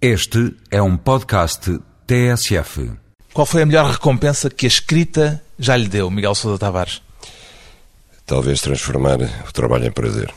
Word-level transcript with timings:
Este 0.00 0.54
é 0.70 0.82
um 0.82 0.94
podcast 0.94 1.80
TSF. 2.06 2.92
Qual 3.32 3.46
foi 3.46 3.62
a 3.62 3.66
melhor 3.66 3.90
recompensa 3.90 4.50
que 4.50 4.66
a 4.66 4.68
escrita 4.68 5.42
já 5.58 5.74
lhe 5.74 5.88
deu, 5.88 6.10
Miguel 6.10 6.34
Sousa 6.34 6.58
Tavares? 6.58 7.00
Talvez 8.26 8.60
transformar 8.60 9.18
o 9.22 9.52
trabalho 9.52 9.86
em 9.86 9.90
prazer. 9.90 10.34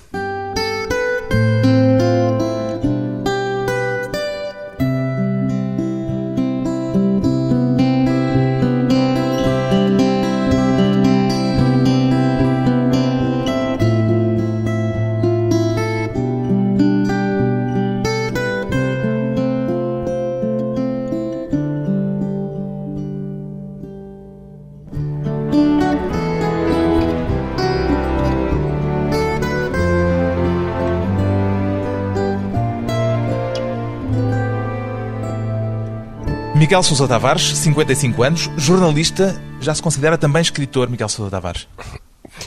Miguel 36.69 36.83
Sousa 36.83 37.07
Tavares, 37.07 37.57
55 37.57 38.21
anos, 38.21 38.51
jornalista, 38.55 39.41
já 39.59 39.73
se 39.73 39.81
considera 39.81 40.19
também 40.19 40.39
escritor, 40.39 40.87
Miguel 40.87 41.09
Sousa 41.09 41.31
Tavares? 41.31 41.67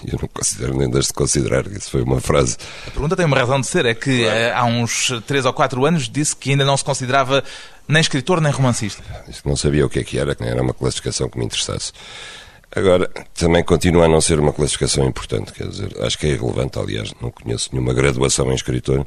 Eu 0.06 0.16
não 0.22 0.28
considero 0.28 0.78
nem 0.78 0.88
deixo 0.88 1.08
de 1.08 1.14
considerar, 1.14 1.66
isso 1.66 1.90
foi 1.90 2.02
uma 2.02 2.20
frase. 2.20 2.56
A 2.86 2.92
pergunta 2.92 3.16
tem 3.16 3.26
uma 3.26 3.36
razão 3.36 3.60
de 3.60 3.66
ser, 3.66 3.84
é 3.84 3.94
que 3.96 4.24
eh, 4.24 4.52
há 4.52 4.64
uns 4.64 5.10
3 5.26 5.44
ou 5.44 5.52
4 5.52 5.84
anos 5.84 6.08
disse 6.08 6.36
que 6.36 6.50
ainda 6.52 6.64
não 6.64 6.76
se 6.76 6.84
considerava 6.84 7.42
nem 7.88 8.00
escritor 8.00 8.40
nem 8.40 8.52
romancista. 8.52 9.02
Isto 9.26 9.48
não 9.48 9.56
sabia 9.56 9.84
o 9.84 9.90
que 9.90 9.98
é 9.98 10.04
que 10.04 10.16
era, 10.16 10.36
que 10.36 10.42
nem 10.42 10.52
era 10.52 10.62
uma 10.62 10.72
classificação 10.72 11.28
que 11.28 11.36
me 11.36 11.44
interessasse. 11.44 11.90
Agora, 12.76 13.10
também 13.34 13.64
continua 13.64 14.04
a 14.04 14.08
não 14.08 14.20
ser 14.20 14.38
uma 14.38 14.52
classificação 14.52 15.04
importante, 15.04 15.52
quer 15.52 15.66
dizer, 15.66 15.96
acho 16.00 16.16
que 16.16 16.26
é 16.26 16.30
irrelevante, 16.30 16.78
aliás, 16.78 17.12
não 17.20 17.32
conheço 17.32 17.70
nenhuma 17.72 17.92
graduação 17.92 18.52
em 18.52 18.54
escritor 18.54 19.04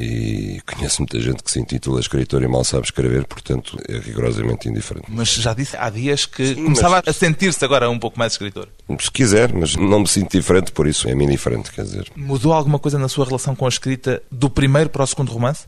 e 0.00 0.60
conheço 0.64 1.00
muita 1.02 1.18
gente 1.20 1.42
que 1.42 1.50
se 1.50 1.58
intitula 1.58 1.98
escritor 2.00 2.42
e 2.42 2.48
mal 2.48 2.62
sabe 2.62 2.84
escrever, 2.84 3.24
portanto 3.26 3.76
é 3.88 3.98
rigorosamente 3.98 4.68
indiferente. 4.68 5.06
Mas 5.08 5.28
já 5.34 5.52
disse 5.52 5.76
há 5.76 5.90
dias 5.90 6.24
que 6.24 6.54
Sim, 6.54 6.64
começava 6.64 7.02
mas- 7.04 7.08
a 7.08 7.18
sentir-se 7.18 7.64
agora 7.64 7.90
um 7.90 7.98
pouco 7.98 8.18
mais 8.18 8.32
escritor. 8.32 8.68
Se 9.00 9.10
quiser, 9.10 9.52
mas 9.52 9.74
não 9.74 10.00
me 10.00 10.06
sinto 10.08 10.30
diferente 10.38 10.70
por 10.72 10.86
isso, 10.86 11.08
é-me 11.08 11.24
indiferente, 11.24 11.72
quer 11.72 11.82
dizer, 11.82 12.10
Mudou 12.14 12.52
alguma 12.52 12.78
coisa 12.78 12.98
na 12.98 13.08
sua 13.08 13.24
relação 13.26 13.56
com 13.56 13.66
a 13.66 13.68
escrita 13.68 14.22
do 14.30 14.48
primeiro 14.48 14.88
para 14.90 15.02
o 15.02 15.06
segundo 15.06 15.32
romance? 15.32 15.66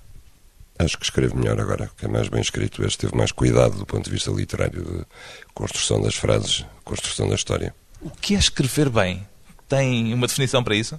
acho 0.79 0.97
que 0.97 1.05
escrevo 1.05 1.37
melhor 1.37 1.61
agora, 1.61 1.91
que 1.95 2.07
é 2.07 2.09
mais 2.09 2.29
bem 2.29 2.41
escrito, 2.41 2.83
este 2.83 3.01
teve 3.01 3.15
mais 3.15 3.31
cuidado 3.33 3.77
do 3.77 3.85
ponto 3.85 4.05
de 4.05 4.11
vista 4.11 4.31
literário, 4.31 4.83
de 4.83 5.05
construção 5.53 6.01
das 6.01 6.15
frases, 6.15 6.65
construção 6.85 7.29
da 7.29 7.35
história. 7.35 7.75
O 8.01 8.09
que 8.09 8.35
é 8.35 8.39
escrever 8.39 8.89
bem? 8.89 9.27
Tem 9.69 10.15
uma 10.15 10.27
definição 10.27 10.65
para 10.65 10.75
isso? 10.75 10.99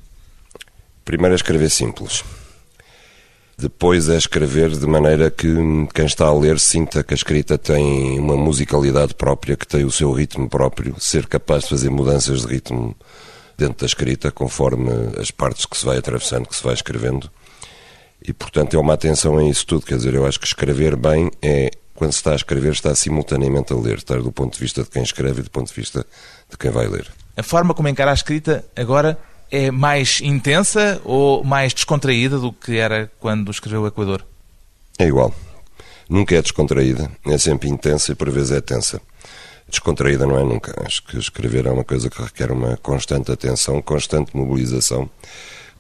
Primeiro 1.04 1.34
é 1.34 1.36
escrever 1.36 1.70
simples. 1.72 2.24
Depois 3.62 4.10
é 4.10 4.18
escrever 4.18 4.72
de 4.72 4.88
maneira 4.88 5.30
que 5.30 5.48
quem 5.94 6.08
está 6.08 6.26
a 6.26 6.34
ler 6.34 6.60
sinta 6.60 7.04
que 7.04 7.14
a 7.14 7.16
escrita 7.16 7.60
tem 7.60 8.18
uma 8.20 8.36
musicalidade 8.36 9.14
própria, 9.14 9.56
que 9.56 9.68
tem 9.68 9.86
o 9.86 9.92
seu 9.92 10.12
ritmo 10.12 10.50
próprio, 10.50 10.96
ser 11.00 11.28
capaz 11.28 11.66
de 11.66 11.70
fazer 11.70 11.92
mudanças 11.92 12.42
de 12.42 12.48
ritmo 12.48 12.96
dentro 13.56 13.82
da 13.82 13.86
escrita, 13.86 14.32
conforme 14.32 14.90
as 15.16 15.30
partes 15.30 15.68
que 15.68 15.78
se 15.78 15.86
vai 15.86 16.00
atravessando, 16.00 16.48
que 16.48 16.56
se 16.56 16.64
vai 16.64 16.74
escrevendo. 16.74 17.30
E, 18.28 18.34
portanto, 18.34 18.76
é 18.76 18.80
uma 18.80 18.96
atenção 18.96 19.38
a 19.38 19.44
isso 19.44 19.64
tudo. 19.68 19.86
Quer 19.86 19.98
dizer, 19.98 20.16
eu 20.16 20.26
acho 20.26 20.40
que 20.40 20.48
escrever 20.48 20.96
bem 20.96 21.30
é, 21.40 21.70
quando 21.94 22.14
se 22.14 22.18
está 22.18 22.32
a 22.32 22.36
escrever, 22.36 22.72
está 22.72 22.96
simultaneamente 22.96 23.74
a 23.74 23.76
ler, 23.76 24.00
estar 24.00 24.20
do 24.24 24.32
ponto 24.32 24.56
de 24.56 24.60
vista 24.60 24.82
de 24.82 24.90
quem 24.90 25.04
escreve 25.04 25.42
e 25.42 25.44
do 25.44 25.52
ponto 25.52 25.68
de 25.68 25.76
vista 25.80 26.04
de 26.50 26.58
quem 26.58 26.72
vai 26.72 26.88
ler. 26.88 27.08
A 27.38 27.44
forma 27.44 27.76
como 27.76 27.88
encara 27.88 28.10
a 28.10 28.16
escrita 28.16 28.66
agora 28.76 29.20
é 29.52 29.70
mais 29.70 30.22
intensa 30.22 31.02
ou 31.04 31.44
mais 31.44 31.74
descontraída 31.74 32.40
do 32.40 32.54
que 32.54 32.78
era 32.78 33.12
quando 33.20 33.52
escreveu 33.52 33.82
o 33.82 33.88
Equador? 33.88 34.26
É 34.98 35.06
igual. 35.06 35.34
Nunca 36.10 36.36
é 36.36 36.42
descontraída, 36.42 37.12
é 37.26 37.38
sempre 37.38 37.70
intensa 37.70 38.12
e 38.12 38.16
por 38.16 38.30
vezes 38.30 38.52
é 38.52 38.62
tensa. 38.62 39.02
Descontraída 39.68 40.26
não 40.26 40.38
é 40.38 40.44
nunca. 40.44 40.74
Acho 40.86 41.04
que 41.04 41.18
escrever 41.18 41.66
é 41.66 41.72
uma 41.72 41.84
coisa 41.84 42.10
que 42.10 42.22
requer 42.22 42.52
uma 42.52 42.76
constante 42.78 43.32
atenção, 43.32 43.82
constante 43.82 44.36
mobilização, 44.36 45.10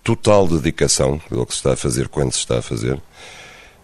total 0.04 0.48
dedicação 0.48 1.20
do 1.30 1.46
que 1.46 1.54
se 1.54 1.60
está 1.60 1.74
a 1.74 1.78
fazer 1.78 2.08
quando 2.08 2.32
se 2.32 2.40
está 2.40 2.60
a 2.60 2.62
fazer 2.62 3.02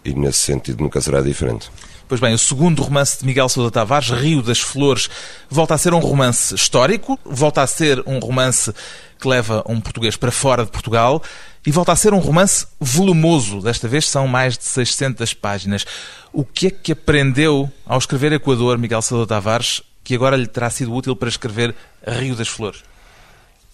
e 0.03 0.13
nesse 0.13 0.39
sentido 0.39 0.83
nunca 0.83 1.01
será 1.01 1.21
diferente. 1.21 1.69
Pois 2.07 2.21
bem, 2.21 2.33
o 2.33 2.37
segundo 2.37 2.81
romance 2.81 3.19
de 3.19 3.25
Miguel 3.25 3.49
Sousa 3.49 3.69
Tavares, 3.69 4.09
Rio 4.09 4.41
das 4.41 4.61
Flores, 4.61 5.09
volta 5.49 5.73
a 5.73 5.77
ser 5.77 5.93
um 5.93 5.99
romance 5.99 6.55
histórico, 6.55 7.19
volta 7.25 7.61
a 7.61 7.67
ser 7.67 8.01
um 8.07 8.19
romance 8.19 8.73
que 9.19 9.27
leva 9.27 9.61
um 9.67 9.81
português 9.81 10.15
para 10.15 10.31
fora 10.31 10.63
de 10.63 10.71
Portugal 10.71 11.21
e 11.65 11.71
volta 11.71 11.91
a 11.91 11.95
ser 11.97 12.13
um 12.13 12.19
romance 12.19 12.65
volumoso. 12.79 13.61
Desta 13.61 13.89
vez 13.89 14.07
são 14.07 14.25
mais 14.25 14.57
de 14.57 14.63
600 14.63 15.33
páginas. 15.33 15.85
O 16.31 16.45
que 16.45 16.67
é 16.67 16.71
que 16.71 16.93
aprendeu 16.93 17.69
ao 17.85 17.97
escrever 17.97 18.31
Equador, 18.31 18.77
Miguel 18.77 19.01
Sousa 19.01 19.27
Tavares, 19.27 19.81
que 20.01 20.15
agora 20.15 20.37
lhe 20.37 20.47
terá 20.47 20.69
sido 20.69 20.93
útil 20.93 21.13
para 21.13 21.27
escrever 21.27 21.75
Rio 22.07 22.37
das 22.37 22.47
Flores? 22.47 22.83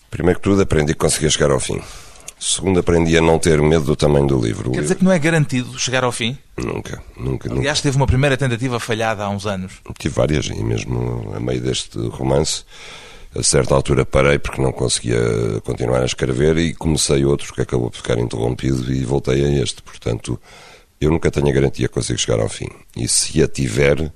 Primeiro 0.10 0.40
que 0.40 0.44
tudo, 0.44 0.62
aprendi 0.64 0.94
que 0.94 1.00
conseguia 1.00 1.30
chegar 1.30 1.52
ao 1.52 1.60
fim. 1.60 1.80
Segundo, 2.46 2.82
aprendi 2.82 3.18
a 3.18 3.22
não 3.22 3.40
ter 3.40 3.62
medo 3.62 3.86
do 3.86 3.96
tamanho 3.96 4.28
do 4.28 4.38
livro. 4.38 4.70
Quer 4.72 4.82
dizer 4.82 4.96
que 4.96 5.04
não 5.06 5.14
é 5.14 5.18
garantido 5.18 5.80
chegar 5.80 6.04
ao 6.04 6.12
fim? 6.12 6.38
Nunca, 6.58 7.02
nunca, 7.18 7.48
nunca. 7.48 7.62
Aliás, 7.62 7.80
teve 7.80 7.96
uma 7.96 8.06
primeira 8.06 8.36
tentativa 8.36 8.82
falhada 8.82 9.24
há 9.24 9.30
uns 9.30 9.46
anos. 9.46 9.76
Tive 9.98 10.14
várias 10.14 10.48
e 10.48 10.62
mesmo 10.62 11.32
a 11.34 11.40
meio 11.40 11.62
deste 11.62 11.98
romance, 12.10 12.66
a 13.34 13.42
certa 13.42 13.74
altura 13.74 14.06
parei 14.06 14.38
porque 14.40 14.62
não 14.62 14.74
conseguia 14.74 15.22
continuar 15.64 16.02
a 16.02 16.06
escrever 16.06 16.58
e 16.58 16.74
comecei 16.74 17.24
outro 17.24 17.54
que 17.54 17.62
acabou 17.62 17.90
por 17.90 17.96
ficar 17.96 18.20
interrompido 18.20 18.92
e 18.92 19.06
voltei 19.06 19.46
a 19.46 19.64
este. 19.64 19.82
Portanto, 19.82 20.38
eu 21.00 21.10
nunca 21.12 21.32
tenho 21.32 21.48
a 21.48 21.52
garantia 21.52 21.88
que 21.88 21.94
consigo 21.94 22.20
chegar 22.20 22.42
ao 22.42 22.50
fim. 22.50 22.68
E 22.98 23.08
se 23.08 23.42
a 23.42 23.48
tiver, 23.48 24.12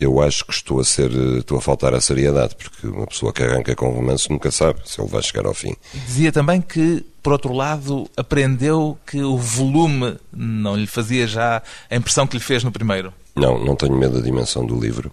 eu 0.00 0.20
acho 0.20 0.44
que 0.44 0.52
estou 0.52 0.78
a 0.78 0.84
ser, 0.84 1.10
estou 1.38 1.58
a 1.58 1.60
faltar 1.60 1.92
à 1.92 2.00
seriedade, 2.00 2.54
porque 2.54 2.86
uma 2.86 3.06
pessoa 3.06 3.32
que 3.32 3.42
arranca 3.42 3.74
com 3.74 3.88
um 3.88 3.92
romance 3.92 4.30
nunca 4.30 4.50
sabe 4.50 4.80
se 4.84 5.00
ele 5.00 5.08
vai 5.08 5.22
chegar 5.22 5.44
ao 5.44 5.54
fim. 5.54 5.74
Dizia 5.92 6.30
também 6.30 6.60
que, 6.60 7.04
por 7.22 7.32
outro 7.32 7.52
lado, 7.52 8.08
aprendeu 8.16 8.96
que 9.04 9.20
o 9.22 9.36
volume 9.36 10.16
não 10.32 10.76
lhe 10.76 10.86
fazia 10.86 11.26
já 11.26 11.62
a 11.90 11.96
impressão 11.96 12.26
que 12.26 12.36
lhe 12.36 12.42
fez 12.42 12.62
no 12.62 12.70
primeiro. 12.70 13.12
Não, 13.34 13.62
não 13.62 13.74
tenho 13.74 13.96
medo 13.96 14.18
da 14.18 14.24
dimensão 14.24 14.64
do 14.64 14.78
livro. 14.78 15.10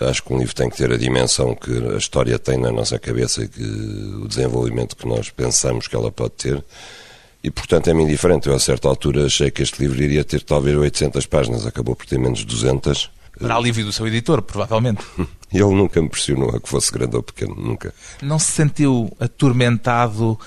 Acho 0.00 0.22
que 0.22 0.32
um 0.32 0.38
livro 0.38 0.54
tem 0.54 0.68
que 0.68 0.76
ter 0.76 0.92
a 0.92 0.96
dimensão 0.96 1.54
que 1.54 1.70
a 1.94 1.96
história 1.96 2.38
tem 2.38 2.58
na 2.58 2.70
nossa 2.70 2.98
cabeça 2.98 3.44
e 3.44 3.48
que 3.48 3.62
o 3.62 4.28
desenvolvimento 4.28 4.96
que 4.96 5.06
nós 5.06 5.30
pensamos 5.30 5.86
que 5.86 5.94
ela 5.94 6.10
pode 6.10 6.32
ter. 6.32 6.64
E, 7.42 7.50
portanto, 7.50 7.88
é-me 7.88 8.02
indiferente. 8.02 8.48
Eu, 8.48 8.54
a 8.54 8.58
certa 8.58 8.88
altura, 8.88 9.26
achei 9.26 9.50
que 9.50 9.62
este 9.62 9.80
livro 9.80 10.02
iria 10.02 10.24
ter 10.24 10.42
talvez 10.42 10.76
800 10.76 11.26
páginas. 11.26 11.66
Acabou 11.66 11.94
por 11.94 12.06
ter 12.06 12.18
menos 12.18 12.40
de 12.40 12.46
200. 12.46 13.10
Para 13.38 13.56
alívio 13.56 13.84
do 13.84 13.92
seu 13.92 14.06
editor, 14.06 14.42
provavelmente. 14.42 15.04
Ele 15.52 15.74
nunca 15.74 16.00
me 16.02 16.08
pressionou 16.08 16.50
a 16.50 16.60
que 16.60 16.68
fosse 16.68 16.92
grande 16.92 17.16
ou 17.16 17.22
pequeno. 17.22 17.54
Nunca. 17.54 17.94
Não 18.22 18.38
se 18.38 18.52
sentiu 18.52 19.14
atormentado 19.20 20.38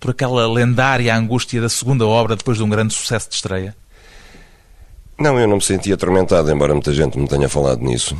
por 0.00 0.10
aquela 0.10 0.50
lendária 0.50 1.14
angústia 1.14 1.60
da 1.60 1.68
segunda 1.68 2.06
obra 2.06 2.36
depois 2.36 2.56
de 2.56 2.64
um 2.64 2.68
grande 2.68 2.94
sucesso 2.94 3.28
de 3.28 3.36
estreia? 3.36 3.76
Não, 5.18 5.38
eu 5.38 5.48
não 5.48 5.56
me 5.56 5.62
senti 5.62 5.92
atormentado, 5.92 6.50
embora 6.50 6.72
muita 6.72 6.92
gente 6.92 7.18
me 7.18 7.26
tenha 7.26 7.48
falado 7.48 7.82
nisso. 7.82 8.16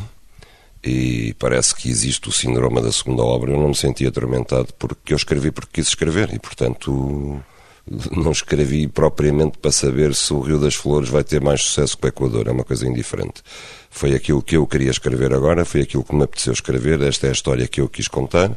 E 0.82 1.34
parece 1.38 1.74
que 1.74 1.88
existe 1.88 2.28
o 2.28 2.32
síndrome 2.32 2.80
da 2.80 2.90
segunda 2.90 3.22
obra. 3.22 3.52
Eu 3.52 3.58
não 3.58 3.68
me 3.68 3.74
senti 3.74 4.06
atormentado 4.06 4.68
porque 4.78 5.12
eu 5.12 5.16
escrevi 5.16 5.50
porque 5.50 5.74
quis 5.74 5.88
escrever 5.88 6.32
e, 6.32 6.38
portanto, 6.38 7.40
não 8.10 8.32
escrevi 8.32 8.88
propriamente 8.88 9.58
para 9.58 9.70
saber 9.70 10.14
se 10.14 10.32
o 10.32 10.40
Rio 10.40 10.58
das 10.58 10.74
Flores 10.74 11.08
vai 11.08 11.22
ter 11.22 11.40
mais 11.40 11.62
sucesso 11.62 11.96
que 11.96 12.06
o 12.06 12.08
Equador. 12.08 12.48
É 12.48 12.50
uma 12.50 12.64
coisa 12.64 12.86
indiferente. 12.86 13.42
Foi 13.90 14.14
aquilo 14.14 14.42
que 14.42 14.56
eu 14.56 14.66
queria 14.66 14.90
escrever 14.90 15.32
agora, 15.34 15.64
foi 15.64 15.80
aquilo 15.82 16.04
que 16.04 16.14
me 16.14 16.22
apeteceu 16.24 16.52
escrever. 16.52 17.00
Esta 17.02 17.26
é 17.26 17.30
a 17.30 17.32
história 17.32 17.66
que 17.66 17.80
eu 17.80 17.88
quis 17.88 18.06
contar. 18.08 18.50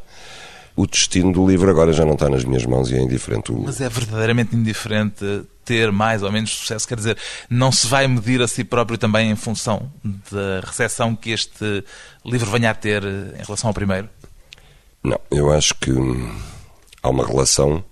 O 0.75 0.87
destino 0.87 1.33
do 1.33 1.45
livro 1.47 1.69
agora 1.69 1.91
já 1.91 2.05
não 2.05 2.13
está 2.13 2.29
nas 2.29 2.43
minhas 2.45 2.65
mãos 2.65 2.89
e 2.91 2.95
é 2.95 3.01
indiferente. 3.01 3.51
O- 3.51 3.63
Mas 3.63 3.81
é 3.81 3.89
verdadeiramente 3.89 4.55
indiferente 4.55 5.43
ter 5.65 5.91
mais 5.91 6.23
ou 6.23 6.31
menos 6.31 6.51
sucesso. 6.51 6.87
Quer 6.87 6.95
dizer, 6.95 7.17
não 7.49 7.71
se 7.71 7.87
vai 7.87 8.07
medir 8.07 8.41
a 8.41 8.47
si 8.47 8.63
próprio 8.63 8.97
também 8.97 9.29
em 9.31 9.35
função 9.35 9.91
da 10.03 10.61
recepção 10.65 11.15
que 11.15 11.31
este 11.31 11.83
livro 12.25 12.49
venha 12.51 12.71
a 12.71 12.73
ter 12.73 13.03
em 13.03 13.43
relação 13.45 13.69
ao 13.69 13.73
primeiro? 13.73 14.09
Não, 15.03 15.19
eu 15.29 15.51
acho 15.51 15.75
que 15.75 15.91
hum, 15.91 16.33
há 17.03 17.09
uma 17.09 17.25
relação 17.25 17.83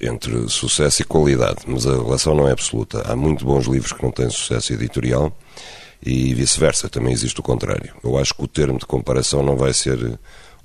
entre 0.00 0.48
sucesso 0.48 1.02
e 1.02 1.04
qualidade, 1.04 1.62
mas 1.66 1.86
a 1.86 1.92
relação 1.92 2.34
não 2.34 2.48
é 2.48 2.52
absoluta. 2.52 3.02
Há 3.10 3.14
muito 3.16 3.44
bons 3.44 3.66
livros 3.66 3.92
que 3.92 4.02
não 4.02 4.10
têm 4.10 4.28
sucesso 4.30 4.72
editorial 4.72 5.36
e 6.04 6.34
vice-versa, 6.34 6.88
também 6.88 7.12
existe 7.12 7.38
o 7.38 7.42
contrário. 7.42 7.94
Eu 8.02 8.18
acho 8.18 8.34
que 8.34 8.42
o 8.42 8.48
termo 8.48 8.78
de 8.78 8.86
comparação 8.86 9.42
não 9.42 9.56
vai 9.56 9.72
ser 9.72 10.18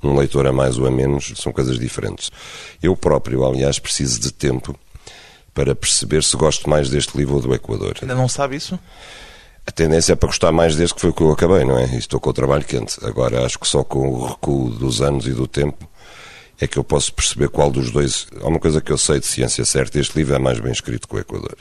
um 0.04 0.16
leitor 0.16 0.46
a 0.48 0.54
mais 0.54 0.78
ou 0.78 0.88
a 0.88 0.92
menos, 0.92 1.34
são 1.36 1.52
coisas 1.52 1.80
diferentes. 1.80 2.32
Eu 2.82 2.96
próprio, 2.96 3.46
aliás, 3.46 3.80
preciso 3.80 4.20
de 4.20 4.32
tempo 4.32 4.78
para 5.54 5.74
perceber 5.74 6.24
se 6.24 6.36
gosto 6.38 6.70
mais 6.70 6.90
deste 6.90 7.18
livro 7.18 7.36
ou 7.36 7.42
do 7.42 7.54
Equador. 7.54 7.98
Ainda 8.02 8.16
não 8.16 8.28
sabe 8.28 8.56
isso? 8.56 8.80
A 9.66 9.72
tendência 9.72 10.14
é 10.14 10.16
para 10.16 10.28
gostar 10.28 10.52
mais 10.52 10.76
deste 10.76 10.96
que 10.96 11.02
foi 11.02 11.10
o 11.10 11.14
que 11.14 11.22
eu 11.22 11.32
acabei, 11.32 11.66
não 11.66 11.78
é? 11.78 11.84
Estou 11.98 12.20
com 12.20 12.30
o 12.30 12.34
trabalho 12.34 12.64
quente. 12.64 12.98
Agora 13.04 13.46
acho 13.46 13.60
que 13.60 13.68
só 13.68 13.84
com 13.84 14.08
o 14.08 14.28
recuo 14.28 14.70
dos 14.70 15.02
anos 15.02 15.28
e 15.28 15.32
do 15.32 15.48
tempo 15.48 15.90
é 16.60 16.68
que 16.68 16.78
eu 16.78 16.84
posso 16.84 17.14
perceber 17.14 17.50
qual 17.50 17.70
dos 17.70 17.92
dois. 17.92 18.28
Há 18.42 18.48
uma 18.48 18.60
coisa 18.60 18.80
que 18.80 18.92
eu 18.92 18.98
sei 18.98 19.20
de 19.20 19.26
ciência 19.26 19.66
certa: 19.66 20.00
este 20.00 20.16
livro 20.16 20.36
é 20.36 20.40
mais 20.40 20.60
bem 20.60 20.72
escrito 20.72 21.08
que 21.08 21.16
o 21.16 21.20
Equador. 21.20 21.58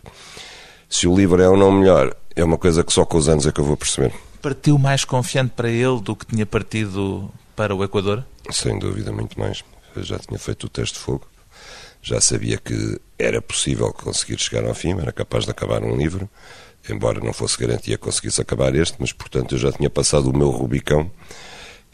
Se 0.89 1.07
o 1.07 1.17
livro 1.17 1.43
é 1.43 1.49
ou 1.49 1.57
não 1.57 1.73
melhor, 1.73 2.15
é 2.35 2.45
uma 2.45 2.59
coisa 2.59 2.85
que 2.85 2.93
só 2.93 3.05
com 3.05 3.19
os 3.19 3.29
anos 3.29 3.47
é 3.47 3.53
que 3.53 3.61
eu 3.61 3.65
vou 3.65 3.77
perceber. 3.77 4.13
Partiu 4.41 4.79
mais 4.79 5.05
confiante 5.05 5.53
para 5.57 5.69
ele 5.69 6.01
do 6.01 6.15
que 6.15 6.27
tinha 6.27 6.47
partido 6.47 7.31
para 7.55 7.75
o 7.75 7.83
Equador? 7.83 8.25
Sem 8.51 8.79
dúvida, 8.79 9.11
muito 9.11 9.39
mais. 9.39 9.65
Eu 9.95 10.03
já 10.03 10.19
tinha 10.19 10.39
feito 10.39 10.65
o 10.65 10.69
teste 10.69 10.95
de 10.95 11.01
fogo 11.01 11.27
já 12.07 12.21
sabia 12.21 12.57
que 12.57 13.01
era 13.19 13.43
possível 13.43 13.93
conseguir 13.93 14.39
chegar 14.39 14.65
ao 14.65 14.75
fim, 14.75 14.93
era 14.93 15.11
capaz 15.11 15.45
de 15.45 15.51
acabar 15.51 15.83
um 15.83 15.97
livro, 15.97 16.31
embora 16.89 17.19
não 17.19 17.33
fosse 17.33 17.59
garantia 17.59 17.99
que 17.99 18.05
conseguisse 18.05 18.41
acabar 18.41 18.73
este, 18.77 18.97
mas 19.01 19.13
portanto 19.13 19.57
eu 19.57 19.59
já 19.59 19.73
tinha 19.73 19.91
passado 19.91 20.31
o 20.31 20.37
meu 20.37 20.51
Rubicão, 20.51 21.11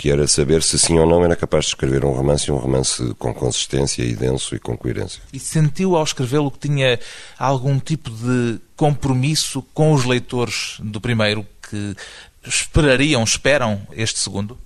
que 0.02 0.10
era 0.10 0.26
saber 0.26 0.64
se 0.64 0.80
sim 0.80 0.98
ou 0.98 1.06
não 1.06 1.24
era 1.24 1.36
capaz 1.36 1.66
de 1.66 1.68
escrever 1.70 2.04
um 2.04 2.10
romance 2.10 2.50
e 2.50 2.52
um 2.52 2.56
romance 2.56 3.14
com 3.20 3.32
consistência 3.32 4.02
e 4.02 4.16
denso 4.16 4.56
e 4.56 4.58
com 4.58 4.76
coerência. 4.76 5.22
E 5.32 5.38
sentiu 5.38 5.94
ao 5.94 6.02
escrevê-lo 6.02 6.50
que 6.50 6.58
tinha 6.58 6.98
algum 7.38 7.78
tipo 7.78 8.10
de 8.10 8.58
compromisso 8.74 9.62
com 9.72 9.92
os 9.92 10.04
leitores 10.04 10.78
do 10.80 11.00
primeiro 11.00 11.46
que 11.70 11.94
esperariam, 12.44 13.22
esperam 13.22 13.80
este 13.92 14.18
segundo? 14.18 14.58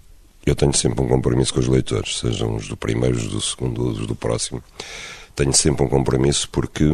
Eu 0.46 0.56
tenho 0.56 0.72
sempre 0.72 1.04
um 1.04 1.08
compromisso 1.08 1.52
com 1.52 1.60
os 1.60 1.68
leitores, 1.68 2.18
sejam 2.18 2.56
os 2.56 2.66
do 2.66 2.76
primeiro, 2.76 3.18
os 3.18 3.26
do 3.26 3.40
segundo 3.42 3.84
ou 3.84 3.90
os 3.90 4.06
do 4.06 4.16
próximo 4.16 4.62
tenho 5.36 5.52
sempre 5.52 5.84
um 5.84 5.88
compromisso 5.88 6.48
porque, 6.50 6.84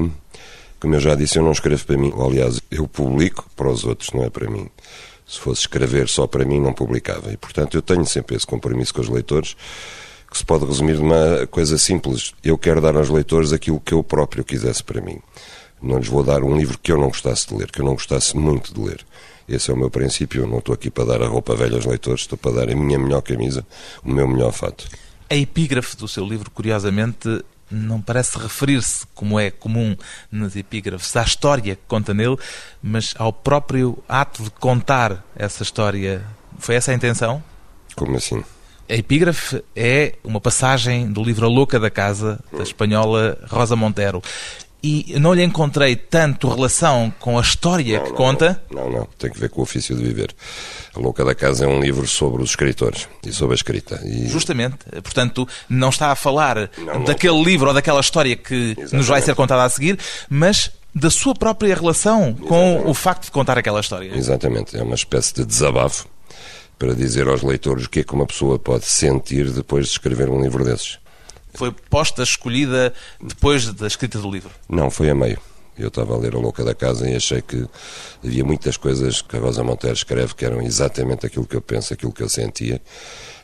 como 0.81 0.95
eu 0.97 1.01
já 1.01 1.15
disse, 1.15 1.39
eu 1.39 1.45
não 1.45 1.53
escrevo 1.53 1.87
para 1.87 1.97
mim. 1.97 2.13
Aliás, 2.19 2.61
eu 2.73 2.89
publico 2.89 3.49
para 3.55 3.71
os 3.71 3.85
outros, 3.85 4.11
não 4.11 4.25
é 4.25 4.31
para 4.31 4.51
mim. 4.51 4.69
Se 5.27 5.39
fosse 5.39 5.63
escrever 5.63 6.09
só 6.09 6.27
para 6.27 6.45
mim, 6.45 6.61
não 6.61 6.73
publicava. 6.73 7.33
E, 7.33 7.37
portanto, 7.37 7.77
eu 7.77 7.83
tenho 7.83 8.05
sempre 8.07 8.37
esse 8.37 8.47
compromisso 8.47 8.93
com 8.95 9.01
os 9.01 9.09
leitores, 9.09 9.57
que 10.31 10.39
se 10.39 10.45
pode 10.45 10.65
resumir 10.65 10.95
numa 10.95 11.47
coisa 11.47 11.79
simples. 11.79 12.35
Eu 12.43 12.57
quero 12.59 12.81
dar 12.81 12.97
aos 12.97 13.09
leitores 13.09 13.53
aquilo 13.53 13.81
que 13.81 13.93
eu 13.93 14.03
próprio 14.03 14.45
quisesse 14.45 14.83
para 14.83 15.01
mim. 15.01 15.19
Não 15.81 15.99
lhes 15.99 16.09
vou 16.09 16.23
dar 16.23 16.43
um 16.43 16.57
livro 16.57 16.79
que 16.79 16.93
eu 16.93 16.99
não 16.99 17.09
gostasse 17.09 17.49
de 17.49 17.55
ler, 17.55 17.71
que 17.71 17.81
eu 17.81 17.85
não 17.85 17.95
gostasse 17.95 18.37
muito 18.37 18.73
de 18.73 18.81
ler. 18.81 19.05
Esse 19.49 19.71
é 19.71 19.75
o 19.75 19.77
meu 19.77 19.91
princípio. 19.91 20.43
Eu 20.43 20.47
não 20.47 20.59
estou 20.59 20.75
aqui 20.75 20.91
para 20.91 21.05
dar 21.05 21.23
a 21.23 21.27
roupa 21.27 21.55
velha 21.55 21.77
aos 21.77 21.85
leitores, 21.85 22.23
estou 22.23 22.39
para 22.39 22.53
dar 22.53 22.71
a 22.71 22.75
minha 22.75 22.99
melhor 22.99 23.21
camisa, 23.21 23.67
o 24.05 24.11
meu 24.11 24.27
melhor 24.29 24.53
fato. 24.53 24.89
A 25.29 25.35
epígrafe 25.35 25.97
do 25.97 26.07
seu 26.07 26.25
livro, 26.25 26.51
curiosamente, 26.51 27.43
não 27.73 28.01
parece 28.01 28.39
referir-se, 28.39 29.07
como 29.15 29.41
é 29.41 29.51
comum 29.51 29.97
nas 30.31 30.55
epígrafes, 30.57 31.17
à 31.17 31.23
história 31.23 31.75
que 31.75 31.83
conta 31.89 32.13
nele, 32.13 32.37
mas 32.83 33.15
ao 33.19 33.33
próprio 33.33 33.99
ato 34.09 34.43
de 34.43 34.51
contar 34.51 35.25
essa 35.35 35.63
história. 35.63 36.23
Foi 36.59 36.75
essa 36.75 36.93
a 36.93 36.95
intenção? 36.95 37.43
Como 37.97 38.17
assim? 38.17 38.45
A 38.89 38.95
epígrafe 38.95 39.63
é 39.75 40.17
uma 40.23 40.41
passagem 40.41 41.11
do 41.11 41.23
livro 41.23 41.47
A 41.47 41.49
Louca 41.49 41.81
da 41.81 41.91
Casa, 41.91 42.39
da 42.53 42.63
espanhola 42.63 43.39
Rosa 43.49 43.75
Montero 43.75 44.23
e 44.83 45.15
não 45.21 45.33
lhe 45.33 45.43
encontrei 45.43 45.95
tanto 45.95 46.49
relação 46.49 47.13
com 47.21 47.39
a 47.39 47.41
história 47.41 47.99
não, 47.99 48.05
que 48.05 48.11
não, 48.11 48.17
conta. 48.17 48.63
Não, 48.71 48.91
não, 48.91 49.09
tem 49.19 49.31
que 49.31 49.39
ver 49.39 49.49
com 49.49 49.61
o 49.61 49.63
ofício 49.63 49.95
de 49.95 50.03
viver. 50.03 50.35
A 50.95 50.99
Louca 50.99 51.25
da 51.25 51.35
Casa 51.35 51.65
é 51.65 51.69
um 51.69 51.81
livro 51.81 52.07
sobre 52.07 52.43
os 52.43 52.51
escritores 52.51 53.09
e 53.25 53.33
sobre 53.33 53.55
a 53.55 53.57
escrita. 53.57 54.01
E... 54.05 54.27
Justamente, 54.27 54.79
portanto, 55.03 55.47
não 55.69 55.91
está 55.91 56.11
a 56.11 56.17
falar 56.17 56.71
não, 56.79 57.05
daquele 57.05 57.35
não. 57.35 57.45
livro 57.45 57.69
ou 57.69 57.75
daquela 57.75 58.01
história 58.01 58.35
que 58.35 58.55
Exatamente. 58.55 58.97
nos 58.97 59.07
vai 59.07 59.23
ser 59.23 59.35
contada 59.35 59.63
a 59.63 59.69
seguir, 59.69 59.99
mas 60.29 60.71
da 60.95 61.11
sua 61.11 61.35
própria 61.35 61.75
relação 61.75 62.21
Exatamente. 62.21 62.49
com 62.49 62.91
o 62.91 62.95
facto 62.95 63.25
de 63.25 63.31
contar 63.31 63.57
aquela 63.57 63.81
história. 63.81 64.13
Exatamente, 64.15 64.77
é 64.77 64.83
uma 64.83 64.97
espécie 64.97 65.35
de 65.35 65.45
desabafo 65.45 66.07
para 66.79 66.95
dizer 66.95 67.29
aos 67.29 67.43
leitores 67.43 67.87
o 67.87 67.91
que 67.91 68.01
é 68.01 68.03
que 68.05 68.13
uma 68.13 68.27
pessoa 68.27 68.59
pode 68.59 68.87
sentir 68.87 69.51
depois 69.51 69.87
de 69.87 69.93
escrever 69.93 70.29
um 70.29 70.43
livro 70.43 70.65
desses. 70.65 70.99
Foi 71.55 71.71
posta, 71.71 72.23
escolhida 72.23 72.93
depois 73.23 73.67
da 73.73 73.87
escrita 73.87 74.19
do 74.19 74.31
livro? 74.31 74.51
Não, 74.69 74.91
foi 74.91 75.11
a 75.11 75.15
meio. 75.15 75.39
Eu 75.79 75.89
estava 75.89 76.15
a 76.15 76.19
ler 76.19 76.35
A 76.35 76.39
Louca 76.39 76.63
da 76.65 76.75
Casa 76.75 77.09
e 77.09 77.17
achei 77.17 77.41
que 77.41 77.67
havia 78.23 78.45
muitas 78.45 78.77
coisas 78.77 79.23
que 79.23 79.37
a 79.37 79.41
Rosa 79.41 79.65
Monteiro 79.65 79.97
escreve 79.97 80.35
que 80.35 80.45
eram 80.45 80.61
exatamente 80.61 81.25
aquilo 81.25 81.47
que 81.47 81.57
eu 81.57 81.63
penso, 81.63 81.95
aquilo 81.95 82.13
que 82.13 82.23
eu 82.23 82.29
sentia. 82.29 82.81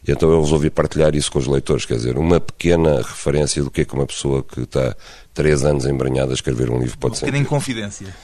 E 0.06 0.12
então 0.12 0.31
eu 0.31 0.40
resolvi 0.40 0.69
partilhar 0.69 1.14
isso 1.14 1.32
com 1.32 1.38
os 1.38 1.46
leitores, 1.46 1.87
quer 1.87 1.94
dizer, 1.94 2.19
uma 2.19 2.38
pequena 2.38 2.99
referência 2.99 3.62
do 3.62 3.70
que 3.70 3.81
é 3.81 3.84
que 3.84 3.94
uma 3.94 4.06
pessoa 4.06 4.43
que 4.43 4.61
está 4.61 4.94
três 5.32 5.64
anos 5.64 5.87
embranhada 5.87 6.31
a 6.31 6.34
escrever 6.34 6.70
um 6.70 6.78
livro 6.78 6.99
pode 6.99 7.16
sentir. 7.16 7.31
Uma 7.31 7.32
pequena 7.32 7.49
confidência. 7.49 8.14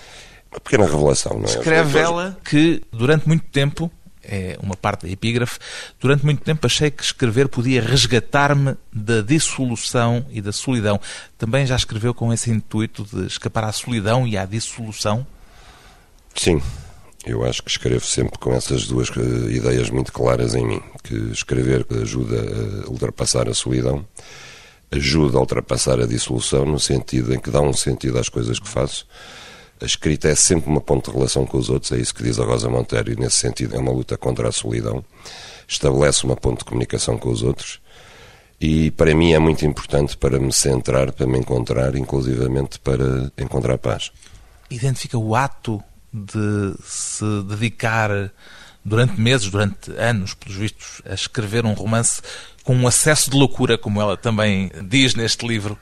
Uma 0.53 0.61
pequena 0.61 0.85
revelação, 0.85 1.39
não 1.39 1.47
é? 1.47 1.49
Escreve 1.49 1.99
ela 1.99 2.39
que, 2.45 2.83
durante 2.93 3.27
muito 3.27 3.47
tempo, 3.47 3.91
é 4.25 4.59
uma 4.63 4.77
parte 4.77 5.07
da 5.07 5.13
epígrafe, 5.13 5.59
durante 6.01 6.25
muito 6.25 6.43
tempo 6.43 6.67
achei 6.67 6.91
que 6.91 7.03
escrever 7.03 7.49
podia 7.49 7.83
resgatar-me 7.83 8.77
da 8.93 9.21
dissolução 9.21 10.27
e 10.31 10.41
da 10.41 10.53
solidão. 10.53 11.01
Também 11.39 11.67
já 11.67 11.77
escreveu 11.77 12.15
com 12.15 12.33
esse 12.33 12.51
intuito 12.51 13.05
de 13.05 13.27
escapar 13.27 13.65
à 13.65 13.73
solidão 13.73 14.27
e 14.27 14.37
à 14.37 14.45
dissolução? 14.45 15.27
Sim, 16.35 16.61
eu 17.25 17.45
acho 17.45 17.63
que 17.63 17.71
escrevo 17.71 18.05
sempre 18.05 18.39
com 18.39 18.53
essas 18.53 18.87
duas 18.87 19.09
eh, 19.17 19.53
ideias 19.53 19.89
muito 19.89 20.13
claras 20.13 20.55
em 20.55 20.67
mim, 20.67 20.83
que 21.03 21.15
escrever 21.33 21.87
ajuda 22.03 22.37
a 22.85 22.91
ultrapassar 22.91 23.49
a 23.49 23.55
solidão, 23.55 24.05
ajuda 24.91 25.39
a 25.39 25.41
ultrapassar 25.41 26.01
a 26.01 26.07
dissolução, 26.07 26.67
no 26.67 26.79
sentido 26.79 27.35
em 27.35 27.41
que 27.41 27.51
dá 27.51 27.61
um 27.61 27.73
sentido 27.73 28.19
às 28.19 28.29
coisas 28.29 28.59
que 28.59 28.69
faço, 28.69 29.07
a 29.81 29.85
escrita 29.85 30.29
é 30.29 30.35
sempre 30.35 30.71
uma 30.71 30.81
ponte 30.81 31.11
de 31.11 31.17
relação 31.17 31.45
com 31.47 31.59
os 31.59 31.69
outros, 31.69 31.93
é 31.93 31.99
isso 31.99 32.15
que 32.15 32.23
diz 32.23 32.39
a 32.39 32.45
Rosa 32.45 32.69
Monteiro, 32.69 33.13
e 33.13 33.17
nesse 33.17 33.37
sentido 33.37 33.75
é 33.77 33.79
uma 33.79 33.93
luta 33.93 34.17
contra 34.17 34.49
a 34.49 34.53
solidão. 34.53 35.05
Estabelece 35.67 36.25
uma 36.25 36.37
ponte 36.37 36.59
de 36.59 36.65
comunicação 36.65 37.19
com 37.19 37.31
os 37.31 37.43
outros. 37.43 37.81
E 38.61 38.91
para 38.93 39.15
mim 39.15 39.33
é 39.33 39.39
muito 39.39 39.67
importante 39.67 40.17
para 40.17 40.39
me 40.39 40.53
centrar, 40.53 41.13
para 41.13 41.27
me 41.27 41.39
encontrar, 41.39 41.95
inclusivamente 41.97 42.79
para 42.79 43.31
encontrar 43.37 43.77
paz. 43.79 44.11
Identifica 44.71 45.19
o 45.19 45.35
ato 45.35 45.83
de 46.13 46.75
se 46.85 47.25
dedicar 47.49 48.31
durante 48.85 49.21
meses, 49.21 49.51
durante 49.51 49.91
anos, 49.93 50.35
pelos 50.35 50.57
vistos, 50.57 51.03
a 51.05 51.15
escrever 51.15 51.65
um 51.65 51.73
romance 51.73 52.23
com 52.63 52.75
um 52.75 52.87
acesso 52.87 53.31
de 53.31 53.37
loucura, 53.37 53.77
como 53.77 54.01
ela 54.01 54.17
também 54.17 54.71
diz 54.89 55.15
neste 55.15 55.47
livro. 55.47 55.79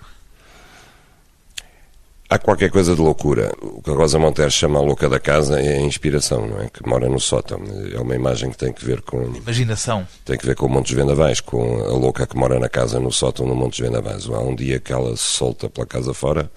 Há 2.33 2.39
qualquer 2.39 2.71
coisa 2.71 2.95
de 2.95 3.01
loucura. 3.03 3.53
O 3.61 3.83
que 3.83 3.91
a 3.91 3.93
Rosa 3.93 4.19
Monteiro 4.19 4.51
chama 4.51 4.79
a 4.79 4.83
louca 4.83 5.07
da 5.07 5.21
casa 5.21 5.61
é 5.61 5.77
a 5.77 5.83
inspiração, 5.83 6.49
não 6.49 6.63
é? 6.63 6.71
Que 6.71 6.83
mora 6.89 7.07
no 7.07 7.21
sótão. 7.21 7.61
É 7.95 8.01
uma 8.01 8.15
imagem 8.15 8.51
que 8.51 8.57
tem 8.57 8.73
que 8.73 8.83
ver 8.83 9.03
com. 9.03 9.23
Imaginação. 9.37 10.09
Tem 10.25 10.39
que 10.39 10.47
ver 10.47 10.57
com 10.57 10.65
o 10.65 10.69
Montes 10.71 10.95
Vendavais, 10.95 11.43
com 11.43 11.85
a 11.85 11.93
louca 11.93 12.27
que 12.27 12.35
mora 12.35 12.59
na 12.59 12.71
casa 12.71 12.99
no 12.99 13.13
sótão 13.13 13.45
no 13.45 13.55
Montes 13.55 13.81
Vendavais. 13.81 14.27
Há 14.31 14.39
um 14.39 14.55
dia 14.55 14.81
que 14.81 14.95
ela 14.95 15.15
se 15.15 15.25
solta 15.25 15.69
pela 15.69 15.87
casa 15.87 16.15
fora 16.15 16.51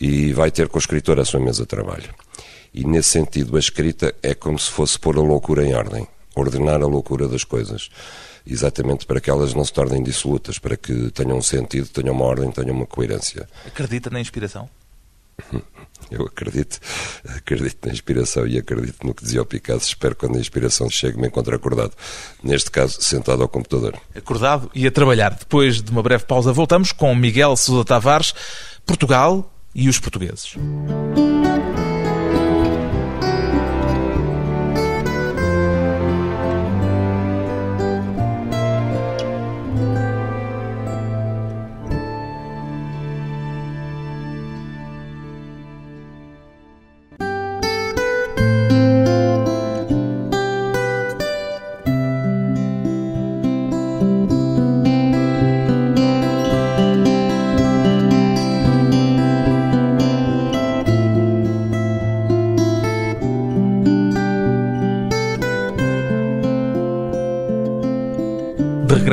e 0.00 0.32
vai 0.32 0.50
ter 0.50 0.68
com 0.68 0.78
o 0.78 0.80
escritor 0.80 1.20
a 1.20 1.24
sua 1.24 1.38
mesa 1.38 1.62
de 1.62 1.68
trabalho. 1.68 2.12
E 2.74 2.84
nesse 2.84 3.10
sentido, 3.10 3.56
a 3.56 3.60
escrita 3.60 4.12
é 4.20 4.34
como 4.34 4.58
se 4.58 4.68
fosse 4.68 4.98
pôr 4.98 5.16
a 5.16 5.22
loucura 5.22 5.64
em 5.64 5.74
ordem, 5.74 6.08
ordenar 6.34 6.82
a 6.82 6.88
loucura 6.88 7.28
das 7.28 7.44
coisas 7.44 7.88
exatamente 8.44 9.06
para 9.06 9.20
que 9.20 9.30
elas 9.30 9.54
não 9.54 9.64
se 9.64 9.72
tornem 9.72 10.02
dissolutas, 10.02 10.58
para 10.58 10.76
que 10.76 11.12
tenham 11.12 11.38
um 11.38 11.42
sentido, 11.42 11.88
tenham 11.88 12.14
uma 12.14 12.24
ordem, 12.24 12.50
tenham 12.50 12.74
uma 12.74 12.84
coerência. 12.84 13.48
Acredita 13.64 14.10
na 14.10 14.20
inspiração? 14.20 14.68
Eu 16.10 16.26
acredito, 16.26 16.78
acredito 17.36 17.86
na 17.86 17.92
inspiração 17.92 18.46
e 18.46 18.58
acredito 18.58 19.06
no 19.06 19.14
que 19.14 19.24
dizia 19.24 19.42
o 19.42 19.46
Picasso. 19.46 19.88
Espero 19.88 20.14
que 20.14 20.20
quando 20.20 20.36
a 20.36 20.40
inspiração 20.40 20.88
chegue 20.88 21.18
me 21.18 21.28
encontre 21.28 21.54
acordado. 21.54 21.92
Neste 22.42 22.70
caso, 22.70 23.00
sentado 23.00 23.42
ao 23.42 23.48
computador. 23.48 23.98
Acordado 24.14 24.70
e 24.74 24.86
a 24.86 24.90
trabalhar. 24.90 25.34
Depois 25.34 25.82
de 25.82 25.90
uma 25.90 26.02
breve 26.02 26.24
pausa, 26.24 26.52
voltamos 26.52 26.92
com 26.92 27.14
Miguel 27.14 27.56
Sousa 27.56 27.84
Tavares, 27.84 28.34
Portugal 28.84 29.50
e 29.74 29.88
os 29.88 29.98
portugueses. 29.98 30.54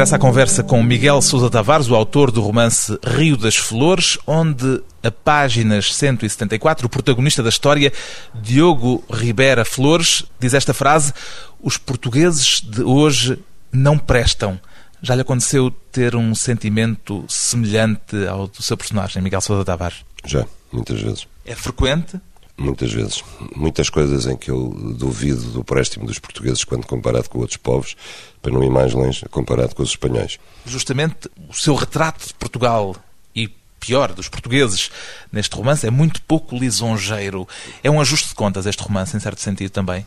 De 0.01 0.05
regresso 0.05 0.15
à 0.15 0.19
conversa 0.19 0.63
com 0.63 0.81
Miguel 0.81 1.21
Sousa 1.21 1.47
Tavares, 1.47 1.87
o 1.87 1.95
autor 1.95 2.31
do 2.31 2.41
romance 2.41 2.97
Rio 3.05 3.37
das 3.37 3.55
Flores, 3.55 4.17
onde 4.25 4.81
a 5.03 5.11
páginas 5.11 5.93
174, 5.93 6.87
o 6.87 6.89
protagonista 6.89 7.43
da 7.43 7.49
história, 7.49 7.93
Diogo 8.33 9.03
Ribeira 9.11 9.63
Flores, 9.63 10.23
diz 10.39 10.55
esta 10.55 10.73
frase: 10.73 11.13
Os 11.61 11.77
portugueses 11.77 12.61
de 12.61 12.81
hoje 12.81 13.37
não 13.71 13.95
prestam. 13.95 14.59
Já 15.03 15.13
lhe 15.13 15.21
aconteceu 15.21 15.69
ter 15.91 16.15
um 16.15 16.33
sentimento 16.33 17.23
semelhante 17.27 18.25
ao 18.27 18.47
do 18.47 18.63
seu 18.63 18.75
personagem, 18.75 19.21
Miguel 19.21 19.41
Sousa 19.41 19.63
Tavares? 19.63 19.97
Já, 20.25 20.47
muitas 20.71 20.99
vezes. 20.99 21.27
É 21.45 21.53
frequente? 21.53 22.19
Muitas 22.57 22.91
vezes. 22.93 23.23
Muitas 23.55 23.89
coisas 23.89 24.27
em 24.27 24.37
que 24.37 24.51
eu 24.51 24.69
duvido 24.97 25.41
do 25.51 25.63
préstimo 25.63 26.05
dos 26.05 26.19
portugueses 26.19 26.63
quando 26.63 26.85
comparado 26.85 27.29
com 27.29 27.39
outros 27.39 27.57
povos, 27.57 27.95
para 28.41 28.51
não 28.51 28.63
ir 28.63 28.69
mais 28.69 28.93
longe, 28.93 29.25
comparado 29.29 29.75
com 29.75 29.83
os 29.83 29.89
espanhóis. 29.89 30.39
Justamente 30.65 31.29
o 31.49 31.53
seu 31.53 31.75
retrato 31.75 32.27
de 32.27 32.33
Portugal 32.35 32.95
e 33.35 33.47
pior, 33.79 34.13
dos 34.13 34.29
portugueses, 34.29 34.91
neste 35.31 35.55
romance, 35.55 35.87
é 35.87 35.89
muito 35.89 36.21
pouco 36.21 36.55
lisonjeiro. 36.55 37.47
É 37.83 37.89
um 37.89 37.99
ajuste 37.99 38.29
de 38.29 38.35
contas 38.35 38.65
este 38.65 38.83
romance, 38.83 39.15
em 39.15 39.19
certo 39.19 39.41
sentido 39.41 39.71
também? 39.71 40.05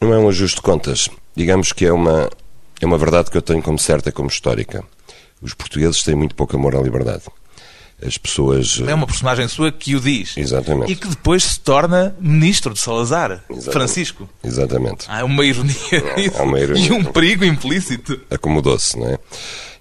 Não 0.00 0.12
é 0.12 0.18
um 0.18 0.28
ajuste 0.28 0.56
de 0.56 0.62
contas. 0.62 1.08
Digamos 1.34 1.72
que 1.72 1.84
é 1.84 1.92
uma, 1.92 2.30
é 2.80 2.86
uma 2.86 2.98
verdade 2.98 3.30
que 3.30 3.36
eu 3.36 3.42
tenho 3.42 3.62
como 3.62 3.78
certa 3.78 4.08
e 4.08 4.12
como 4.12 4.28
histórica. 4.28 4.82
Os 5.42 5.52
portugueses 5.52 6.02
têm 6.02 6.14
muito 6.14 6.34
pouco 6.34 6.56
amor 6.56 6.74
à 6.74 6.80
liberdade 6.80 7.24
as 8.04 8.18
pessoas. 8.18 8.80
É 8.86 8.94
uma 8.94 9.06
personagem 9.06 9.48
sua 9.48 9.72
que 9.72 9.96
o 9.96 10.00
diz. 10.00 10.36
Exatamente. 10.36 10.92
E 10.92 10.96
que 10.96 11.08
depois 11.08 11.42
se 11.44 11.60
torna 11.60 12.14
ministro 12.20 12.74
de 12.74 12.80
Salazar, 12.80 13.42
Exatamente. 13.48 13.72
Francisco. 13.72 14.28
Exatamente. 14.44 15.06
Há 15.08 15.24
uma 15.24 15.44
ironia 15.44 15.74
Há 16.38 16.42
uma 16.42 16.60
ironia. 16.60 16.88
e 16.88 16.92
um 16.92 17.04
perigo 17.04 17.44
implícito. 17.44 18.20
Acomodou-se, 18.30 18.98
não 18.98 19.08
é? 19.08 19.18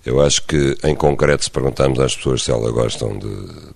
Eu 0.05 0.21
acho 0.21 0.43
que, 0.43 0.77
em 0.83 0.93
concreto, 0.93 1.43
se 1.45 1.49
perguntarmos 1.49 1.99
às 1.99 2.15
pessoas 2.15 2.43
se 2.43 2.51
elas 2.51 2.71
gostam 2.71 3.17
de 3.17 3.27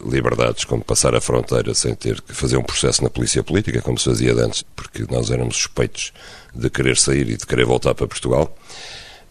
liberdades 0.07 0.63
como 0.63 0.83
passar 0.83 1.15
a 1.15 1.19
fronteira 1.21 1.73
sem 1.73 1.95
ter 1.95 2.21
que 2.21 2.35
fazer 2.35 2.55
um 2.55 2.61
processo 2.61 3.03
na 3.03 3.09
polícia 3.09 3.41
política, 3.41 3.81
como 3.81 3.97
se 3.97 4.05
fazia 4.05 4.33
antes, 4.35 4.63
porque 4.75 5.05
nós 5.09 5.31
éramos 5.31 5.55
suspeitos 5.57 6.13
de 6.53 6.69
querer 6.69 6.97
sair 6.97 7.27
e 7.29 7.35
de 7.35 7.47
querer 7.47 7.65
voltar 7.65 7.95
para 7.95 8.05
Portugal, 8.07 8.55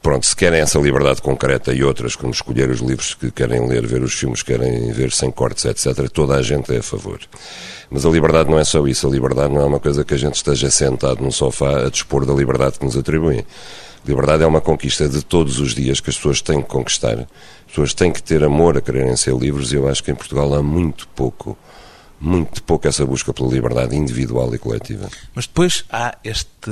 Pronto, 0.00 0.24
se 0.24 0.36
querem 0.36 0.60
essa 0.60 0.78
liberdade 0.78 1.20
concreta 1.20 1.72
e 1.72 1.82
outras, 1.82 2.14
como 2.14 2.32
escolher 2.32 2.70
os 2.70 2.80
livros 2.80 3.14
que 3.14 3.30
querem 3.30 3.66
ler, 3.66 3.84
ver 3.86 4.02
os 4.02 4.14
filmes 4.14 4.42
que 4.42 4.52
querem 4.52 4.92
ver 4.92 5.10
sem 5.12 5.30
cortes, 5.30 5.64
etc., 5.64 6.08
toda 6.08 6.36
a 6.36 6.42
gente 6.42 6.72
é 6.72 6.78
a 6.78 6.82
favor. 6.82 7.18
Mas 7.90 8.06
a 8.06 8.10
liberdade 8.10 8.50
não 8.50 8.58
é 8.58 8.64
só 8.64 8.86
isso. 8.86 9.06
A 9.06 9.10
liberdade 9.10 9.52
não 9.52 9.60
é 9.60 9.64
uma 9.64 9.80
coisa 9.80 10.04
que 10.04 10.14
a 10.14 10.16
gente 10.16 10.36
esteja 10.36 10.70
sentado 10.70 11.22
num 11.22 11.30
sofá 11.30 11.86
a 11.86 11.90
dispor 11.90 12.24
da 12.24 12.32
liberdade 12.32 12.78
que 12.78 12.84
nos 12.84 12.96
atribuem. 12.96 13.44
Liberdade 14.06 14.42
é 14.42 14.46
uma 14.46 14.60
conquista 14.60 15.08
de 15.08 15.22
todos 15.22 15.58
os 15.58 15.74
dias 15.74 16.00
que 16.00 16.10
as 16.10 16.16
pessoas 16.16 16.40
têm 16.40 16.62
que 16.62 16.68
conquistar. 16.68 17.18
As 17.18 17.26
pessoas 17.66 17.92
têm 17.92 18.12
que 18.12 18.22
ter 18.22 18.44
amor 18.44 18.76
a 18.76 18.80
quererem 18.80 19.16
ser 19.16 19.34
livres 19.34 19.72
e 19.72 19.76
eu 19.76 19.88
acho 19.88 20.04
que 20.04 20.10
em 20.10 20.14
Portugal 20.14 20.54
há 20.54 20.62
muito 20.62 21.08
pouco 21.08 21.58
muito 22.20 22.62
pouco 22.62 22.88
essa 22.88 23.04
busca 23.06 23.32
pela 23.32 23.48
liberdade 23.48 23.96
individual 23.96 24.54
e 24.54 24.58
coletiva. 24.58 25.08
Mas 25.34 25.46
depois 25.46 25.84
há 25.90 26.16
este 26.24 26.70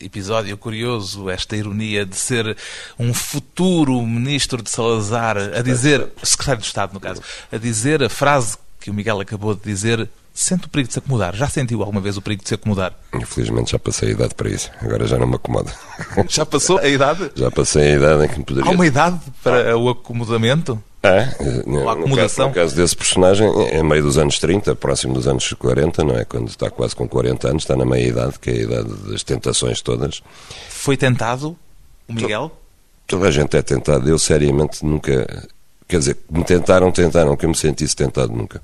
episódio 0.00 0.56
curioso, 0.56 1.30
esta 1.30 1.56
ironia 1.56 2.04
de 2.04 2.16
ser 2.16 2.56
um 2.98 3.14
futuro 3.14 4.00
ministro 4.02 4.62
de 4.62 4.70
Salazar 4.70 5.36
a 5.38 5.62
dizer, 5.62 6.08
secretário 6.22 6.60
de 6.60 6.66
Estado 6.66 6.94
no 6.94 7.00
caso, 7.00 7.22
a 7.50 7.56
dizer 7.56 8.02
a 8.02 8.08
frase 8.08 8.56
que 8.80 8.90
o 8.90 8.94
Miguel 8.94 9.20
acabou 9.20 9.54
de 9.54 9.62
dizer, 9.62 10.08
sente 10.32 10.66
o 10.66 10.68
perigo 10.68 10.88
de 10.88 10.94
se 10.94 10.98
acomodar. 10.98 11.34
Já 11.34 11.48
sentiu 11.48 11.80
alguma 11.80 12.00
vez 12.00 12.16
o 12.16 12.22
perigo 12.22 12.42
de 12.42 12.48
se 12.48 12.54
acomodar? 12.54 12.94
Infelizmente 13.14 13.72
já 13.72 13.78
passei 13.78 14.10
a 14.10 14.12
idade 14.12 14.34
para 14.34 14.48
isso. 14.48 14.70
Agora 14.80 15.06
já 15.06 15.18
não 15.18 15.26
me 15.26 15.34
acomoda. 15.34 15.72
Já 16.28 16.46
passou 16.46 16.78
a 16.78 16.88
idade? 16.88 17.30
Já 17.34 17.50
passei 17.50 17.92
a 17.92 17.96
idade 17.96 18.24
em 18.24 18.28
que 18.28 18.38
me 18.38 18.44
poderia... 18.44 18.70
Há 18.70 18.74
uma 18.74 18.86
idade 18.86 19.18
para 19.42 19.76
o 19.76 19.88
acomodamento? 19.88 20.82
É, 21.02 21.28
no, 21.64 21.88
acomodação. 21.88 22.48
No 22.48 22.54
caso, 22.54 22.60
no 22.60 22.66
caso 22.66 22.76
desse 22.76 22.96
personagem, 22.96 23.48
é 23.70 23.82
meio 23.82 24.02
dos 24.02 24.18
anos 24.18 24.38
30, 24.38 24.74
próximo 24.74 25.14
dos 25.14 25.28
anos 25.28 25.52
40, 25.52 26.04
não 26.04 26.16
é? 26.16 26.24
Quando 26.24 26.48
está 26.48 26.70
quase 26.70 26.96
com 26.96 27.08
40 27.08 27.48
anos, 27.48 27.62
está 27.62 27.76
na 27.76 27.84
meia 27.84 28.08
idade, 28.08 28.38
que 28.40 28.50
é 28.50 28.52
a 28.54 28.56
idade 28.56 28.92
das 29.08 29.22
tentações 29.22 29.80
todas. 29.80 30.22
Foi 30.68 30.96
tentado 30.96 31.56
o 32.08 32.12
Miguel? 32.12 32.50
Toda 33.06 33.28
a 33.28 33.30
gente 33.30 33.56
é 33.56 33.62
tentado. 33.62 34.08
Eu, 34.08 34.18
seriamente, 34.18 34.84
nunca. 34.84 35.46
Quer 35.86 35.98
dizer, 35.98 36.18
me 36.28 36.44
tentaram, 36.44 36.90
tentaram, 36.90 37.36
que 37.36 37.44
eu 37.44 37.50
me 37.50 37.56
sentisse 37.56 37.94
tentado 37.94 38.32
nunca. 38.32 38.60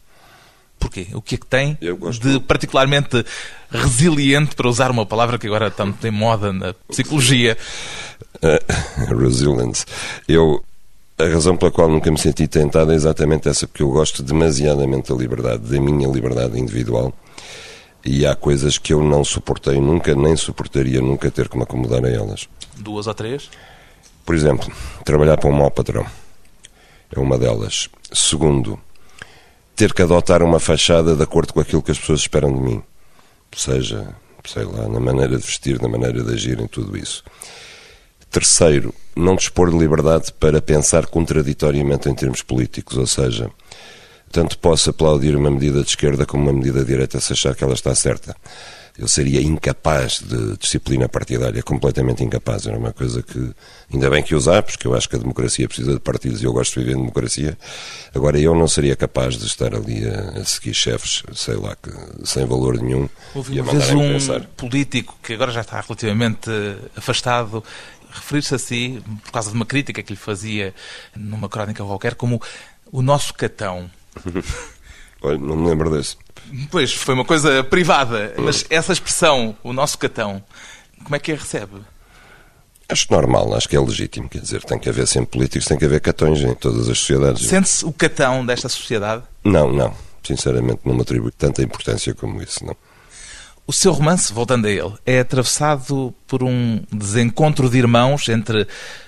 Porquê? 0.79 1.07
O 1.15 1.23
que 1.23 1.37
é 1.37 1.39
que 1.39 1.47
tem 1.47 1.79
de 2.21 2.41
particularmente 2.41 3.25
resiliente, 3.71 4.55
para 4.55 4.69
usar 4.69 4.91
uma 4.91 5.07
palavra 5.07 5.39
que 5.39 5.47
agora 5.47 5.69
está 5.69 5.85
muito 5.87 6.05
em 6.07 6.11
moda 6.11 6.53
na 6.53 6.75
psicologia? 6.89 7.57
Uh, 8.37 9.15
resilience. 9.17 9.87
Eu 10.29 10.63
a 11.17 11.25
razão 11.25 11.57
pela 11.57 11.71
qual 11.71 11.89
nunca 11.89 12.11
me 12.11 12.19
senti 12.19 12.49
tentado 12.49 12.93
é 12.93 12.95
exatamente 12.95 13.49
essa, 13.49 13.69
porque 13.69 13.83
eu 13.83 13.91
gosto 13.91 14.23
demasiadamente 14.23 15.13
da 15.13 15.17
liberdade, 15.17 15.63
da 15.63 15.81
minha 15.81 16.09
liberdade 16.09 16.59
individual. 16.59 17.13
E 18.05 18.27
há 18.27 18.35
coisas 18.35 18.77
que 18.77 18.93
eu 18.93 19.03
não 19.03 19.25
suportei 19.25 19.81
nunca, 19.81 20.15
nem 20.15 20.37
suportaria 20.37 21.01
nunca 21.01 21.31
ter 21.31 21.49
que 21.49 21.57
me 21.57 21.63
acomodar 21.63 22.05
a 22.05 22.11
elas. 22.11 22.49
Duas 22.77 23.07
ou 23.07 23.15
três? 23.15 23.49
Por 24.27 24.35
exemplo, 24.35 24.71
trabalhar 25.05 25.39
para 25.39 25.49
um 25.49 25.53
mau 25.53 25.71
patrão. 25.71 26.05
É 27.15 27.19
uma 27.19 27.39
delas. 27.39 27.89
Segundo, 28.13 28.79
ter 29.77 29.95
que 29.95 30.03
adotar 30.03 30.43
uma 30.43 30.59
fachada 30.59 31.15
de 31.15 31.23
acordo 31.23 31.55
com 31.55 31.61
aquilo 31.61 31.83
que 31.83 31.93
as 31.93 31.99
pessoas 31.99 32.21
esperam 32.21 32.53
de 32.53 32.61
mim. 32.61 32.83
Seja, 33.57 34.15
sei 34.45 34.65
lá, 34.65 34.89
na 34.89 35.01
maneira 35.01 35.39
de 35.39 35.47
vestir, 35.47 35.81
na 35.81 35.89
maneira 35.89 36.23
de 36.23 36.33
agir, 36.33 36.59
em 36.61 36.67
tudo 36.67 36.97
isso. 36.97 37.23
Terceiro, 38.31 38.93
não 39.17 39.37
dispor 39.37 39.71
de 39.71 39.79
liberdade 39.79 40.33
para 40.33 40.61
pensar 40.61 41.07
contraditoriamente 41.07 42.09
em 42.09 42.15
termos 42.15 42.43
políticos, 42.43 42.97
ou 42.97 43.07
seja, 43.07 43.51
tanto 44.33 44.59
posso 44.59 44.91
aplaudir 44.91 45.37
uma 45.37 45.51
medida 45.51 45.83
de 45.83 45.89
esquerda 45.89 46.27
como 46.27 46.43
uma 46.43 46.53
medida 46.53 46.81
de 46.81 46.87
direita 46.87 47.21
se 47.21 47.33
achar 47.33 47.55
que 47.55 47.63
ela 47.63 47.75
está 47.75 47.95
certa. 47.95 48.37
Eu 48.97 49.09
seria 49.09 49.43
incapaz 49.43 50.21
de 50.21 50.57
disciplina 50.57 51.09
partidária, 51.09 51.61
completamente 51.65 52.23
incapaz. 52.23 52.65
Era 52.65 52.79
uma 52.79 52.93
coisa 52.93 53.23
que, 53.23 53.51
ainda 53.93 54.09
bem 54.09 54.23
que 54.23 54.37
usar, 54.37 54.63
porque 54.63 54.87
eu 54.87 54.95
acho 54.95 55.09
que 55.09 55.17
a 55.17 55.19
democracia 55.19 55.67
precisa 55.67 55.95
de 55.95 55.99
partidos 55.99 56.41
e 56.41 56.45
eu 56.45 56.53
gosto 56.53 56.75
de 56.75 56.81
viver 56.81 56.93
em 56.93 57.01
democracia. 57.01 57.59
Agora, 58.15 58.39
eu 58.39 58.55
não 58.55 58.69
seria 58.69 58.95
capaz 58.95 59.37
de 59.37 59.47
estar 59.47 59.75
ali 59.75 60.07
a, 60.07 60.41
a 60.41 60.45
seguir 60.45 60.75
chefes, 60.75 61.25
sei 61.35 61.57
lá, 61.57 61.75
que, 61.75 61.91
sem 62.25 62.47
valor 62.47 62.81
nenhum. 62.81 63.09
Houve 63.35 63.61
uma 63.61 63.73
vez 63.73 63.91
um 63.91 63.99
pensar. 63.99 64.41
político 64.57 65.19
que 65.21 65.33
agora 65.33 65.51
já 65.51 65.63
está 65.63 65.81
relativamente 65.81 66.49
afastado 66.97 67.65
referir-se 68.15 68.55
a 68.55 68.59
si, 68.59 69.03
por 69.25 69.33
causa 69.33 69.51
de 69.51 69.57
uma 69.57 69.67
crítica 69.67 70.03
que 70.03 70.13
lhe 70.13 70.19
fazia 70.19 70.75
numa 71.15 71.49
crónica 71.49 71.85
qualquer, 71.85 72.15
como 72.15 72.41
o 72.91 73.03
nosso 73.03 73.35
catão. 73.35 73.91
Olha, 75.21 75.39
não 75.39 75.57
me 75.57 75.69
lembro 75.69 75.91
desse. 75.91 76.17
Pois, 76.71 76.93
foi 76.93 77.15
uma 77.15 77.25
coisa 77.25 77.65
privada, 77.65 78.35
mas 78.39 78.67
essa 78.69 78.93
expressão, 78.93 79.57
o 79.63 79.73
nosso 79.73 79.99
catão, 79.99 80.43
como 81.03 81.17
é 81.17 81.19
que 81.19 81.33
a 81.33 81.37
recebe? 81.37 81.81
Acho 82.89 83.07
normal, 83.11 83.55
acho 83.55 83.69
que 83.69 83.77
é 83.77 83.81
legítimo. 83.81 84.29
Quer 84.29 84.41
dizer, 84.41 84.63
tem 84.63 84.79
que 84.79 84.89
haver 84.89 85.07
sempre 85.07 85.31
políticos, 85.31 85.67
tem 85.67 85.79
que 85.79 85.85
haver 85.87 86.01
catões 86.01 86.41
em 86.41 86.55
todas 86.55 86.89
as 86.89 86.99
sociedades. 86.99 87.47
Sente-se 87.47 87.85
o 87.85 87.93
catão 87.93 88.45
desta 88.45 88.69
sociedade? 88.69 89.23
Não, 89.43 89.73
não. 89.73 89.95
Sinceramente, 90.23 90.81
não 90.85 90.95
me 90.95 91.01
atribuo 91.01 91.31
tanta 91.31 91.63
importância 91.63 92.15
como 92.15 92.43
isso, 92.43 92.65
não. 92.65 92.77
O 93.67 93.73
seu 93.73 93.93
romance, 93.93 94.33
voltando 94.33 94.67
a 94.67 94.71
ele, 94.71 94.93
é 95.07 95.21
atravessado 95.21 96.15
por 96.27 96.43
um 96.43 96.83
desencontro 96.93 97.71
de 97.71 97.79
irmãos 97.79 98.29
entre 98.29 98.67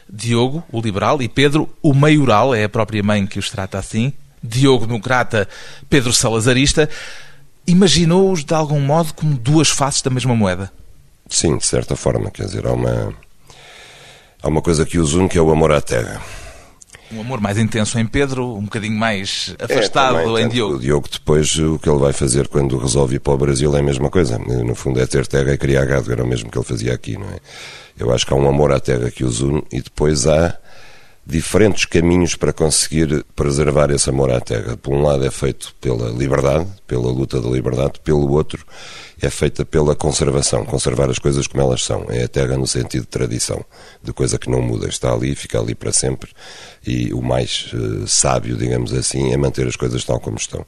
Diogo, 0.08 0.64
o 0.72 0.80
liberal, 0.80 1.20
e 1.20 1.28
Pedro, 1.28 1.68
o 1.82 1.92
maioral, 1.92 2.54
é 2.54 2.64
a 2.64 2.68
própria 2.68 3.02
mãe 3.02 3.26
que 3.26 3.38
os 3.38 3.50
trata 3.50 3.78
assim. 3.78 4.12
Diogo 4.42 4.86
democrata, 4.86 5.46
Pedro 5.90 6.12
salazarista. 6.12 6.88
Imaginou-os 7.66 8.44
de 8.44 8.54
algum 8.54 8.80
modo 8.80 9.12
como 9.12 9.36
duas 9.36 9.68
faces 9.68 10.00
da 10.00 10.10
mesma 10.10 10.34
moeda? 10.34 10.72
Sim, 11.28 11.58
de 11.58 11.66
certa 11.66 11.94
forma. 11.94 12.30
Quer 12.30 12.46
dizer, 12.46 12.66
há 12.66 12.72
uma, 12.72 13.12
há 14.42 14.48
uma 14.48 14.62
coisa 14.62 14.86
que 14.86 14.98
os 14.98 15.12
une 15.14 15.28
que 15.28 15.36
é 15.36 15.42
o 15.42 15.50
amor 15.50 15.72
à 15.72 15.80
terra 15.82 16.22
um 17.12 17.20
amor 17.20 17.40
mais 17.40 17.58
intenso 17.58 17.98
em 17.98 18.06
Pedro, 18.06 18.56
um 18.56 18.64
bocadinho 18.64 18.98
mais 18.98 19.54
afastado 19.60 20.18
é, 20.18 20.24
também, 20.24 20.44
em 20.44 20.48
Diogo. 20.48 20.74
O 20.74 20.78
Diogo 20.78 21.08
depois, 21.10 21.56
o 21.58 21.78
que 21.78 21.88
ele 21.88 21.98
vai 21.98 22.12
fazer 22.12 22.48
quando 22.48 22.76
resolve 22.78 23.16
ir 23.16 23.20
para 23.20 23.32
o 23.34 23.38
Brasil 23.38 23.74
é 23.76 23.80
a 23.80 23.82
mesma 23.82 24.10
coisa. 24.10 24.38
No 24.38 24.74
fundo 24.74 25.00
é 25.00 25.06
ter 25.06 25.26
terra 25.26 25.52
e 25.52 25.58
criar 25.58 25.84
gado, 25.84 26.10
era 26.10 26.24
o 26.24 26.26
mesmo 26.26 26.50
que 26.50 26.58
ele 26.58 26.64
fazia 26.64 26.92
aqui, 26.92 27.16
não 27.16 27.28
é? 27.28 27.38
Eu 27.98 28.12
acho 28.12 28.26
que 28.26 28.32
há 28.32 28.36
um 28.36 28.48
amor 28.48 28.72
à 28.72 28.80
terra 28.80 29.10
que 29.10 29.24
os 29.24 29.40
une 29.40 29.62
e 29.72 29.80
depois 29.80 30.26
há 30.26 30.58
diferentes 31.26 31.84
caminhos 31.84 32.36
para 32.36 32.52
conseguir 32.52 33.24
preservar 33.34 33.90
esse 33.90 34.08
amor 34.08 34.30
à 34.30 34.40
terra. 34.40 34.76
Por 34.76 34.94
um 34.94 35.02
lado 35.02 35.26
é 35.26 35.30
feito 35.30 35.74
pela 35.80 36.10
liberdade, 36.10 36.68
pela 36.86 37.10
luta 37.10 37.40
da 37.40 37.48
liberdade, 37.48 38.00
pelo 38.04 38.30
outro 38.30 38.64
é 39.20 39.30
feita 39.30 39.64
pela 39.64 39.94
conservação, 39.94 40.64
conservar 40.64 41.08
as 41.08 41.18
coisas 41.18 41.46
como 41.46 41.62
elas 41.62 41.82
são. 41.82 42.06
É 42.08 42.24
a 42.24 42.28
terra 42.28 42.56
no 42.56 42.66
sentido 42.66 43.02
de 43.02 43.08
tradição, 43.08 43.64
de 44.02 44.12
coisa 44.12 44.38
que 44.38 44.50
não 44.50 44.60
muda, 44.60 44.88
está 44.88 45.12
ali, 45.12 45.34
fica 45.34 45.58
ali 45.58 45.74
para 45.74 45.92
sempre. 45.92 46.30
E 46.86 47.12
o 47.12 47.22
mais 47.22 47.72
uh, 47.72 48.06
sábio, 48.06 48.56
digamos 48.56 48.92
assim, 48.92 49.32
é 49.32 49.36
manter 49.36 49.66
as 49.66 49.76
coisas 49.76 50.04
tal 50.04 50.20
como 50.20 50.36
estão. 50.36 50.64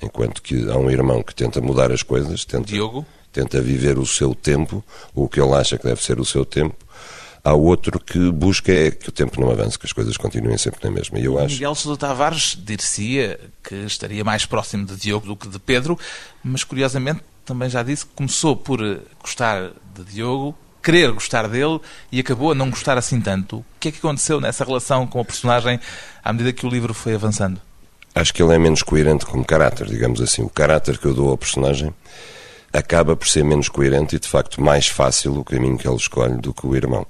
Enquanto 0.00 0.42
que 0.42 0.70
há 0.70 0.76
um 0.76 0.90
irmão 0.90 1.22
que 1.22 1.34
tenta 1.34 1.60
mudar 1.60 1.90
as 1.90 2.02
coisas, 2.02 2.44
tenta, 2.44 2.66
Diogo? 2.66 3.04
tenta 3.32 3.60
viver 3.60 3.98
o 3.98 4.06
seu 4.06 4.34
tempo, 4.34 4.82
o 5.14 5.28
que 5.28 5.40
ele 5.40 5.54
acha 5.54 5.76
que 5.76 5.84
deve 5.84 6.02
ser 6.02 6.20
o 6.20 6.24
seu 6.24 6.44
tempo, 6.44 6.76
Há 7.48 7.54
outro 7.54 7.98
que 7.98 8.30
busca 8.30 8.70
é 8.70 8.90
que 8.90 9.08
o 9.08 9.12
tempo 9.12 9.40
não 9.40 9.50
avance, 9.50 9.78
que 9.78 9.86
as 9.86 9.92
coisas 9.92 10.18
continuem 10.18 10.58
sempre 10.58 10.84
na 10.84 10.90
mesma. 10.90 11.18
E 11.18 11.24
eu 11.24 11.38
acho... 11.38 11.54
Miguel 11.54 11.74
Sousa 11.74 11.98
Tavares 11.98 12.54
dir-se-ia 12.62 13.40
que 13.64 13.74
estaria 13.86 14.22
mais 14.22 14.44
próximo 14.44 14.84
de 14.84 14.94
Diogo 14.96 15.26
do 15.26 15.34
que 15.34 15.48
de 15.48 15.58
Pedro, 15.58 15.98
mas 16.44 16.62
curiosamente 16.62 17.20
também 17.46 17.70
já 17.70 17.82
disse 17.82 18.04
que 18.04 18.12
começou 18.14 18.54
por 18.54 18.78
gostar 19.18 19.70
de 19.94 20.04
Diogo, 20.04 20.54
querer 20.82 21.10
gostar 21.10 21.48
dele 21.48 21.80
e 22.12 22.20
acabou 22.20 22.52
a 22.52 22.54
não 22.54 22.68
gostar 22.68 22.98
assim 22.98 23.18
tanto. 23.18 23.60
O 23.60 23.64
que 23.80 23.88
é 23.88 23.92
que 23.92 23.98
aconteceu 23.98 24.42
nessa 24.42 24.62
relação 24.62 25.06
com 25.06 25.18
a 25.18 25.24
personagem 25.24 25.80
à 26.22 26.30
medida 26.34 26.52
que 26.52 26.66
o 26.66 26.68
livro 26.68 26.92
foi 26.92 27.14
avançando? 27.14 27.58
Acho 28.14 28.34
que 28.34 28.42
ele 28.42 28.52
é 28.52 28.58
menos 28.58 28.82
coerente 28.82 29.24
como 29.24 29.42
caráter, 29.42 29.86
digamos 29.86 30.20
assim. 30.20 30.42
O 30.42 30.50
caráter 30.50 30.98
que 30.98 31.06
eu 31.06 31.14
dou 31.14 31.30
ao 31.30 31.38
personagem 31.38 31.94
acaba 32.74 33.16
por 33.16 33.26
ser 33.26 33.42
menos 33.42 33.70
coerente 33.70 34.16
e, 34.16 34.18
de 34.18 34.28
facto, 34.28 34.60
mais 34.60 34.86
fácil 34.86 35.38
o 35.38 35.42
caminho 35.42 35.78
que 35.78 35.88
ele 35.88 35.96
escolhe 35.96 36.34
do 36.34 36.52
que 36.52 36.66
o 36.66 36.76
irmão. 36.76 37.06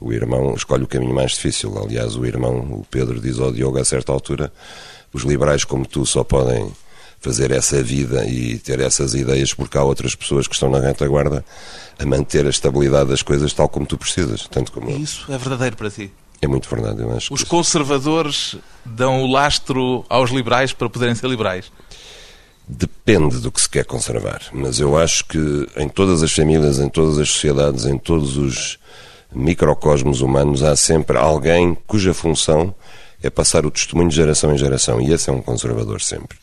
O 0.00 0.12
irmão 0.12 0.54
escolhe 0.54 0.84
o 0.84 0.88
caminho 0.88 1.14
mais 1.14 1.32
difícil. 1.32 1.78
Aliás, 1.78 2.16
o 2.16 2.26
irmão, 2.26 2.58
o 2.58 2.86
Pedro, 2.90 3.20
diz 3.20 3.38
ao 3.38 3.52
Diogo 3.52 3.78
a 3.78 3.84
certa 3.84 4.12
altura: 4.12 4.52
os 5.12 5.22
liberais 5.22 5.64
como 5.64 5.86
tu 5.86 6.04
só 6.04 6.24
podem 6.24 6.70
fazer 7.20 7.50
essa 7.52 7.82
vida 7.82 8.26
e 8.26 8.58
ter 8.58 8.80
essas 8.80 9.14
ideias 9.14 9.54
porque 9.54 9.78
há 9.78 9.82
outras 9.82 10.14
pessoas 10.14 10.46
que 10.46 10.52
estão 10.52 10.68
na 10.68 10.78
retaguarda 10.78 11.42
a 11.98 12.04
manter 12.04 12.44
a 12.44 12.50
estabilidade 12.50 13.08
das 13.08 13.22
coisas 13.22 13.50
tal 13.54 13.66
como 13.66 13.86
tu 13.86 13.96
precisas. 13.96 14.46
Tanto 14.46 14.70
como 14.70 14.90
isso 14.90 15.24
é 15.32 15.38
verdadeiro 15.38 15.74
para 15.74 15.90
ti? 15.90 16.12
É 16.42 16.46
muito 16.46 16.68
verdade, 16.68 17.00
eu 17.00 17.10
acho. 17.16 17.32
Os 17.32 17.42
conservadores 17.42 18.56
dão 18.84 19.22
o 19.22 19.26
lastro 19.26 20.04
aos 20.10 20.30
liberais 20.30 20.74
para 20.74 20.90
poderem 20.90 21.14
ser 21.14 21.26
liberais? 21.26 21.72
Depende 22.68 23.38
do 23.38 23.50
que 23.50 23.60
se 23.60 23.68
quer 23.68 23.86
conservar, 23.86 24.42
mas 24.52 24.78
eu 24.78 24.96
acho 24.96 25.24
que 25.24 25.66
em 25.76 25.88
todas 25.88 26.22
as 26.22 26.32
famílias, 26.32 26.78
em 26.78 26.88
todas 26.90 27.18
as 27.18 27.30
sociedades, 27.30 27.86
em 27.86 27.96
todos 27.96 28.36
os 28.36 28.78
microcosmos 29.34 30.20
humanos, 30.20 30.62
há 30.62 30.76
sempre 30.76 31.18
alguém 31.18 31.76
cuja 31.86 32.14
função 32.14 32.74
é 33.22 33.30
passar 33.30 33.64
o 33.64 33.70
testemunho 33.70 34.10
de 34.10 34.16
geração 34.16 34.54
em 34.54 34.58
geração, 34.58 35.00
e 35.00 35.12
esse 35.12 35.30
é 35.30 35.32
um 35.32 35.40
conservador 35.40 36.00
sempre. 36.02 36.36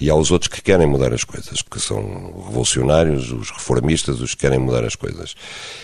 E 0.00 0.10
há 0.10 0.14
os 0.14 0.30
outros 0.30 0.48
que 0.48 0.60
querem 0.60 0.86
mudar 0.86 1.12
as 1.12 1.24
coisas, 1.24 1.62
que 1.62 1.80
são 1.80 2.44
revolucionários, 2.46 3.30
os 3.30 3.50
reformistas, 3.50 4.20
os 4.20 4.34
que 4.34 4.40
querem 4.40 4.58
mudar 4.58 4.84
as 4.84 4.96
coisas. 4.96 5.34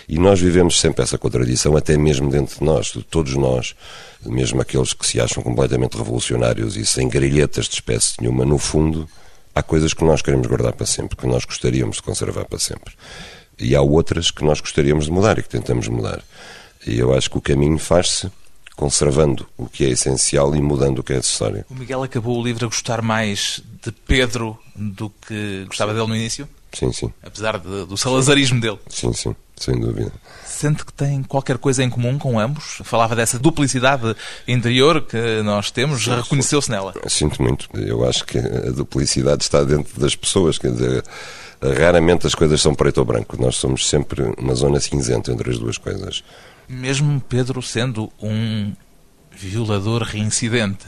E 0.09 0.19
nós 0.19 0.41
vivemos 0.41 0.81
sempre 0.81 1.03
essa 1.03 1.17
contradição, 1.17 1.77
até 1.77 1.97
mesmo 1.97 2.29
dentro 2.29 2.59
de 2.59 2.65
nós, 2.65 2.87
de 2.87 3.03
todos 3.03 3.35
nós, 3.35 3.75
mesmo 4.25 4.61
aqueles 4.61 4.93
que 4.93 5.07
se 5.07 5.21
acham 5.21 5.43
completamente 5.43 5.97
revolucionários 5.97 6.77
e 6.77 6.85
sem 6.85 7.09
grilhetas 7.09 7.67
de 7.67 7.75
espécie 7.75 8.15
nenhuma, 8.21 8.45
no 8.45 8.59
fundo, 8.59 9.09
há 9.55 9.63
coisas 9.63 9.95
que 9.95 10.05
nós 10.05 10.23
queremos 10.23 10.47
guardar 10.47 10.73
para 10.73 10.87
sempre, 10.87 11.17
que 11.17 11.27
nós 11.27 11.45
gostaríamos 11.45 11.97
de 11.97 12.03
conservar 12.03 12.45
para 12.45 12.59
sempre. 12.59 12.93
E 13.61 13.77
há 13.77 13.83
outras 13.83 14.31
que 14.31 14.43
nós 14.43 14.61
gostaríamos 14.61 15.05
de 15.05 15.11
mudar 15.11 15.39
e 15.39 15.43
que 15.43 15.49
tentamos 15.49 15.87
mudar. 15.87 16.23
E 16.87 16.99
eu 16.99 17.15
acho 17.15 17.31
que 17.31 17.39
o 17.39 17.41
caminho 17.41 17.79
faz-se 17.79 18.31
conservando 18.75 19.47
o 19.59 19.67
que 19.67 19.85
é 19.85 19.91
essencial 19.91 20.57
e 20.57 20.63
mudando 20.63 21.01
o 21.01 21.03
que 21.03 21.13
é 21.13 21.17
necessário. 21.17 21.67
O 21.69 21.75
Miguel 21.75 22.03
acabou 22.03 22.41
o 22.41 22.43
livro 22.43 22.65
a 22.65 22.69
gostar 22.69 23.03
mais 23.03 23.63
de 23.83 23.93
Pedro 23.93 24.59
do 24.75 25.11
que 25.11 25.65
gostava 25.67 25.93
dele 25.93 26.07
no 26.07 26.17
início? 26.17 26.49
Sim, 26.73 26.91
sim. 26.93 27.13
Apesar 27.23 27.59
de, 27.59 27.85
do 27.85 27.97
salazarismo 27.97 28.61
dele? 28.61 28.79
Sim, 28.89 29.13
sim, 29.13 29.37
sem 29.57 29.79
dúvida. 29.79 30.13
Sente 30.47 30.85
que 30.85 30.93
tem 30.93 31.23
qualquer 31.23 31.59
coisa 31.59 31.83
em 31.83 31.91
comum 31.91 32.19
com 32.19 32.39
ambos? 32.39 32.81
Falava 32.85 33.15
dessa 33.15 33.39
duplicidade 33.39 34.15
interior 34.47 35.03
que 35.03 35.43
nós 35.43 35.71
temos, 35.71 36.07
reconheceu-se 36.07 36.71
nela? 36.71 36.95
Sinto 37.09 37.43
muito. 37.43 37.69
Eu 37.75 38.09
acho 38.09 38.25
que 38.25 38.39
a 38.39 38.71
duplicidade 38.71 39.43
está 39.43 39.65
dentro 39.65 40.01
das 40.01 40.15
pessoas, 40.15 40.59
quer 40.59 40.73
dizer, 40.73 41.05
raramente 41.63 42.27
as 42.27 42.35
coisas 42.35 42.61
são 42.61 42.75
preto 42.75 42.99
ou 42.99 43.05
branco. 43.05 43.41
Nós 43.41 43.57
somos 43.57 43.89
sempre 43.89 44.23
uma 44.39 44.55
zona 44.55 44.81
cinzenta 44.81 45.33
entre 45.33 45.51
as 45.51 45.59
duas 45.59 45.79
coisas. 45.79 46.25
Mesmo 46.69 47.21
Pedro 47.29 47.61
sendo 47.61 48.11
um 48.21 48.73
violador 49.31 50.03
reincidente. 50.03 50.87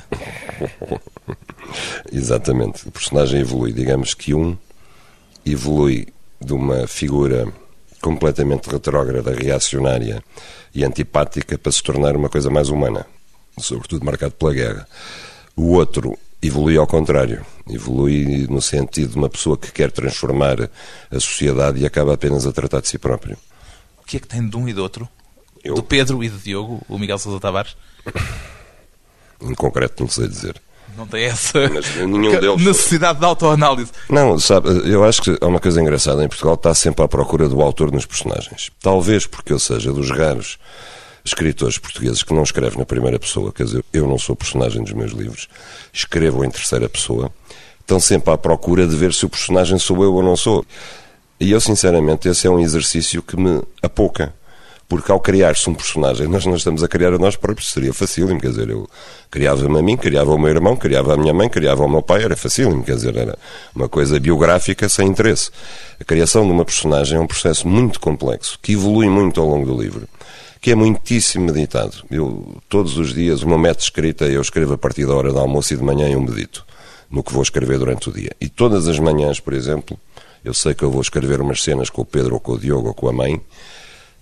Exatamente. 2.13 2.89
O 2.89 2.91
personagem 2.91 3.41
evolui. 3.41 3.73
Digamos 3.73 4.15
que 4.15 4.35
um 4.35 4.57
evolui 5.45 6.09
de 6.41 6.53
uma 6.53 6.87
figura 6.87 7.53
completamente 8.01 8.69
retrógrada, 8.69 9.33
reacionária 9.33 10.23
e 10.75 10.85
antipática 10.85 11.57
para 11.57 11.73
se 11.73 11.83
tornar 11.83 12.17
uma 12.17 12.29
coisa 12.29 12.51
mais 12.51 12.69
humana, 12.69 13.07
sobretudo 13.59 14.05
marcado 14.05 14.35
pela 14.35 14.53
guerra. 14.53 14.89
O 15.55 15.73
outro 15.75 16.19
evolui 16.43 16.77
ao 16.77 16.87
contrário, 16.87 17.47
evolui 17.71 18.47
no 18.51 18.61
sentido 18.61 19.13
de 19.13 19.17
uma 19.17 19.29
pessoa 19.29 19.57
que 19.57 19.71
quer 19.71 19.93
transformar 19.93 20.69
a 21.11 21.21
sociedade 21.21 21.81
e 21.81 21.87
acaba 21.87 22.15
apenas 22.15 22.47
a 22.47 22.53
tratar 22.53 22.81
de 22.81 22.89
si 22.89 22.99
próprio. 22.99 23.37
O 24.03 24.05
que 24.05 24.17
é 24.17 24.21
que 24.21 24.27
tem 24.27 24.47
de 24.47 24.57
um 24.57 24.69
e 24.69 24.73
do 24.73 24.83
outro? 24.83 25.09
Eu? 25.63 25.77
Do 25.77 25.83
Pedro 25.83 26.23
e 26.25 26.29
do 26.29 26.39
Diogo, 26.39 26.83
o 26.89 26.99
Miguel 26.99 27.19
Sousa 27.19 27.39
Tavares? 27.39 27.77
Em 29.41 29.55
concreto, 29.55 30.03
não 30.03 30.11
sei 30.11 30.29
dizer. 30.29 30.61
Não 30.97 31.07
tem 31.07 31.25
essa 31.25 31.59
deles... 31.69 32.63
necessidade 32.65 33.19
de 33.19 33.25
autoanálise. 33.25 33.91
Não, 34.09 34.39
sabe, 34.39 34.69
eu 34.89 35.03
acho 35.03 35.23
que 35.23 35.39
há 35.41 35.47
uma 35.47 35.59
coisa 35.59 35.81
engraçada. 35.81 36.25
Em 36.25 36.29
Portugal 36.29 36.55
está 36.55 36.75
sempre 36.75 37.05
à 37.05 37.09
procura 37.09 37.49
do 37.49 37.61
autor 37.61 37.91
nos 37.91 38.07
personagens. 38.07 38.71
Talvez 38.81 39.27
porque 39.27 39.53
eu 39.53 39.59
seja 39.59 39.93
dos 39.93 40.11
raros 40.11 40.59
escritores 41.25 41.79
portugueses 41.79 42.23
que 42.23 42.35
não 42.35 42.43
escreve 42.43 42.79
na 42.79 42.85
primeira 42.85 43.19
pessoa, 43.19 43.53
quer 43.53 43.65
dizer, 43.65 43.85
eu 43.93 44.07
não 44.07 44.19
sou 44.19 44.35
personagem 44.35 44.83
dos 44.83 44.93
meus 44.93 45.13
livros, 45.13 45.49
escrevo 45.93 46.45
em 46.45 46.51
terceira 46.51 46.89
pessoa, 46.89 47.31
estão 47.81 48.01
sempre 48.01 48.33
à 48.33 48.39
procura 48.39 48.87
de 48.87 48.97
ver 48.97 49.13
se 49.13 49.25
o 49.27 49.29
personagem 49.29 49.79
sou 49.79 50.03
eu 50.03 50.15
ou 50.15 50.23
não 50.23 50.37
sou. 50.37 50.65
E 51.39 51.51
eu, 51.51 51.61
sinceramente, 51.61 52.29
esse 52.29 52.47
é 52.47 52.51
um 52.51 52.61
exercício 52.61 53.21
que 53.23 53.37
me 53.37 53.63
apouca. 53.83 54.33
Porque 54.89 55.11
ao 55.11 55.19
criar-se 55.19 55.71
um 55.71 55.75
personagem, 55.75 56.29
nós 56.29 56.45
não 56.45 56.55
estamos 56.55 56.83
a 56.83 56.89
criar 56.89 57.15
a 57.15 57.19
nós 57.19 57.35
próprios, 57.35 57.71
seria 57.71 57.95
facílimo, 57.95 58.39
quer 58.39 58.51
dizer, 58.51 58.69
eu 58.69 58.87
criava-me 59.31 59.79
a 59.79 59.83
mim, 59.83 59.97
criava 59.97 60.35
o 60.35 60.39
meu 60.39 60.51
irmão, 60.51 60.77
criava 60.77 61.15
a 61.15 61.17
minha 61.17 61.33
mãe, 61.33 61.49
criava 61.49 61.83
o 61.83 61.89
meu 61.89 62.03
pai, 62.03 62.23
era 62.23 62.37
facílimo, 62.37 62.85
quer 62.85 62.97
dizer, 62.97 63.17
era 63.17 63.39
uma 63.75 63.89
coisa 63.89 64.21
biográfica 64.21 64.91
sem 64.91 65.09
interesse. 65.09 65.51
A 65.99 66.05
criação 66.05 66.45
de 66.45 66.53
uma 66.53 66.63
personagem 66.63 67.17
é 67.17 67.21
um 67.21 67.27
processo 67.27 67.67
muito 67.67 67.99
complexo, 67.99 68.59
que 68.61 68.73
evolui 68.73 69.09
muito 69.09 69.41
ao 69.41 69.49
longo 69.49 69.65
do 69.65 69.81
livro, 69.81 70.07
que 70.63 70.71
é 70.71 70.75
muitíssimo 70.77 71.47
meditado. 71.47 72.05
Eu, 72.09 72.57
todos 72.69 72.97
os 72.97 73.13
dias, 73.13 73.43
método 73.43 73.79
de 73.79 73.83
escrita, 73.83 74.25
eu 74.27 74.41
escrevo 74.41 74.75
a 74.75 74.79
partir 74.79 75.05
da 75.05 75.13
hora 75.13 75.33
do 75.33 75.39
almoço 75.41 75.75
e 75.75 75.77
de 75.77 75.83
manhã 75.83 76.09
eu 76.09 76.21
medito 76.21 76.65
no 77.11 77.21
que 77.23 77.33
vou 77.33 77.43
escrever 77.43 77.79
durante 77.79 78.09
o 78.09 78.13
dia. 78.13 78.31
E 78.41 78.49
todas 78.49 78.87
as 78.87 79.01
manhãs, 79.01 79.41
por 79.41 79.55
exemplo, 79.55 79.99
eu 80.45 80.55
sei 80.55 80.73
que 80.73 80.85
eu 80.85 80.91
vou 80.91 81.03
escrever 81.03 81.41
umas 81.41 81.61
cenas 81.61 81.91
com 81.91 82.03
o 82.03 82.05
Pedro 82.05 82.35
ou 82.35 82.41
com 82.41 82.53
o 82.53 82.59
Diogo 82.59 82.89
ou 82.89 82.95
com 82.95 83.09
a 83.09 83.13
mãe, 83.13 83.41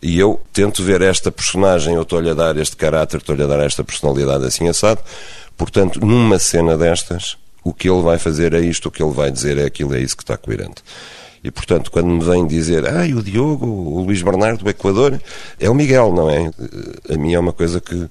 e 0.03 0.19
eu 0.19 0.41
tento 0.51 0.83
ver 0.83 1.03
esta 1.03 1.31
personagem, 1.31 1.95
eu 1.95 2.03
estou-lhe 2.03 2.31
a 2.31 2.35
dar 2.35 2.57
este 2.57 2.75
caráter, 2.75 3.19
estou-lhe 3.19 3.43
a 3.43 3.47
dar 3.47 3.61
esta 3.61 3.85
personalidade 3.85 4.47
assim 4.47 4.67
assado. 4.67 5.01
Portanto, 5.59 6.01
numa 6.01 6.39
cena 6.39 6.77
destas, 6.77 7.37
o 7.63 7.75
que 7.75 7.89
ele 7.89 8.01
vai 8.01 8.19
fazer 8.19 8.55
é 8.55 8.61
isto, 8.61 8.87
o 8.87 8.91
que 8.91 9.03
ele 9.03 9.13
vai 9.13 9.31
dizer 9.31 9.59
é 9.59 9.67
aquilo, 9.67 9.95
é 9.95 10.01
isso 10.01 10.17
que 10.17 10.23
está 10.23 10.39
coerente. 10.39 10.83
E, 11.43 11.51
portanto, 11.51 11.91
quando 11.91 12.09
me 12.09 12.23
vem 12.23 12.47
dizer, 12.47 12.87
ah, 12.87 13.05
o 13.17 13.23
Diogo, 13.23 13.67
o 13.67 14.03
Luís 14.03 14.23
Bernardo, 14.23 14.65
o 14.65 14.69
Equador, 14.69 15.21
é 15.59 15.71
o 15.71 15.75
Miguel, 15.75 16.13
não 16.13 16.29
é? 16.29 16.51
A 17.13 17.17
mim 17.17 17.33
é 17.33 17.39
uma 17.39 17.53
coisa 17.53 17.81
que 17.81 18.09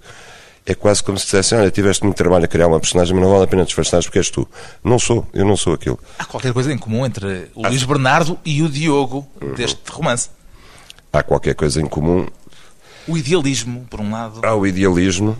é 0.66 0.74
quase 0.74 1.04
como 1.04 1.18
se 1.18 1.26
dissessem, 1.26 1.58
olha, 1.58 1.72
tiveste 1.72 2.04
muito 2.04 2.18
trabalho 2.18 2.46
a 2.46 2.48
criar 2.48 2.68
uma 2.68 2.80
personagem, 2.80 3.14
mas 3.14 3.24
não 3.24 3.32
vale 3.32 3.44
a 3.44 3.48
pena 3.48 3.66
disfarçares 3.66 4.06
porque 4.06 4.20
és 4.20 4.30
tu. 4.30 4.48
Não 4.84 4.98
sou, 4.98 5.28
eu 5.34 5.46
não 5.46 5.56
sou 5.56 5.74
aquilo. 5.74 6.00
Há 6.18 6.26
qualquer 6.26 6.54
coisa 6.54 6.72
em 6.74 6.78
comum 6.78 7.06
entre 7.06 7.50
o 7.54 7.68
Luís 7.68 7.84
Bernardo 7.84 8.40
e 8.44 8.64
o 8.64 8.70
Diogo 8.70 9.28
deste 9.56 9.80
romance 9.92 10.30
há 11.12 11.24
qualquer 11.24 11.56
coisa 11.56 11.82
em 11.82 11.86
comum. 11.86 12.28
O 13.08 13.18
idealismo, 13.18 13.86
por 13.90 14.00
um 14.00 14.12
lado. 14.12 14.42
Há 14.44 14.56
o 14.56 14.66
idealismo, 14.66 15.36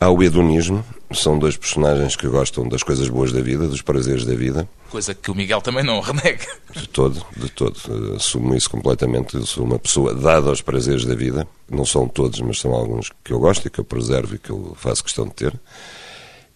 há 0.00 0.08
o 0.10 0.22
hedonismo. 0.22 0.84
São 1.12 1.38
dois 1.38 1.56
personagens 1.56 2.14
que 2.16 2.28
gostam 2.28 2.68
das 2.68 2.82
coisas 2.82 3.08
boas 3.08 3.32
da 3.32 3.40
vida, 3.40 3.66
dos 3.66 3.82
prazeres 3.82 4.24
da 4.24 4.34
vida. 4.34 4.68
Coisa 4.90 5.12
que 5.12 5.30
o 5.30 5.34
Miguel 5.34 5.60
também 5.60 5.84
não 5.84 5.98
renega. 6.00 6.46
De 6.74 6.88
todo, 6.88 7.24
de 7.36 7.48
todo. 7.50 7.76
Assumo 8.16 8.54
isso 8.56 8.70
completamente. 8.70 9.34
Eu 9.34 9.44
sou 9.44 9.64
uma 9.64 9.78
pessoa 9.78 10.14
dada 10.14 10.48
aos 10.48 10.62
prazeres 10.62 11.04
da 11.04 11.14
vida. 11.14 11.46
Não 11.68 11.84
são 11.84 12.08
todos, 12.08 12.40
mas 12.40 12.60
são 12.60 12.72
alguns 12.72 13.10
que 13.22 13.32
eu 13.32 13.40
gosto 13.40 13.66
e 13.66 13.70
que 13.70 13.80
eu 13.80 13.84
preservo 13.84 14.36
e 14.36 14.38
que 14.38 14.50
eu 14.50 14.74
faço 14.76 15.04
questão 15.04 15.26
de 15.26 15.34
ter. 15.34 15.60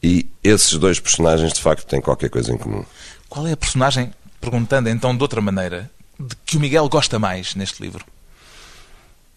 E 0.03 0.29
esses 0.43 0.77
dois 0.79 1.01
personagens, 1.01 1.53
de 1.53 1.61
facto, 1.61 1.87
têm 1.87 2.01
qualquer 2.01 2.31
coisa 2.31 2.53
em 2.53 2.59
comum. 2.59 2.85
Qual 3.29 3.47
é 3.47 3.53
a 3.53 3.57
personagem, 3.57 4.13
perguntando 4.41 4.89
então 4.89 5.17
de 5.17 5.23
outra 5.23 5.41
maneira, 5.41 5.91
de 6.21 6.37
que 6.45 6.57
o 6.57 6.61
Miguel 6.61 6.89
gosta 6.89 7.19
mais 7.19 7.55
neste 7.57 7.83
livro? 7.83 8.05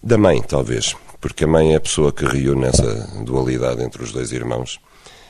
Da 0.04 0.18
mãe, 0.18 0.42
talvez, 0.42 0.96
porque 1.20 1.44
a 1.44 1.48
mãe 1.48 1.74
é 1.74 1.78
a 1.78 1.82
pessoa 1.82 2.12
que 2.12 2.26
reúne 2.26 2.66
essa 2.66 3.08
dualidade 3.24 3.82
entre 3.82 4.04
os 4.04 4.12
dois 4.12 4.32
irmãos. 4.32 4.80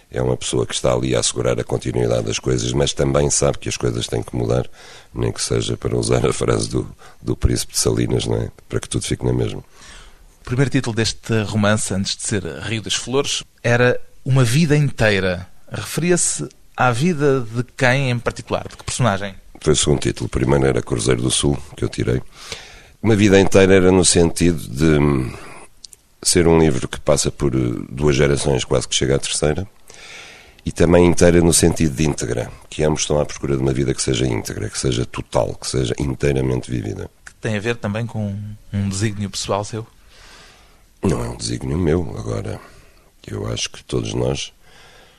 É 0.09 0.21
uma 0.21 0.37
pessoa 0.37 0.65
que 0.65 0.73
está 0.73 0.93
ali 0.93 1.15
a 1.15 1.19
assegurar 1.19 1.59
a 1.59 1.63
continuidade 1.63 2.23
das 2.23 2.39
coisas, 2.39 2.71
mas 2.71 2.93
também 2.93 3.29
sabe 3.29 3.57
que 3.57 3.67
as 3.67 3.75
coisas 3.75 4.07
têm 4.07 4.23
que 4.23 4.35
mudar, 4.35 4.65
nem 5.13 5.31
que 5.31 5.41
seja 5.41 5.75
para 5.75 5.97
usar 5.97 6.25
a 6.25 6.31
frase 6.31 6.69
do, 6.69 6.89
do 7.21 7.35
Príncipe 7.35 7.73
de 7.73 7.79
Salinas, 7.79 8.25
não 8.25 8.37
é? 8.37 8.49
para 8.69 8.79
que 8.79 8.87
tudo 8.87 9.03
fique 9.03 9.25
na 9.25 9.33
mesma. 9.33 9.59
O 9.59 10.45
primeiro 10.45 10.71
título 10.71 10.95
deste 10.95 11.41
romance, 11.43 11.93
antes 11.93 12.15
de 12.15 12.23
ser 12.23 12.43
Rio 12.43 12.81
das 12.81 12.95
Flores, 12.95 13.43
era 13.61 13.99
Uma 14.23 14.45
Vida 14.45 14.77
Inteira. 14.77 15.45
Referia-se 15.69 16.47
à 16.75 16.89
vida 16.89 17.41
de 17.41 17.63
quem 17.75 18.09
em 18.09 18.17
particular? 18.17 18.65
De 18.69 18.77
que 18.77 18.83
personagem? 18.85 19.35
Foi 19.59 19.73
o 19.73 19.75
segundo 19.75 19.99
título. 19.99 20.27
O 20.27 20.29
primeiro 20.29 20.65
era 20.65 20.81
Cruzeiro 20.81 21.21
do 21.21 21.29
Sul, 21.31 21.57
que 21.75 21.83
eu 21.83 21.89
tirei. 21.89 22.21
Uma 23.03 23.15
vida 23.15 23.37
inteira 23.37 23.75
era 23.75 23.91
no 23.91 24.05
sentido 24.05 24.59
de 24.69 24.99
ser 26.21 26.47
um 26.47 26.59
livro 26.59 26.87
que 26.87 26.99
passa 26.99 27.31
por 27.31 27.53
eh, 27.55 27.85
duas 27.89 28.15
gerações, 28.15 28.63
quase 28.63 28.87
que 28.87 28.95
chega 28.95 29.15
à 29.15 29.19
terceira, 29.19 29.67
e 30.65 30.71
também 30.71 31.05
inteira 31.05 31.39
no 31.41 31.53
sentido 31.53 31.95
de 31.95 32.05
íntegra, 32.05 32.51
que 32.69 32.83
ambos 32.83 33.01
estão 33.01 33.19
à 33.19 33.25
procura 33.25 33.55
de 33.55 33.61
uma 33.61 33.71
vida 33.71 33.93
que 33.93 34.01
seja 34.01 34.27
íntegra, 34.27 34.69
que 34.69 34.77
seja 34.77 35.05
total, 35.05 35.55
que 35.55 35.67
seja 35.67 35.93
inteiramente 35.97 36.69
vivida. 36.69 37.09
Que 37.25 37.33
tem 37.35 37.55
a 37.55 37.59
ver 37.59 37.77
também 37.77 38.05
com 38.05 38.37
um 38.73 38.89
desígnio 38.89 39.29
pessoal 39.29 39.63
seu? 39.63 39.87
Não 41.01 41.23
é 41.23 41.29
um 41.29 41.37
desígnio 41.37 41.77
meu, 41.77 42.13
agora. 42.17 42.59
Eu 43.25 43.47
acho 43.51 43.69
que 43.69 43.83
todos 43.83 44.13
nós 44.13 44.51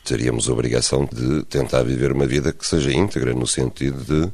teríamos 0.05 0.49
a 0.49 0.53
obrigação 0.53 1.09
de 1.11 1.43
tentar 1.45 1.83
viver 1.83 2.13
uma 2.13 2.27
vida 2.27 2.53
que 2.53 2.67
seja 2.67 2.93
íntegra, 2.93 3.33
no 3.35 3.47
sentido 3.47 4.05
de 4.05 4.33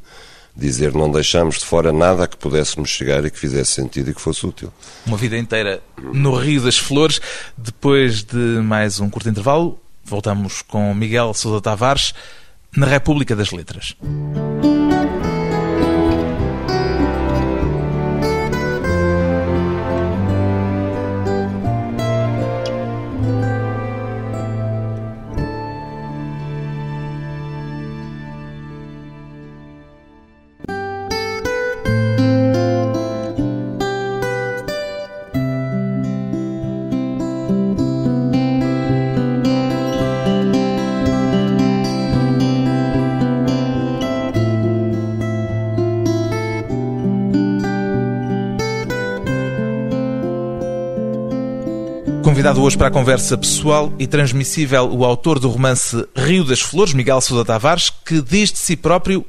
dizer 0.57 0.93
não 0.93 1.11
deixamos 1.11 1.59
de 1.59 1.65
fora 1.65 1.93
nada 1.93 2.25
a 2.25 2.29
que 2.29 2.37
pudéssemos 2.37 2.91
chegar 2.91 3.25
e 3.25 3.31
que 3.31 3.39
fizesse 3.39 3.73
sentido 3.73 4.11
e 4.11 4.15
que 4.15 4.21
fosse 4.21 4.47
útil. 4.47 4.73
Uma 5.07 5.17
vida 5.17 5.37
inteira 5.37 5.83
no 6.13 6.37
Rio 6.37 6.63
das 6.63 6.79
Flores. 6.79 7.21
Depois 7.57 8.23
de 8.23 8.37
mais 8.37 9.01
um 9.01 9.11
curto 9.11 9.29
intervalo, 9.29 9.81
voltamos 10.05 10.63
com 10.63 10.95
Miguel 10.95 11.35
Sousa 11.35 11.61
Tavares 11.61 12.15
na 12.77 12.87
República 12.87 13.35
das 13.35 13.51
Letras. 13.51 13.97
Hoje 52.65 52.79
para 52.79 52.89
a 52.89 52.91
conversa 52.91 53.37
pessoal 53.37 53.93
e 53.99 54.07
transmissível 54.07 54.91
o 54.91 55.05
autor 55.05 55.39
do 55.39 55.51
romance 55.51 56.09
Rio 56.17 56.45
das 56.45 56.63
Flores, 56.63 56.95
Miguel 56.95 57.21
Sousa 57.21 57.45
Tavares, 57.45 57.91
que 57.91 58.23
diz 58.23 58.51
de 58.51 58.59
si 58.59 58.75
próprio 58.75 59.23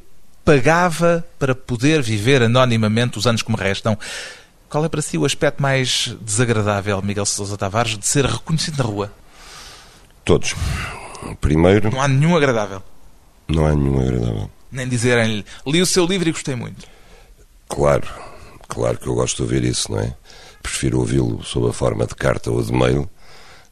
pagava 0.46 1.26
para 1.38 1.54
poder 1.54 2.02
viver 2.02 2.42
anonimamente 2.42 3.18
os 3.18 3.28
anos 3.28 3.42
que 3.42 3.52
me 3.52 3.58
restam. 3.58 3.98
Qual 4.70 4.86
é 4.86 4.88
para 4.88 5.02
si 5.02 5.18
o 5.18 5.26
aspecto 5.26 5.62
mais 5.62 6.16
desagradável, 6.22 7.02
Miguel 7.02 7.26
Sousa 7.26 7.58
Tavares, 7.58 7.98
de 7.98 8.08
ser 8.08 8.26
reconhecido 8.26 8.78
na 8.78 8.84
rua? 8.86 9.12
Todos. 10.24 10.56
Primeiro. 11.42 11.92
Não 11.92 12.02
há 12.02 12.08
nenhum 12.08 12.38
agradável. 12.38 12.82
Não 13.50 13.66
há 13.66 13.76
nenhum 13.76 14.00
agradável. 14.00 14.50
Nem 14.72 14.88
dizerem-lhe, 14.88 15.46
li 15.68 15.82
o 15.82 15.86
seu 15.86 16.06
livro 16.06 16.30
e 16.30 16.32
gostei 16.32 16.56
muito. 16.56 16.88
Claro, 17.68 18.08
claro 18.70 18.98
que 18.98 19.08
eu 19.08 19.14
gosto 19.14 19.36
de 19.36 19.42
ouvir 19.42 19.66
isso, 19.66 19.92
não 19.92 20.00
é? 20.00 20.16
prefiro 20.66 21.00
ouvi-lo 21.00 21.44
sob 21.44 21.70
a 21.70 21.74
forma 21.74 22.08
de 22.08 22.16
carta 22.16 22.50
ou 22.50 22.62
de 22.62 22.74
mail 22.74 23.08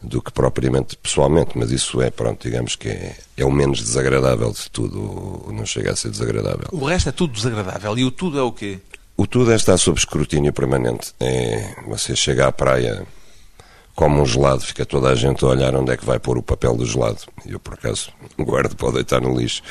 do 0.04 0.22
que 0.22 0.32
propriamente 0.32 0.98
pessoalmente, 0.98 1.58
mas 1.58 1.72
isso 1.72 2.02
é, 2.02 2.12
pronto, 2.12 2.44
digamos 2.44 2.76
que 2.76 2.90
é, 2.90 3.16
é 3.38 3.46
o 3.46 3.52
menos 3.52 3.80
desagradável 3.80 4.52
de 4.52 4.70
tudo, 4.70 5.46
não 5.52 5.66
chega 5.66 5.92
a 5.92 5.96
ser 5.96 6.12
desagradável. 6.12 6.68
O 6.72 6.86
resto 6.86 7.10
é 7.10 7.12
tudo 7.12 7.34
desagradável. 7.34 7.98
E 7.98 8.04
o 8.04 8.12
tudo 8.12 8.38
é 8.38 8.42
o 8.42 8.52
quê? 8.52 8.80
O 9.16 9.26
tudo 9.26 9.52
é 9.52 9.56
estar 9.56 9.78
sob 9.78 9.98
escrutínio 9.98 10.52
permanente. 10.52 11.14
É, 11.20 11.76
você 11.88 12.16
chega 12.16 12.48
à 12.48 12.52
praia, 12.52 13.06
come 13.96 14.20
um 14.20 14.26
gelado, 14.26 14.62
fica 14.62 14.86
toda 14.86 15.10
a 15.10 15.16
gente 15.16 15.46
a 15.46 15.48
olhar 15.48 15.76
onde 15.76 15.92
é 15.92 15.98
que 15.98 16.06
vai 16.06 16.20
pôr 16.20 16.38
o 16.38 16.44
papel 16.44 16.76
do 16.76 16.86
gelado. 16.86 17.20
E 17.46 17.54
eu, 17.54 17.60
por 17.60 17.76
acaso, 17.76 18.12
guardo 18.38 18.76
para 18.76 18.92
deitar 18.92 19.22
no 19.22 19.38
lixo. 19.38 19.62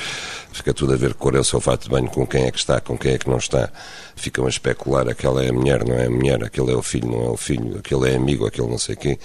Fica 0.51 0.73
tudo 0.73 0.93
a 0.93 0.95
ver 0.95 1.13
cor 1.13 1.35
é 1.35 1.39
o 1.39 1.43
seu 1.43 1.59
fato 1.59 1.83
de 1.83 1.89
banho, 1.89 2.09
com 2.09 2.25
quem 2.25 2.45
é 2.45 2.51
que 2.51 2.57
está, 2.57 2.79
com 2.79 2.97
quem 2.97 3.13
é 3.13 3.17
que 3.17 3.29
não 3.29 3.37
está. 3.37 3.69
Ficam 4.15 4.45
a 4.45 4.49
especular, 4.49 5.07
aquela 5.09 5.43
é 5.43 5.49
a 5.49 5.53
mulher, 5.53 5.85
não 5.85 5.95
é 5.95 6.05
a 6.05 6.09
mulher, 6.09 6.43
aquele 6.43 6.71
é 6.71 6.75
o 6.75 6.81
filho, 6.81 7.09
não 7.09 7.25
é 7.25 7.29
o 7.29 7.37
filho, 7.37 7.77
aquele 7.77 8.11
é 8.11 8.15
amigo, 8.15 8.47
aquele 8.47 8.67
não 8.67 8.77
sei 8.77 8.95
o 8.95 8.97
quê. 8.97 9.19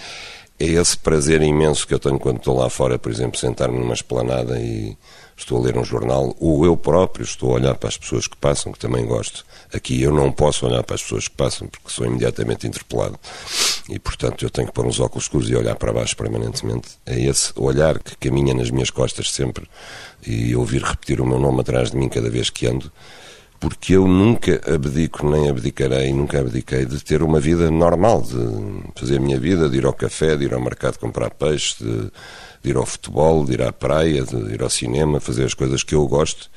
É 0.60 0.64
esse 0.64 0.96
prazer 0.98 1.40
imenso 1.40 1.86
que 1.86 1.94
eu 1.94 2.00
tenho 2.00 2.18
quando 2.18 2.38
estou 2.38 2.56
lá 2.58 2.68
fora, 2.68 2.98
por 2.98 3.12
exemplo, 3.12 3.38
sentar-me 3.38 3.78
numa 3.78 3.94
esplanada 3.94 4.58
e 4.58 4.96
estou 5.36 5.58
a 5.58 5.60
ler 5.60 5.78
um 5.78 5.84
jornal, 5.84 6.34
ou 6.40 6.64
eu 6.64 6.76
próprio 6.76 7.22
estou 7.22 7.52
a 7.52 7.54
olhar 7.54 7.74
para 7.76 7.88
as 7.88 7.96
pessoas 7.96 8.26
que 8.26 8.36
passam, 8.36 8.72
que 8.72 8.78
também 8.78 9.06
gosto. 9.06 9.46
Aqui 9.72 10.02
eu 10.02 10.12
não 10.12 10.32
posso 10.32 10.66
olhar 10.66 10.82
para 10.82 10.96
as 10.96 11.02
pessoas 11.02 11.28
que 11.28 11.36
passam, 11.36 11.68
porque 11.68 11.88
sou 11.90 12.04
imediatamente 12.04 12.66
interpelado. 12.66 13.16
E, 13.88 14.00
portanto, 14.00 14.44
eu 14.44 14.50
tenho 14.50 14.66
que 14.66 14.74
pôr 14.74 14.84
uns 14.84 14.98
óculos 14.98 15.24
escuros 15.24 15.48
e 15.48 15.54
olhar 15.54 15.76
para 15.76 15.92
baixo 15.92 16.16
permanentemente. 16.16 16.88
É 17.06 17.20
esse 17.20 17.52
olhar 17.54 18.00
que 18.00 18.16
caminha 18.16 18.52
nas 18.52 18.70
minhas 18.70 18.90
costas 18.90 19.30
sempre 19.30 19.64
e 20.26 20.56
ouvir 20.56 20.82
repetir 20.82 21.20
o 21.20 21.26
meu 21.26 21.38
nome 21.38 21.60
atrás 21.60 21.92
de 21.92 21.96
mim 21.96 22.08
cada 22.08 22.28
vez 22.28 22.50
que 22.50 22.66
ando 22.66 22.90
porque 23.60 23.94
eu 23.94 24.06
nunca 24.06 24.60
abdico, 24.72 25.28
nem 25.28 25.48
abdicarei, 25.48 26.12
nunca 26.12 26.40
abdiquei 26.40 26.84
de 26.84 27.02
ter 27.02 27.22
uma 27.22 27.40
vida 27.40 27.70
normal, 27.70 28.22
de 28.22 29.00
fazer 29.00 29.16
a 29.16 29.20
minha 29.20 29.38
vida, 29.38 29.68
de 29.68 29.78
ir 29.78 29.86
ao 29.86 29.92
café, 29.92 30.36
de 30.36 30.44
ir 30.44 30.54
ao 30.54 30.60
mercado 30.60 30.98
comprar 30.98 31.30
peixe, 31.30 31.82
de 31.82 32.10
de 32.62 32.70
ir 32.70 32.76
ao 32.76 32.86
futebol, 32.86 33.44
de 33.44 33.54
ir 33.54 33.62
à 33.62 33.72
praia, 33.72 34.24
de 34.24 34.36
ir 34.52 34.62
ao 34.62 34.70
cinema, 34.70 35.20
fazer 35.20 35.44
as 35.44 35.54
coisas 35.54 35.82
que 35.82 35.94
eu 35.94 36.06
gosto 36.06 36.50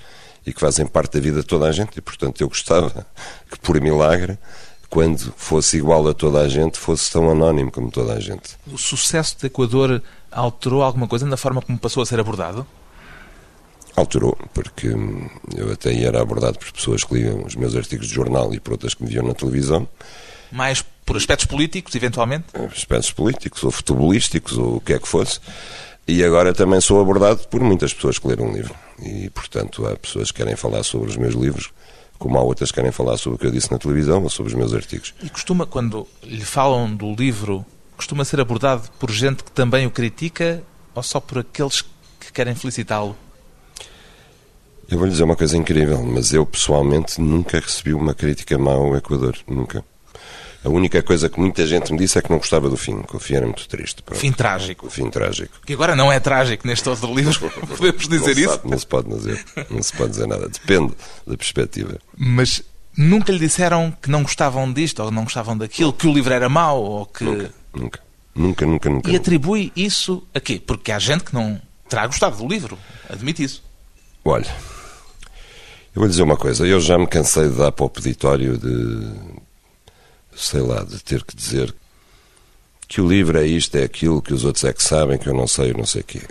e 0.45 0.53
que 0.53 0.59
fazem 0.59 0.85
parte 0.85 1.13
da 1.13 1.19
vida 1.19 1.41
de 1.41 1.47
toda 1.47 1.67
a 1.67 1.71
gente. 1.71 1.97
E, 1.97 2.01
portanto, 2.01 2.41
eu 2.41 2.47
gostava 2.47 3.05
que, 3.49 3.59
por 3.59 3.79
milagre, 3.79 4.37
quando 4.89 5.33
fosse 5.37 5.77
igual 5.77 6.07
a 6.07 6.13
toda 6.13 6.39
a 6.39 6.49
gente, 6.49 6.77
fosse 6.77 7.11
tão 7.11 7.29
anónimo 7.29 7.71
como 7.71 7.91
toda 7.91 8.13
a 8.13 8.19
gente. 8.19 8.57
O 8.71 8.77
sucesso 8.77 9.39
do 9.39 9.47
Equador 9.47 10.01
alterou 10.31 10.81
alguma 10.81 11.07
coisa 11.07 11.25
na 11.25 11.37
forma 11.37 11.61
como 11.61 11.77
passou 11.77 12.01
a 12.01 12.05
ser 12.05 12.19
abordado? 12.19 12.65
Alterou, 13.95 14.37
porque 14.53 14.87
eu 15.55 15.71
até 15.71 15.93
era 16.03 16.21
abordado 16.21 16.57
por 16.57 16.71
pessoas 16.71 17.03
que 17.03 17.15
liam 17.15 17.43
os 17.45 17.55
meus 17.55 17.75
artigos 17.75 18.07
de 18.07 18.13
jornal 18.13 18.53
e 18.53 18.59
por 18.59 18.73
outras 18.73 18.93
que 18.93 19.03
me 19.03 19.09
viam 19.09 19.25
na 19.25 19.33
televisão. 19.33 19.87
Mais 20.51 20.83
por 21.05 21.17
aspectos 21.17 21.45
políticos, 21.45 21.93
eventualmente? 21.95 22.45
Aspectos 22.73 23.11
políticos, 23.11 23.63
ou 23.63 23.71
futebolísticos, 23.71 24.57
ou 24.57 24.77
o 24.77 24.81
que 24.81 24.93
é 24.93 24.99
que 24.99 25.07
fosse. 25.07 25.39
E 26.07 26.23
agora 26.23 26.53
também 26.53 26.81
sou 26.81 26.99
abordado 27.01 27.47
por 27.47 27.61
muitas 27.61 27.93
pessoas 27.93 28.17
que 28.17 28.27
leram 28.27 28.45
um 28.45 28.53
livro. 28.53 28.73
E, 29.01 29.29
portanto, 29.29 29.85
há 29.87 29.95
pessoas 29.95 30.31
que 30.31 30.37
querem 30.37 30.55
falar 30.55 30.83
sobre 30.83 31.09
os 31.09 31.17
meus 31.17 31.35
livros, 31.35 31.71
como 32.17 32.37
há 32.37 32.41
outras 32.41 32.69
que 32.71 32.75
querem 32.75 32.91
falar 32.91 33.17
sobre 33.17 33.35
o 33.35 33.39
que 33.39 33.45
eu 33.45 33.51
disse 33.51 33.71
na 33.71 33.77
televisão 33.77 34.23
ou 34.23 34.29
sobre 34.29 34.51
os 34.51 34.57
meus 34.57 34.73
artigos. 34.73 35.13
E 35.23 35.29
costuma, 35.29 35.65
quando 35.65 36.07
lhe 36.23 36.43
falam 36.45 36.93
do 36.93 37.13
livro, 37.13 37.65
costuma 37.95 38.25
ser 38.25 38.39
abordado 38.39 38.89
por 38.99 39.11
gente 39.11 39.43
que 39.43 39.51
também 39.51 39.85
o 39.85 39.91
critica 39.91 40.63
ou 40.93 41.03
só 41.03 41.19
por 41.19 41.39
aqueles 41.39 41.81
que 42.19 42.31
querem 42.33 42.55
felicitá-lo? 42.55 43.15
Eu 44.91 44.97
vou 44.97 45.05
lhe 45.05 45.11
dizer 45.13 45.23
uma 45.23 45.37
coisa 45.37 45.55
incrível, 45.55 46.03
mas 46.03 46.33
eu 46.33 46.45
pessoalmente 46.45 47.21
nunca 47.21 47.61
recebi 47.61 47.93
uma 47.93 48.13
crítica 48.13 48.57
má 48.57 48.73
ao 48.73 48.93
Equador. 48.97 49.37
Nunca. 49.47 49.85
A 50.65 50.69
única 50.69 51.01
coisa 51.01 51.29
que 51.29 51.39
muita 51.39 51.65
gente 51.65 51.93
me 51.93 51.97
disse 51.97 52.19
é 52.19 52.21
que 52.21 52.29
não 52.29 52.37
gostava 52.37 52.69
do 52.69 52.75
fim, 52.75 53.01
que 53.01 53.15
o 53.15 53.19
fim 53.19 53.35
era 53.35 53.45
muito 53.45 53.67
triste. 53.69 54.03
Pronto. 54.03 54.19
Fim 54.19 54.33
trágico. 54.33 54.87
O 54.87 54.89
fim 54.89 55.09
trágico. 55.09 55.59
Que 55.65 55.73
agora 55.73 55.95
não 55.95 56.11
é 56.11 56.19
trágico 56.19 56.67
neste 56.67 56.87
outro 56.89 57.15
livro, 57.15 57.49
podemos 57.77 58.07
dizer 58.07 58.35
não 58.35 58.41
isso? 58.43 58.49
Sabe, 58.49 58.69
não 58.69 58.77
se 58.77 58.85
pode 58.85 59.09
dizer, 59.09 59.45
não 59.69 59.81
se 59.81 59.93
pode 59.93 60.09
dizer 60.11 60.27
nada, 60.27 60.49
depende 60.49 60.93
da 61.25 61.37
perspectiva. 61.37 61.97
Mas 62.15 62.61
nunca 62.95 63.31
lhe 63.31 63.39
disseram 63.39 63.91
que 63.99 64.11
não 64.11 64.23
gostavam 64.23 64.71
disto 64.71 65.01
ou 65.01 65.09
não 65.09 65.23
gostavam 65.23 65.57
daquilo, 65.57 65.93
que 65.93 66.05
o 66.05 66.13
livro 66.13 66.33
era 66.33 66.49
mau 66.49 66.83
ou 66.83 67.05
que... 67.05 67.23
Nunca, 67.23 67.53
nunca, 67.73 67.99
nunca, 68.35 68.65
nunca. 68.65 68.89
nunca 68.89 69.09
e 69.09 69.15
atribui 69.15 69.71
isso 69.73 70.27
a 70.33 70.39
quê? 70.39 70.61
Porque 70.63 70.91
há 70.91 70.99
gente 70.99 71.23
que 71.23 71.33
não 71.33 71.59
terá 71.89 72.05
gostado 72.05 72.37
do 72.37 72.47
livro, 72.47 72.77
admite 73.09 73.41
isso. 73.41 73.63
Olha, 74.23 74.53
eu 75.93 75.99
vou 75.99 76.05
lhe 76.05 76.11
dizer 76.11 76.23
uma 76.23 76.37
coisa, 76.37 76.65
eu 76.65 76.79
já 76.79 76.97
me 76.97 77.07
cansei 77.07 77.49
de 77.49 77.55
dar 77.55 77.71
para 77.71 77.85
o 77.85 77.89
peditório 77.89 78.57
de 78.57 79.41
sei 80.35 80.61
lá, 80.61 80.83
de 80.83 80.99
ter 80.99 81.23
que 81.23 81.35
dizer 81.35 81.73
que 82.87 82.99
o 82.99 83.07
livro 83.07 83.37
é 83.37 83.45
isto, 83.45 83.75
é 83.75 83.83
aquilo, 83.83 84.21
que 84.21 84.33
os 84.33 84.43
outros 84.43 84.63
é 84.63 84.73
que 84.73 84.83
sabem, 84.83 85.17
que 85.17 85.27
eu 85.27 85.33
não 85.33 85.47
sei, 85.47 85.71
eu 85.71 85.77
não 85.77 85.85
sei 85.85 86.01
o 86.01 86.03
quê. 86.03 86.21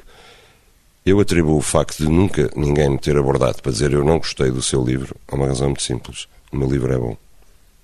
Eu 1.04 1.18
atribuo 1.18 1.56
o 1.56 1.62
facto 1.62 1.98
de 1.98 2.08
nunca 2.08 2.50
ninguém 2.54 2.90
me 2.90 2.98
ter 2.98 3.16
abordado 3.16 3.62
para 3.62 3.72
dizer 3.72 3.92
eu 3.92 4.04
não 4.04 4.18
gostei 4.18 4.50
do 4.50 4.60
seu 4.60 4.84
livro 4.84 5.16
a 5.28 5.34
uma 5.34 5.46
razão 5.46 5.68
muito 5.68 5.82
simples. 5.82 6.28
O 6.52 6.56
meu 6.56 6.70
livro 6.70 6.92
é 6.92 6.98
bom. 6.98 7.16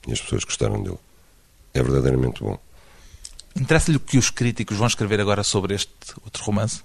E 0.06 0.12
as 0.12 0.20
pessoas 0.20 0.44
gostaram 0.44 0.82
dele. 0.82 0.98
É 1.72 1.82
verdadeiramente 1.82 2.42
bom. 2.42 2.58
Interessa-lhe 3.58 3.96
o 3.96 4.00
que 4.00 4.18
os 4.18 4.28
críticos 4.28 4.76
vão 4.76 4.86
escrever 4.86 5.20
agora 5.20 5.42
sobre 5.42 5.74
este 5.74 5.90
outro 6.22 6.44
romance? 6.44 6.82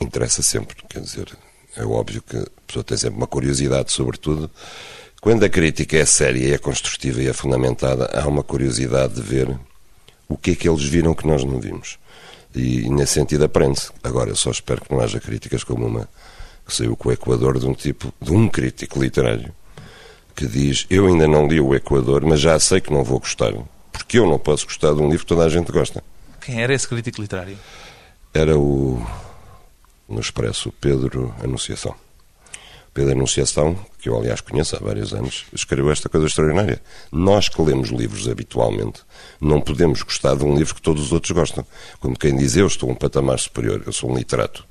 Interessa 0.00 0.42
sempre, 0.42 0.76
quer 0.88 1.00
dizer, 1.00 1.36
é 1.76 1.84
óbvio 1.84 2.22
que 2.22 2.36
a 2.36 2.46
pessoa 2.66 2.84
tem 2.84 2.96
sempre 2.96 3.18
uma 3.18 3.26
curiosidade, 3.26 3.92
sobretudo, 3.92 4.50
quando 5.20 5.44
a 5.44 5.48
crítica 5.48 5.96
é 5.96 6.04
séria, 6.04 6.54
é 6.54 6.58
construtiva 6.58 7.22
e 7.22 7.28
é 7.28 7.32
fundamentada, 7.32 8.06
há 8.14 8.26
uma 8.26 8.42
curiosidade 8.42 9.14
de 9.14 9.22
ver 9.22 9.58
o 10.28 10.36
que 10.36 10.52
é 10.52 10.54
que 10.54 10.68
eles 10.68 10.84
viram 10.84 11.14
que 11.14 11.26
nós 11.26 11.44
não 11.44 11.60
vimos. 11.60 11.98
E, 12.54 12.88
nesse 12.88 13.14
sentido 13.14 13.44
aprende-se. 13.44 13.90
Agora, 14.02 14.30
eu 14.30 14.36
só 14.36 14.50
espero 14.50 14.80
que 14.80 14.92
não 14.92 15.00
haja 15.00 15.20
críticas 15.20 15.62
como 15.62 15.86
uma 15.86 16.08
que 16.66 16.74
saiu 16.74 16.96
com 16.96 17.10
o 17.10 17.12
Equador 17.12 17.58
de 17.58 17.66
um 17.66 17.74
tipo, 17.74 18.12
de 18.20 18.32
um 18.32 18.48
crítico 18.48 19.00
literário, 19.00 19.52
que 20.34 20.46
diz: 20.46 20.86
Eu 20.90 21.06
ainda 21.06 21.28
não 21.28 21.46
li 21.46 21.60
o 21.60 21.74
Equador, 21.74 22.24
mas 22.24 22.40
já 22.40 22.58
sei 22.58 22.80
que 22.80 22.92
não 22.92 23.04
vou 23.04 23.20
gostar, 23.20 23.52
porque 23.92 24.18
eu 24.18 24.26
não 24.26 24.38
posso 24.38 24.66
gostar 24.66 24.92
de 24.94 25.00
um 25.00 25.08
livro 25.08 25.20
que 25.20 25.26
toda 25.26 25.44
a 25.44 25.48
gente 25.48 25.70
gosta. 25.70 26.02
Quem 26.40 26.62
era 26.62 26.74
esse 26.74 26.88
crítico 26.88 27.20
literário? 27.20 27.58
Era 28.34 28.58
o, 28.58 29.04
no 30.08 30.20
Expresso, 30.20 30.72
Pedro 30.80 31.34
Anunciação. 31.42 31.94
Pedro 32.96 33.12
Anunciação, 33.12 33.78
que 33.98 34.08
eu 34.08 34.16
aliás 34.16 34.40
conheço 34.40 34.74
há 34.74 34.78
vários 34.78 35.12
anos, 35.12 35.44
escreveu 35.52 35.92
esta 35.92 36.08
coisa 36.08 36.26
extraordinária. 36.26 36.80
Nós 37.12 37.46
que 37.48 37.60
lemos 37.60 37.90
livros 37.90 38.26
habitualmente, 38.26 39.02
não 39.38 39.60
podemos 39.60 40.02
gostar 40.02 40.34
de 40.34 40.44
um 40.44 40.56
livro 40.56 40.74
que 40.74 40.80
todos 40.80 41.04
os 41.04 41.12
outros 41.12 41.32
gostam. 41.32 41.66
Como 42.00 42.18
quem 42.18 42.34
diz, 42.34 42.56
eu 42.56 42.66
estou 42.66 42.90
um 42.90 42.94
patamar 42.94 43.38
superior, 43.38 43.82
eu 43.84 43.92
sou 43.92 44.10
um 44.10 44.16
literato. 44.16 44.64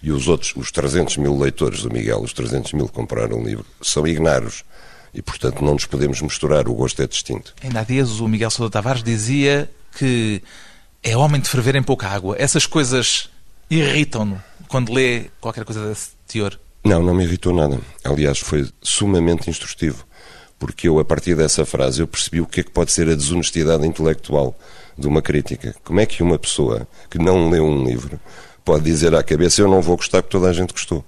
E 0.00 0.12
os 0.12 0.28
outros, 0.28 0.52
os 0.54 0.70
300 0.70 1.16
mil 1.16 1.36
leitores 1.36 1.82
do 1.82 1.90
Miguel, 1.90 2.20
os 2.20 2.32
300 2.32 2.72
mil 2.72 2.86
que 2.86 2.92
compraram 2.92 3.40
o 3.40 3.44
livro, 3.44 3.66
são 3.82 4.06
ignaros. 4.06 4.62
E, 5.12 5.20
portanto, 5.20 5.64
não 5.64 5.72
nos 5.72 5.86
podemos 5.86 6.20
misturar, 6.20 6.68
o 6.68 6.74
gosto 6.74 7.02
é 7.02 7.06
distinto. 7.06 7.52
Ainda 7.64 7.80
há 7.80 7.82
dias 7.82 8.20
o 8.20 8.28
Miguel 8.28 8.50
Sousa 8.50 8.70
Tavares 8.70 9.02
dizia 9.02 9.68
que 9.98 10.40
é 11.02 11.16
homem 11.16 11.40
de 11.40 11.48
ferver 11.48 11.74
em 11.74 11.82
pouca 11.82 12.06
água. 12.06 12.36
Essas 12.38 12.64
coisas 12.64 13.28
irritam-no 13.68 14.40
quando 14.68 14.92
lê 14.92 15.30
qualquer 15.40 15.64
coisa 15.64 15.86
desse 15.86 16.10
teor. 16.26 16.58
Não, 16.84 17.02
não 17.02 17.14
me 17.14 17.24
irritou 17.24 17.52
nada. 17.52 17.80
Aliás, 18.04 18.38
foi 18.38 18.68
sumamente 18.82 19.50
instrustivo, 19.50 20.06
porque 20.58 20.88
eu, 20.88 20.98
a 20.98 21.04
partir 21.04 21.34
dessa 21.34 21.64
frase, 21.64 22.00
eu 22.00 22.06
percebi 22.06 22.40
o 22.40 22.46
que 22.46 22.60
é 22.60 22.62
que 22.62 22.70
pode 22.70 22.92
ser 22.92 23.08
a 23.08 23.14
desonestidade 23.14 23.86
intelectual 23.86 24.56
de 24.96 25.06
uma 25.06 25.20
crítica. 25.20 25.74
Como 25.84 26.00
é 26.00 26.06
que 26.06 26.22
uma 26.22 26.38
pessoa 26.38 26.86
que 27.10 27.18
não 27.18 27.50
leu 27.50 27.64
um 27.64 27.84
livro 27.84 28.20
pode 28.64 28.84
dizer 28.84 29.14
à 29.14 29.22
cabeça 29.22 29.60
eu 29.60 29.68
não 29.68 29.82
vou 29.82 29.96
gostar 29.96 30.22
porque 30.22 30.36
toda 30.36 30.48
a 30.48 30.52
gente 30.52 30.72
gostou? 30.72 31.04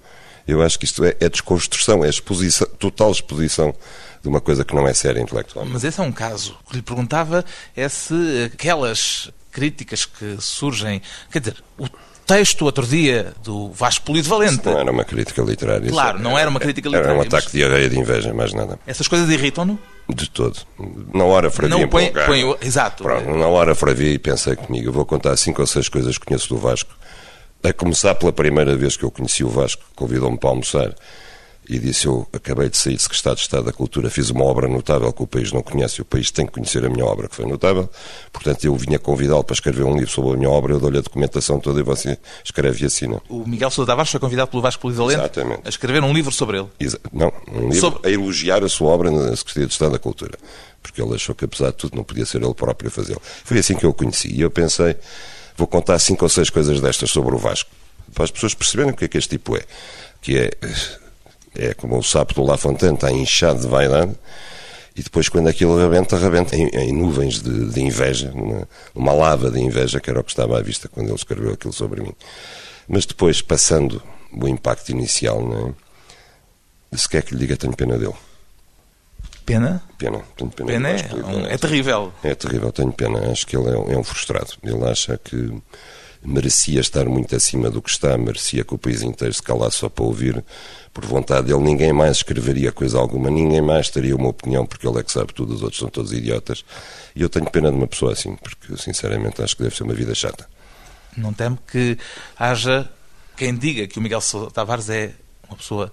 Eu 0.47 0.61
acho 0.61 0.79
que 0.79 0.85
isto 0.85 1.03
é, 1.05 1.15
é 1.19 1.29
desconstrução, 1.29 2.03
é 2.03 2.09
exposição, 2.09 2.67
total 2.77 3.11
exposição 3.11 3.73
de 4.21 4.27
uma 4.27 4.41
coisa 4.41 4.65
que 4.65 4.75
não 4.75 4.87
é 4.87 4.93
séria 4.93 5.21
intelectualmente. 5.21 5.73
Mas 5.73 5.83
esse 5.83 5.99
é 5.99 6.03
um 6.03 6.11
caso. 6.11 6.57
O 6.65 6.71
que 6.71 6.77
lhe 6.77 6.81
perguntava 6.81 7.45
é 7.75 7.87
se 7.87 8.51
aquelas 8.53 9.31
críticas 9.51 10.05
que 10.05 10.37
surgem, 10.39 11.01
quer 11.31 11.39
dizer, 11.39 11.63
o 11.77 11.87
texto 12.29 12.61
outro 12.63 12.85
dia 12.85 13.33
do 13.43 13.71
Vasco 13.71 14.05
Polido 14.05 14.29
Valente. 14.29 14.63
Não 14.63 14.79
era 14.79 14.91
uma 14.91 15.03
crítica 15.03 15.41
literária. 15.41 15.89
Claro, 15.89 16.19
não 16.19 16.37
era 16.37 16.47
uma 16.47 16.59
crítica 16.59 16.87
literária. 16.87 17.11
Era 17.11 17.19
um 17.19 17.21
ataque 17.23 17.51
de 17.51 17.63
arreia 17.63 17.89
de 17.89 17.97
inveja, 17.97 18.31
mais 18.35 18.53
nada. 18.53 18.79
Essas 18.85 19.07
coisas 19.07 19.27
irritam-no? 19.29 19.79
De 20.07 20.29
todo. 20.29 20.59
Na 21.11 21.23
hora 21.23 21.49
fravia 21.49 21.77
não 21.77 21.87
põe, 21.87 22.11
põe, 22.11 22.55
Exato. 22.61 23.03
Pronto, 23.03 23.29
na 23.31 23.47
hora 23.47 23.73
fravia 23.73 24.11
e 24.13 24.19
pensei 24.19 24.55
comigo, 24.55 24.89
eu 24.89 24.93
vou 24.93 25.05
contar 25.05 25.35
cinco 25.37 25.61
ou 25.61 25.67
seis 25.67 25.89
coisas 25.89 26.19
que 26.19 26.25
conheço 26.27 26.49
do 26.49 26.57
Vasco. 26.57 26.91
A 27.63 27.73
começar 27.73 28.13
pela 28.15 28.31
primeira 28.31 28.75
vez 28.75 28.95
que 28.95 29.03
eu 29.03 29.11
conheci 29.11 29.43
o 29.43 29.49
Vasco, 29.49 29.83
convidou-me 29.95 30.37
para 30.37 30.49
almoçar 30.49 30.93
e 31.69 31.77
disse: 31.77 32.07
Eu 32.07 32.27
acabei 32.33 32.67
de 32.67 32.77
sair 32.77 32.95
de 32.95 33.03
Secretário 33.03 33.35
de 33.35 33.43
Estado 33.43 33.65
da 33.65 33.71
Cultura, 33.71 34.09
fiz 34.09 34.31
uma 34.31 34.43
obra 34.43 34.67
notável 34.67 35.13
que 35.13 35.21
o 35.21 35.27
país 35.27 35.53
não 35.53 35.61
conhece, 35.61 35.99
e 35.99 36.01
o 36.01 36.05
país 36.05 36.31
tem 36.31 36.47
que 36.47 36.51
conhecer 36.51 36.83
a 36.83 36.89
minha 36.89 37.05
obra, 37.05 37.27
que 37.27 37.35
foi 37.35 37.45
notável. 37.45 37.87
Portanto, 38.33 38.65
eu 38.65 38.75
vinha 38.75 38.97
convidá-lo 38.97 39.43
para 39.43 39.53
escrever 39.53 39.83
um 39.83 39.93
livro 39.93 40.09
sobre 40.09 40.33
a 40.33 40.37
minha 40.37 40.49
obra, 40.49 40.73
eu 40.73 40.79
dou-lhe 40.79 40.97
a 40.97 41.01
documentação 41.01 41.59
toda 41.59 41.79
e 41.79 41.83
você 41.83 42.17
escreve 42.43 42.83
e 42.83 42.87
assina. 42.87 43.21
O 43.29 43.47
Miguel 43.47 43.69
Sousa 43.69 43.91
Tavares 43.91 44.09
foi 44.09 44.19
convidado 44.19 44.49
pelo 44.49 44.63
Vasco 44.63 44.81
Polivalente 44.81 45.19
Exatamente. 45.19 45.61
a 45.63 45.69
escrever 45.69 46.03
um 46.03 46.11
livro 46.11 46.31
sobre 46.31 46.57
ele. 46.57 46.67
Exa 46.79 46.99
não, 47.13 47.31
um 47.47 47.69
livro 47.69 47.79
sobre... 47.79 48.09
a 48.09 48.11
elogiar 48.11 48.63
a 48.63 48.69
sua 48.69 48.89
obra 48.89 49.11
na 49.11 49.35
Secretaria 49.35 49.67
de 49.67 49.73
Estado 49.73 49.91
da 49.91 49.99
Cultura. 49.99 50.37
Porque 50.81 51.01
ele 51.01 51.13
achou 51.13 51.35
que, 51.35 51.45
apesar 51.45 51.67
de 51.67 51.75
tudo, 51.75 51.95
não 51.95 52.03
podia 52.03 52.25
ser 52.25 52.41
ele 52.41 52.53
próprio 52.53 52.87
a 52.87 52.91
fazê-lo. 52.91 53.21
Foi 53.43 53.59
assim 53.59 53.75
que 53.75 53.85
eu 53.85 53.89
o 53.91 53.93
conheci. 53.93 54.33
E 54.33 54.41
eu 54.41 54.49
pensei: 54.49 54.95
vou 55.55 55.67
contar 55.67 55.99
cinco 55.99 56.23
ou 56.23 56.29
seis 56.29 56.49
coisas 56.49 56.79
destas 56.79 57.11
sobre 57.11 57.35
o 57.35 57.37
Vasco, 57.37 57.69
para 58.13 58.23
as 58.23 58.31
pessoas 58.31 58.53
perceberem 58.53 58.93
o 58.93 58.95
que 58.95 59.05
é 59.05 59.07
que 59.07 59.17
este 59.17 59.31
tipo 59.31 59.57
é. 59.57 59.63
Que 60.21 60.37
é 60.37 60.51
é 61.55 61.73
como 61.73 61.97
o 61.97 62.03
sapo 62.03 62.33
do 62.33 62.43
La 62.43 62.57
Fontaine, 62.57 62.95
está 62.95 63.11
inchado 63.11 63.61
de 63.61 63.67
vaidade, 63.67 64.15
e 64.99 65.03
depois, 65.03 65.29
quando 65.29 65.47
aquilo 65.47 65.77
rebenta, 65.77 66.17
rebenta 66.17 66.57
em, 66.57 66.67
em 66.67 66.91
nuvens 66.91 67.41
de, 67.41 67.69
de 67.69 67.81
inveja, 67.81 68.33
uma, 68.93 69.13
lava 69.13 69.49
de 69.49 69.57
inveja, 69.57 69.99
que 70.01 70.09
era 70.09 70.19
o 70.19 70.23
que 70.23 70.31
estava 70.31 70.57
à 70.57 70.61
vista 70.61 70.89
quando 70.89 71.07
ele 71.07 71.15
escreveu 71.15 71.53
aquilo 71.53 71.71
sobre 71.71 72.01
mim. 72.01 72.13
Mas 72.85 73.05
depois, 73.05 73.41
passando 73.41 74.03
o 74.33 74.45
impacto 74.45 74.89
inicial, 74.89 75.41
não 75.41 75.75
é? 76.93 76.97
se 76.97 77.07
quer 77.07 77.23
que 77.23 77.33
lhe 77.33 77.39
diga, 77.39 77.55
tenho 77.55 77.73
pena 77.73 77.97
dele. 77.97 78.15
Pena? 79.45 79.81
Pena, 79.97 80.21
tenho 80.35 80.51
pena. 80.51 80.67
Pena 80.67 80.89
é, 80.89 81.15
um, 81.15 81.45
é 81.45 81.57
terrível. 81.57 82.11
É 82.21 82.35
terrível, 82.35 82.71
tenho 82.71 82.91
pena. 82.91 83.31
Acho 83.31 83.47
que 83.47 83.55
ele 83.55 83.69
é 83.69 83.77
um, 83.77 83.91
é 83.93 83.97
um 83.97 84.03
frustrado. 84.03 84.51
Ele 84.61 84.83
acha 84.83 85.17
que 85.17 85.61
merecia 86.23 86.79
estar 86.79 87.05
muito 87.05 87.35
acima 87.35 87.69
do 87.69 87.81
que 87.81 87.89
está, 87.89 88.17
merecia 88.17 88.63
que 88.63 88.73
o 88.73 88.77
país 88.77 89.01
inteiro 89.01 89.33
se 89.33 89.41
calasse 89.41 89.77
só 89.77 89.89
para 89.89 90.03
ouvir. 90.03 90.43
Por 90.93 91.05
vontade 91.05 91.47
dele, 91.47 91.59
ninguém 91.59 91.93
mais 91.93 92.17
escreveria 92.17 92.71
coisa 92.71 92.97
alguma, 92.97 93.29
ninguém 93.29 93.61
mais 93.61 93.89
teria 93.89 94.15
uma 94.15 94.29
opinião, 94.29 94.65
porque 94.65 94.87
ele 94.87 94.99
é 94.99 95.03
que 95.03 95.11
sabe 95.11 95.33
tudo, 95.33 95.53
os 95.53 95.61
outros 95.61 95.79
são 95.79 95.89
todos 95.89 96.11
idiotas. 96.11 96.65
E 97.15 97.21
eu 97.21 97.29
tenho 97.29 97.49
pena 97.49 97.71
de 97.71 97.77
uma 97.77 97.87
pessoa 97.87 98.13
assim, 98.13 98.35
porque 98.35 98.75
sinceramente 98.77 99.41
acho 99.41 99.55
que 99.55 99.63
deve 99.63 99.75
ser 99.75 99.83
uma 99.83 99.93
vida 99.93 100.13
chata. 100.13 100.49
Não 101.15 101.33
temo 101.33 101.57
que 101.71 101.97
haja 102.37 102.89
quem 103.37 103.55
diga 103.55 103.87
que 103.87 103.97
o 103.97 104.01
Miguel 104.01 104.21
Tavares 104.53 104.89
é 104.89 105.13
uma 105.47 105.55
pessoa 105.55 105.91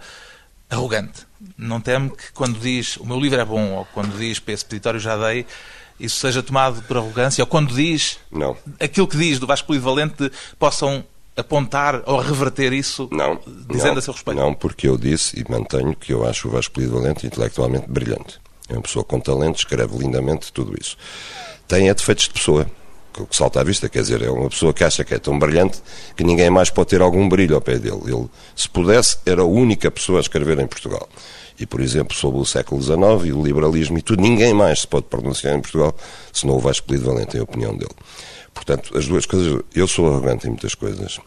arrogante. 0.68 1.26
Não 1.56 1.80
temo 1.80 2.10
que 2.10 2.32
quando 2.32 2.58
diz 2.58 2.96
o 2.96 3.06
meu 3.06 3.20
livro 3.20 3.40
é 3.40 3.44
bom, 3.44 3.74
ou 3.74 3.84
quando 3.86 4.18
diz 4.18 4.38
para 4.38 4.54
esse 4.54 4.64
peditório 4.64 4.98
já 4.98 5.16
dei, 5.16 5.46
isso 5.98 6.18
seja 6.18 6.42
tomado 6.42 6.82
por 6.82 6.96
arrogância, 6.96 7.42
ou 7.42 7.46
quando 7.46 7.74
diz 7.74 8.18
não. 8.30 8.56
aquilo 8.78 9.06
que 9.06 9.16
diz 9.16 9.38
do 9.38 9.46
Vasco 9.46 9.66
Polivalente 9.66 10.30
possam 10.58 11.04
apontar 11.36 12.02
ou 12.06 12.18
reverter 12.18 12.72
isso 12.72 13.08
não, 13.12 13.38
dizendo 13.68 13.92
não, 13.92 13.98
a 13.98 14.02
seu 14.02 14.12
respeito? 14.12 14.40
Não, 14.40 14.54
porque 14.54 14.88
eu 14.88 14.96
disse 14.96 15.38
e 15.38 15.50
mantenho 15.50 15.94
que 15.94 16.12
eu 16.12 16.26
acho 16.26 16.48
o 16.48 16.50
Vasco 16.50 16.74
Polivalente 16.74 17.26
intelectualmente 17.26 17.86
brilhante. 17.88 18.40
É 18.68 18.72
uma 18.72 18.82
pessoa 18.82 19.04
com 19.04 19.20
talento, 19.20 19.58
escreve 19.58 19.96
lindamente, 19.98 20.52
tudo 20.52 20.74
isso. 20.80 20.96
Tem 21.68 21.88
é 21.88 21.94
defeitos 21.94 22.24
de 22.24 22.30
pessoa, 22.30 22.66
que 23.12 23.36
salta 23.36 23.60
à 23.60 23.64
vista, 23.64 23.88
quer 23.88 24.00
dizer, 24.00 24.22
é 24.22 24.30
uma 24.30 24.48
pessoa 24.48 24.72
que 24.72 24.82
acha 24.82 25.04
que 25.04 25.14
é 25.14 25.18
tão 25.18 25.38
brilhante 25.38 25.80
que 26.16 26.24
ninguém 26.24 26.50
mais 26.50 26.70
pode 26.70 26.88
ter 26.88 27.00
algum 27.00 27.28
brilho 27.28 27.54
ao 27.54 27.60
pé 27.60 27.78
dele. 27.78 28.00
Ele, 28.06 28.28
se 28.56 28.68
pudesse, 28.68 29.18
era 29.24 29.42
a 29.42 29.44
única 29.44 29.90
pessoa 29.90 30.18
a 30.18 30.22
escrever 30.22 30.58
em 30.58 30.66
Portugal 30.66 31.08
e, 31.58 31.66
por 31.66 31.80
exemplo, 31.80 32.16
sobre 32.16 32.40
o 32.40 32.44
século 32.44 32.80
XIX 32.82 32.98
e 33.26 33.32
o 33.32 33.42
liberalismo 33.42 33.98
e 33.98 34.02
tudo, 34.02 34.22
ninguém 34.22 34.52
mais 34.52 34.80
se 34.80 34.86
pode 34.86 35.06
pronunciar 35.06 35.54
em 35.56 35.60
Portugal 35.60 35.94
se 36.32 36.46
não 36.46 36.56
o 36.56 36.60
Vasco 36.60 36.86
Polido 36.86 37.06
Valente, 37.06 37.36
em 37.36 37.40
opinião 37.40 37.76
dele. 37.76 37.94
Portanto, 38.52 38.96
as 38.96 39.06
duas 39.06 39.26
coisas, 39.26 39.62
eu 39.74 39.86
sou 39.86 40.08
arrogante 40.08 40.46
em 40.46 40.50
muitas 40.50 40.74
coisas, 40.74 41.20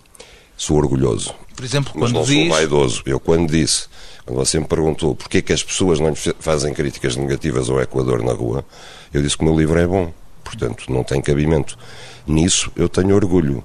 sou 0.58 0.78
orgulhoso. 0.78 1.34
Por 1.56 1.64
exemplo, 1.64 1.94
mas 1.96 2.12
quando 2.12 2.16
não 2.16 2.24
diz... 2.24 2.48
sou 2.48 2.58
vaidoso. 2.58 3.04
Eu 3.06 3.20
quando 3.20 3.50
disse, 3.50 3.88
quando 4.26 4.38
você 4.38 4.60
me 4.60 4.66
perguntou 4.66 5.16
porquê 5.16 5.42
que 5.42 5.54
as 5.54 5.64
pessoas 5.64 6.00
não 6.00 6.14
fazem 6.16 6.74
críticas 6.74 7.16
negativas 7.16 7.70
ao 7.70 7.82
Equador 7.82 8.24
na 8.24 8.34
rua, 8.34 8.66
eu 9.14 9.22
disse 9.22 9.38
que 9.38 9.44
o 9.44 9.46
meu 9.46 9.58
livro 9.58 9.80
é 9.80 9.88
bom, 9.88 10.14
portanto 10.44 10.92
não 10.92 11.04
tem 11.04 11.22
cabimento. 11.22 11.78
Nisso 12.26 12.72
eu 12.76 12.90
tenho 12.90 13.16
orgulho. 13.16 13.64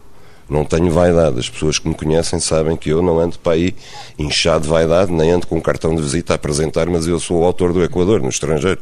Não 0.48 0.64
tenho 0.64 0.92
vaidade. 0.92 1.38
As 1.38 1.48
pessoas 1.48 1.78
que 1.78 1.88
me 1.88 1.94
conhecem 1.94 2.38
sabem 2.38 2.76
que 2.76 2.90
eu 2.90 3.02
não 3.02 3.18
ando 3.18 3.38
para 3.38 3.52
aí 3.52 3.74
inchado 4.18 4.64
de 4.64 4.68
vaidade, 4.68 5.12
nem 5.12 5.30
ando 5.30 5.46
com 5.46 5.57
um 5.57 5.61
cartão 5.61 5.94
de 5.94 6.02
visita 6.02 6.35
a 6.35 6.37
apresentar, 6.37 6.87
mas 6.87 7.07
eu 7.07 7.18
sou 7.18 7.40
o 7.40 7.44
autor 7.44 7.72
do 7.72 7.83
Equador, 7.83 8.20
no 8.20 8.28
estrangeiro. 8.28 8.80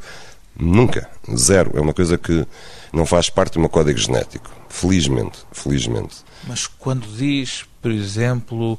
Nunca. 0.58 1.08
Zero. 1.34 1.72
É 1.74 1.80
uma 1.80 1.94
coisa 1.94 2.18
que 2.18 2.46
não 2.92 3.06
faz 3.06 3.30
parte 3.30 3.54
do 3.54 3.60
meu 3.60 3.68
código 3.68 3.98
genético. 3.98 4.50
Felizmente. 4.68 5.38
Felizmente. 5.52 6.16
Mas 6.46 6.66
quando 6.66 7.06
diz, 7.16 7.64
por 7.80 7.90
exemplo, 7.90 8.78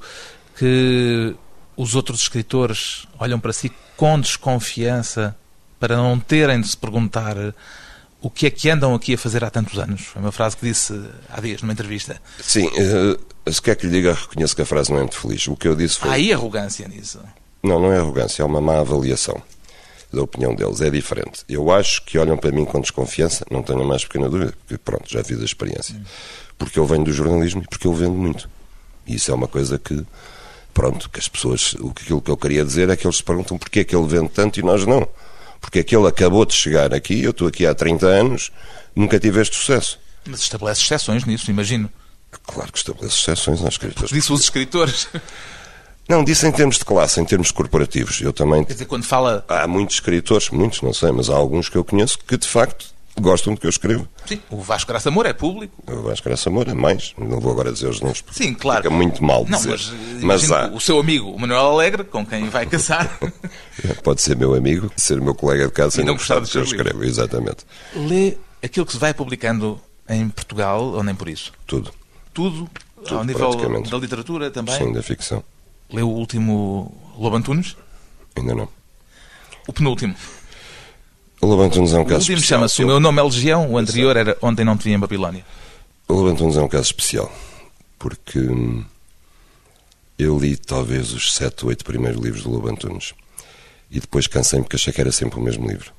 que 0.58 1.36
os 1.76 1.96
outros 1.96 2.22
escritores 2.22 3.08
olham 3.18 3.40
para 3.40 3.54
si 3.54 3.72
com 3.98 4.20
desconfiança 4.20 5.36
para 5.80 5.98
não 5.98 6.20
terem 6.20 6.62
de 6.62 6.68
se 6.68 6.78
perguntar 6.78 7.36
o 8.24 8.30
que 8.30 8.48
é 8.48 8.50
que 8.50 8.70
andam 8.70 8.96
aqui 8.96 9.16
a 9.16 9.18
fazer 9.18 9.44
há 9.44 9.50
tantos 9.50 9.78
anos? 9.78 10.04
Foi 10.04 10.22
uma 10.22 10.32
frase 10.32 10.56
que 10.56 10.66
disse 10.66 10.98
há 11.30 11.42
dias 11.42 11.62
numa 11.62 11.74
entrevista. 11.74 12.22
Sim, 12.42 12.68
uh, 12.68 13.52
se 13.52 13.62
quer 13.62 13.76
que 13.76 13.86
lhe 13.86 13.92
diga, 13.92 14.14
reconheço 14.14 14.56
que 14.56 14.62
a 14.62 14.66
frase 14.66 14.90
não 14.90 14.98
é 14.98 15.02
muito 15.02 15.20
feliz. 15.20 15.46
O 15.46 15.58
que 15.58 15.68
eu 15.68 15.76
disse 15.76 16.00
foi. 16.00 16.10
Há 16.10 16.14
aí 16.14 16.32
arrogância 16.32 16.88
nisso? 16.88 17.20
Não, 17.62 17.82
não 17.82 17.92
é 17.92 17.98
arrogância, 17.98 18.42
é 18.42 18.46
uma 18.46 18.62
má 18.62 18.80
avaliação 18.80 19.44
da 20.12 20.22
opinião 20.22 20.56
deles. 20.56 20.80
É 20.80 20.90
diferente. 20.90 21.44
Eu 21.50 21.70
acho 21.70 22.06
que 22.06 22.18
olham 22.18 22.38
para 22.38 22.50
mim 22.54 22.64
com 22.64 22.80
desconfiança, 22.80 23.46
não 23.52 23.62
tenho 23.62 23.82
a 23.82 23.86
mais 23.86 24.06
pequena 24.06 24.30
dúvida, 24.30 24.54
porque 24.58 24.78
pronto, 24.78 25.12
já 25.12 25.22
fiz 25.22 25.42
a 25.42 25.46
experiência. 25.46 25.94
Hum. 25.94 26.04
Porque 26.58 26.80
eu 26.80 26.86
venho 26.86 27.04
do 27.04 27.12
jornalismo 27.12 27.62
e 27.62 27.68
porque 27.68 27.88
eu 27.88 27.94
vendo 27.94 28.14
muito. 28.14 28.50
E 29.06 29.16
isso 29.16 29.32
é 29.32 29.34
uma 29.34 29.50
coisa 29.50 29.78
que, 29.78 30.02
pronto, 30.74 31.10
que 31.10 31.20
as 31.20 31.28
pessoas. 31.28 31.76
Aquilo 31.92 32.22
que 32.22 32.32
eu 32.32 32.38
queria 32.38 32.64
dizer 32.64 32.90
é 32.90 32.96
que 32.96 33.06
eles 33.06 33.18
se 33.18 33.24
perguntam 33.24 33.58
porquê 33.58 33.82
é 33.82 33.84
que 33.84 33.94
ele 33.94 34.08
vende 34.08 34.30
tanto 34.30 34.62
e 34.62 34.64
nós 34.64 34.86
não 34.86 35.06
porque 35.64 35.80
aquele 35.80 36.06
acabou 36.06 36.46
de 36.46 36.54
chegar 36.54 36.94
aqui, 36.94 37.24
eu 37.24 37.32
estou 37.32 37.48
aqui 37.48 37.66
há 37.66 37.74
30 37.74 38.06
anos, 38.06 38.52
nunca 38.94 39.18
tive 39.18 39.42
este 39.42 39.56
sucesso. 39.56 39.98
Mas 40.28 40.42
estabelece 40.42 40.82
exceções 40.82 41.24
nisso, 41.24 41.50
imagino. 41.50 41.90
Claro 42.46 42.70
que 42.70 42.78
estabelece 42.78 43.16
exceções 43.16 43.62
aos 43.62 43.76
escritores. 43.76 44.10
Disse 44.12 44.34
os 44.34 44.42
escritores. 44.42 45.08
Não, 46.08 46.22
disse 46.22 46.46
em 46.46 46.52
termos 46.52 46.78
de 46.78 46.84
classe, 46.84 47.22
em 47.22 47.24
termos 47.24 47.50
corporativos. 47.50 48.20
Eu 48.20 48.34
também. 48.34 48.66
Quer 48.66 48.74
dizer, 48.74 48.86
quando 48.86 49.06
fala. 49.06 49.46
Há 49.48 49.66
muitos 49.66 49.96
escritores, 49.96 50.50
muitos, 50.50 50.82
não 50.82 50.94
sei, 50.94 51.14
mas 51.14 51.30
há 51.30 51.36
alguns 51.36 51.70
que 51.70 51.78
eu 51.78 51.84
conheço 51.86 52.20
que 52.20 52.36
de 52.36 52.48
facto 52.48 52.93
gostam 53.20 53.54
do 53.54 53.60
que 53.60 53.66
eu 53.66 53.70
escrevo. 53.70 54.08
Sim, 54.26 54.42
o 54.50 54.62
Vasco 54.62 54.88
Graça 54.90 55.12
Moura 55.12 55.30
é 55.30 55.34
público. 55.34 55.84
O 55.88 56.02
Vasco 56.04 56.28
Graça 56.28 56.50
Moura 56.50 56.72
é 56.72 56.74
mais. 56.74 57.14
Não 57.18 57.40
vou 57.40 57.52
agora 57.52 57.72
dizer 57.72 57.88
os 57.88 58.02
nomes. 58.02 58.24
Sim, 58.32 58.54
claro. 58.54 58.84
Fica 58.84 58.94
muito 58.94 59.24
mal 59.24 59.46
não, 59.48 59.58
dizer. 59.58 59.80
Mas, 60.22 60.24
mas 60.24 60.52
há. 60.52 60.68
o 60.68 60.80
seu 60.80 61.00
amigo, 61.00 61.30
o 61.32 61.40
Manuel 61.40 61.72
Alegre, 61.72 62.04
com 62.04 62.26
quem 62.26 62.50
vai 62.50 62.66
caçar. 62.66 63.20
Pode 64.04 64.22
ser 64.22 64.36
meu 64.36 64.54
amigo, 64.56 64.92
ser 64.96 65.22
meu 65.22 65.36
colega 65.36 65.68
de 65.68 65.72
casa 65.72 66.02
e 66.02 66.04
não 66.04 66.14
gostar 66.14 66.40
do 66.40 66.48
que 66.48 66.58
eu 66.58 66.64
escrevo. 66.64 67.04
Exatamente. 67.04 67.66
Lê 67.96 68.38
aquilo 68.62 68.86
que 68.86 68.94
se 68.94 68.98
vai 68.98 69.14
publicando 69.14 69.80
em 70.10 70.30
Portugal 70.30 70.84
ou 70.84 71.04
nem 71.04 71.16
por 71.16 71.30
isso? 71.30 71.52
Tudo. 71.66 71.94
Tudo? 72.34 72.70
Tudo, 73.04 73.18
ao 73.18 73.24
nível 73.24 73.84
da 73.84 73.98
literatura 73.98 74.50
também? 74.50 74.78
Sim, 74.78 74.94
da 74.94 75.04
ficção. 75.04 75.44
Leu 75.92 76.10
o 76.10 76.14
último 76.14 76.96
Lobo 77.18 77.36
Antunes? 77.36 77.76
Ainda 78.36 78.56
não. 78.56 78.68
O 79.68 79.74
penúltimo. 79.74 80.16
O 81.44 81.62
é 81.64 81.66
um 81.66 81.68
O 81.68 82.06
caso 82.06 82.20
último 82.20 82.38
especial. 82.38 82.42
chama-se 82.42 82.82
O 82.82 82.84
Eu- 82.84 82.88
Meu 82.88 83.00
Nome 83.00 83.20
é 83.20 83.24
Legião, 83.24 83.70
o 83.72 83.78
anterior 83.78 84.16
era 84.16 84.38
Ontem 84.42 84.64
Não 84.64 84.78
Te 84.78 84.86
Vi 84.86 84.92
em 84.94 85.00
Babilónia. 85.00 85.46
O 86.08 86.28
é 86.28 86.62
um 86.62 86.68
caso 86.68 86.84
especial. 86.86 87.32
Porque 88.00 88.40
hum, 88.40 88.84
eu 90.18 90.38
li 90.38 90.56
talvez 90.56 91.12
os 91.14 91.34
sete 91.34 91.64
ou 91.64 91.70
oito 91.70 91.84
primeiros 91.84 92.22
livros 92.22 92.44
do 92.44 92.52
Lobo 92.52 92.70
Antunes. 92.70 93.14
E 93.92 94.00
depois 94.00 94.28
cansei-me 94.28 94.64
porque 94.64 94.76
achei 94.76 94.92
que 94.94 95.02
era 95.02 95.12
sempre 95.12 95.40
o 95.40 95.42
mesmo 95.44 95.68
livro. 95.68 95.92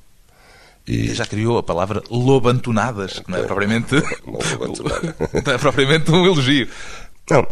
E 0.87 1.13
Já 1.13 1.25
criou 1.25 1.57
a 1.57 1.63
palavra 1.63 2.03
lobantonadas, 2.11 3.19
que 3.19 3.31
não 3.31 3.39
é 3.39 3.43
propriamente, 3.43 3.95
não 5.45 5.53
é 5.53 5.57
propriamente 5.57 6.11
um 6.11 6.25
elogio. 6.25 6.67
Não, 7.29 7.43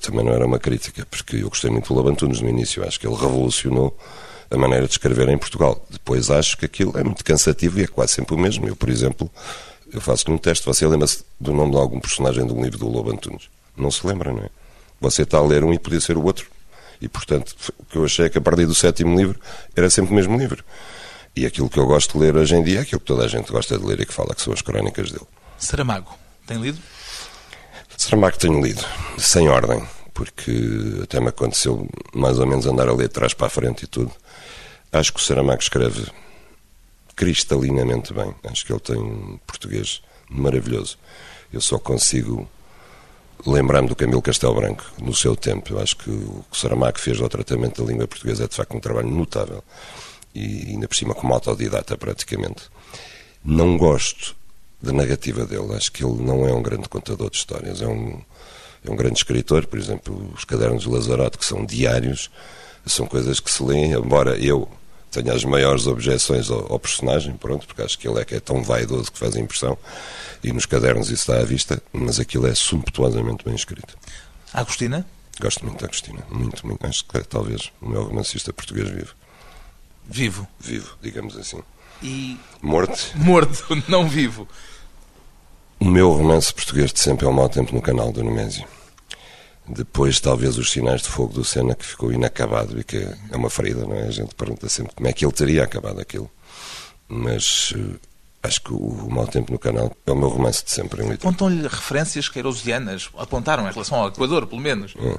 também 0.00 0.24
não 0.24 0.32
era 0.32 0.46
uma 0.46 0.58
crítica, 0.58 1.04
porque 1.10 1.36
eu 1.36 1.48
gostei 1.48 1.68
muito 1.70 1.88
do 1.88 1.94
Lobo 1.94 2.08
Antunes 2.10 2.40
no 2.40 2.48
início. 2.48 2.86
Acho 2.86 3.00
que 3.00 3.06
ele 3.08 3.16
revolucionou 3.16 3.96
a 4.50 4.56
maneira 4.56 4.86
de 4.86 4.92
escrever 4.92 5.28
em 5.28 5.38
Portugal. 5.38 5.84
Depois 5.90 6.30
acho 6.30 6.56
que 6.56 6.64
aquilo 6.66 6.96
é 6.98 7.02
muito 7.02 7.24
cansativo 7.24 7.80
e 7.80 7.84
é 7.84 7.86
quase 7.86 8.12
sempre 8.12 8.34
o 8.34 8.38
mesmo. 8.38 8.66
Eu, 8.66 8.76
por 8.76 8.88
exemplo, 8.88 9.30
eu 9.92 10.00
faço 10.00 10.30
um 10.30 10.38
teste. 10.38 10.64
Você 10.66 10.86
lembra-se 10.86 11.24
do 11.40 11.52
nome 11.52 11.72
de 11.72 11.78
algum 11.78 12.00
personagem 12.00 12.46
de 12.46 12.52
um 12.52 12.62
livro 12.62 12.78
do 12.78 12.88
Lobo 12.88 13.10
Antunes? 13.10 13.48
Não 13.76 13.90
se 13.90 14.06
lembra, 14.06 14.32
não 14.32 14.42
é? 14.42 14.48
Você 15.00 15.22
está 15.22 15.38
a 15.38 15.42
ler 15.42 15.64
um 15.64 15.72
e 15.72 15.78
podia 15.78 16.00
ser 16.00 16.16
o 16.16 16.24
outro. 16.24 16.46
E, 17.00 17.08
portanto, 17.08 17.54
o 17.78 17.84
que 17.84 17.96
eu 17.96 18.04
achei 18.04 18.26
é 18.26 18.28
que 18.28 18.38
a 18.38 18.40
partir 18.40 18.66
do 18.66 18.74
sétimo 18.74 19.16
livro 19.16 19.38
era 19.74 19.90
sempre 19.90 20.12
o 20.12 20.14
mesmo 20.14 20.38
livro. 20.38 20.64
E 21.34 21.44
aquilo 21.44 21.68
que 21.68 21.78
eu 21.78 21.86
gosto 21.86 22.12
de 22.12 22.24
ler 22.24 22.34
hoje 22.34 22.54
em 22.56 22.64
dia 22.64 22.78
é 22.78 22.82
aquilo 22.82 23.00
que 23.00 23.06
toda 23.06 23.24
a 23.24 23.28
gente 23.28 23.52
gosta 23.52 23.76
de 23.76 23.84
ler 23.84 24.00
e 24.00 24.06
que 24.06 24.14
fala, 24.14 24.34
que 24.34 24.40
são 24.40 24.54
as 24.54 24.62
crónicas 24.62 25.10
dele. 25.10 25.26
Saramago, 25.58 26.14
tem 26.46 26.58
lido? 26.58 26.78
Saramago 27.96 28.38
tenho 28.38 28.62
lido, 28.62 28.82
sem 29.18 29.48
ordem, 29.48 29.82
porque 30.14 30.52
até 31.02 31.20
me 31.20 31.28
aconteceu 31.28 31.86
mais 32.14 32.38
ou 32.38 32.46
menos 32.46 32.66
andar 32.66 32.88
a 32.88 32.92
ler 32.92 33.08
de 33.08 33.14
trás 33.14 33.34
para 33.34 33.48
a 33.48 33.50
frente 33.50 33.84
e 33.84 33.86
tudo. 33.86 34.10
Acho 34.92 35.12
que 35.12 35.20
o 35.20 35.22
Saramago 35.22 35.60
escreve 35.60 36.06
cristalinamente 37.14 38.12
bem. 38.12 38.34
Acho 38.44 38.64
que 38.64 38.72
ele 38.72 38.80
tem 38.80 38.96
um 38.96 39.38
português 39.46 40.02
maravilhoso. 40.28 40.98
Eu 41.52 41.60
só 41.60 41.78
consigo 41.78 42.48
lembrar-me 43.44 43.88
do 43.88 43.96
Camilo 43.96 44.22
Castelo 44.22 44.54
Branco 44.54 44.84
no 45.00 45.14
seu 45.14 45.34
tempo. 45.34 45.74
Eu 45.74 45.80
acho 45.80 45.96
que 45.96 46.10
o 46.10 46.44
que 46.50 46.58
Saramago 46.58 46.98
fez 46.98 47.20
ao 47.20 47.28
tratamento 47.28 47.82
da 47.82 47.90
língua 47.90 48.06
portuguesa 48.06 48.44
é 48.44 48.48
de 48.48 48.54
facto 48.54 48.76
um 48.76 48.80
trabalho 48.80 49.08
notável. 49.08 49.62
E 50.34 50.68
ainda 50.68 50.86
por 50.86 50.94
cima 50.94 51.14
como 51.14 51.32
autodidata 51.32 51.96
praticamente. 51.96 52.64
Não 53.44 53.78
gosto 53.78 54.36
da 54.82 54.92
narrativa 54.92 55.46
dele. 55.46 55.74
Acho 55.74 55.90
que 55.92 56.04
ele 56.04 56.22
não 56.22 56.46
é 56.46 56.52
um 56.52 56.62
grande 56.62 56.88
contador 56.88 57.30
de 57.30 57.36
histórias. 57.36 57.80
É 57.80 57.86
um, 57.86 58.20
é 58.84 58.90
um 58.90 58.96
grande 58.96 59.18
escritor. 59.18 59.66
Por 59.66 59.78
exemplo, 59.78 60.32
os 60.34 60.44
cadernos 60.44 60.82
de 60.82 60.88
Lazarote, 60.90 61.38
que 61.38 61.44
são 61.44 61.64
diários, 61.64 62.30
são 62.86 63.06
coisas 63.06 63.40
que 63.40 63.50
se 63.50 63.62
leem, 63.62 63.92
embora 63.92 64.38
eu 64.38 64.68
tenha 65.10 65.32
as 65.32 65.44
maiores 65.44 65.86
objeções 65.86 66.50
ao, 66.50 66.72
ao 66.72 66.78
personagem, 66.78 67.34
pronto, 67.36 67.66
porque 67.66 67.82
acho 67.82 67.98
que 67.98 68.06
ele 68.08 68.20
é 68.20 68.24
que 68.24 68.34
é 68.34 68.40
tão 68.40 68.62
vaidoso 68.62 69.10
que 69.10 69.18
faz 69.18 69.34
a 69.36 69.40
impressão. 69.40 69.76
E 70.42 70.52
nos 70.52 70.66
cadernos 70.66 71.10
isso 71.10 71.30
está 71.30 71.40
à 71.40 71.44
vista, 71.44 71.82
mas 71.92 72.20
aquilo 72.20 72.46
é 72.46 72.54
sumptuosamente 72.54 73.44
bem 73.44 73.54
escrito. 73.54 73.96
Agostina? 74.52 75.06
Gosto 75.40 75.64
muito 75.64 75.80
da 75.80 75.86
Agostina, 75.86 76.24
muito, 76.30 76.66
muito. 76.66 76.86
Acho 76.86 77.04
que 77.04 77.18
é 77.18 77.22
talvez 77.22 77.70
o 77.80 77.88
meu 77.88 78.04
romancista 78.04 78.52
português 78.52 78.88
vivo. 78.88 79.14
Vivo. 80.08 80.46
Vivo, 80.58 80.96
digamos 81.02 81.36
assim. 81.36 81.62
E 82.02 82.38
Morte. 82.62 83.12
morto, 83.16 83.66
não 83.88 84.08
vivo. 84.08 84.48
O 85.78 85.84
meu 85.84 86.10
romance 86.10 86.52
português 86.52 86.92
de 86.92 87.00
sempre 87.00 87.26
é 87.26 87.28
o 87.28 87.32
Mau 87.32 87.48
Tempo 87.48 87.74
no 87.74 87.82
Canal 87.82 88.12
do 88.12 88.22
Nemésio. 88.22 88.66
Depois, 89.68 90.20
talvez, 90.20 90.56
os 90.58 90.70
Sinais 90.70 91.02
de 91.02 91.08
Fogo 91.08 91.32
do 91.32 91.44
Sena, 91.44 91.74
que 91.74 91.84
ficou 91.84 92.12
inacabado 92.12 92.78
e 92.78 92.84
que 92.84 92.98
é 92.98 93.36
uma 93.36 93.50
ferida, 93.50 93.84
não 93.84 93.94
é? 93.94 94.02
A 94.02 94.10
gente 94.10 94.34
pergunta 94.34 94.68
sempre 94.68 94.94
como 94.94 95.08
é 95.08 95.12
que 95.12 95.24
ele 95.24 95.32
teria 95.32 95.64
acabado 95.64 96.00
aquilo. 96.00 96.30
Mas 97.08 97.72
eh, 97.76 97.96
acho 98.42 98.62
que 98.62 98.72
o, 98.72 99.08
Mau 99.10 99.26
Tempo 99.26 99.52
no 99.52 99.58
Canal 99.58 99.90
é 100.06 100.10
o 100.12 100.16
meu 100.16 100.28
romance 100.28 100.64
de 100.64 100.70
sempre. 100.70 101.02
Apontam-lhe 101.12 101.62
referências 101.62 102.28
queirosianas, 102.28 103.10
apontaram 103.18 103.68
em 103.68 103.72
relação 103.72 103.98
ao 103.98 104.08
Equador, 104.08 104.46
pelo 104.46 104.60
menos. 104.60 104.94
Um 104.96 105.16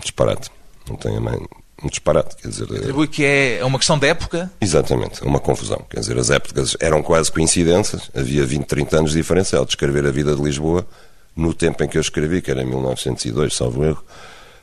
disparate. 0.00 0.50
Não 0.88 0.96
tem 0.96 1.16
a 1.16 1.20
mãe. 1.20 1.38
Um 1.82 1.88
disparate, 1.88 2.36
quer 2.36 2.48
dizer. 2.48 2.66
eh, 2.72 2.78
Atribui 2.78 3.08
que 3.08 3.24
é 3.24 3.64
uma 3.64 3.78
questão 3.78 3.98
de 3.98 4.06
época. 4.06 4.50
Exatamente, 4.60 5.22
é 5.22 5.26
uma 5.26 5.40
confusão. 5.40 5.84
Quer 5.88 6.00
dizer, 6.00 6.18
as 6.18 6.28
épocas 6.28 6.76
eram 6.78 7.02
quase 7.02 7.32
coincidências, 7.32 8.10
havia 8.14 8.44
20, 8.44 8.66
30 8.66 8.98
anos 8.98 9.10
de 9.12 9.16
diferença. 9.16 9.56
Ao 9.56 9.64
descrever 9.64 10.04
a 10.04 10.10
vida 10.10 10.34
de 10.36 10.42
Lisboa, 10.42 10.86
no 11.36 11.54
tempo 11.54 11.82
em 11.82 11.88
que 11.88 11.96
eu 11.96 12.00
escrevi, 12.00 12.42
que 12.42 12.50
era 12.50 12.62
em 12.62 12.66
1902, 12.66 13.54
salvo 13.54 13.84
erro, 13.84 14.04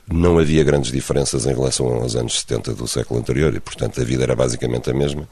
não 0.10 0.40
havia 0.40 0.64
grandes 0.64 0.92
diferenças 0.92 1.46
em 1.46 1.54
relação 1.54 1.88
aos 1.88 2.16
anos 2.16 2.40
70 2.40 2.74
do 2.74 2.88
século 2.88 3.20
anterior 3.20 3.54
e, 3.54 3.60
portanto, 3.60 4.00
a 4.00 4.04
vida 4.04 4.24
era 4.24 4.36
basicamente 4.36 4.90
a 4.90 4.94
mesma. 4.94 5.28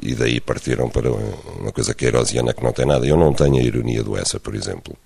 E 0.00 0.14
daí 0.14 0.40
partiram 0.40 0.90
para 0.90 1.10
uma 1.10 1.72
coisa 1.72 1.94
queirosiana 1.94 2.52
que 2.52 2.62
não 2.62 2.72
tem 2.72 2.84
nada. 2.84 3.06
Eu 3.06 3.16
não 3.16 3.32
tenho 3.32 3.56
a 3.56 3.62
ironia 3.62 4.02
do 4.02 4.16
Essa, 4.16 4.40
por 4.40 4.54
exemplo. 4.54 4.96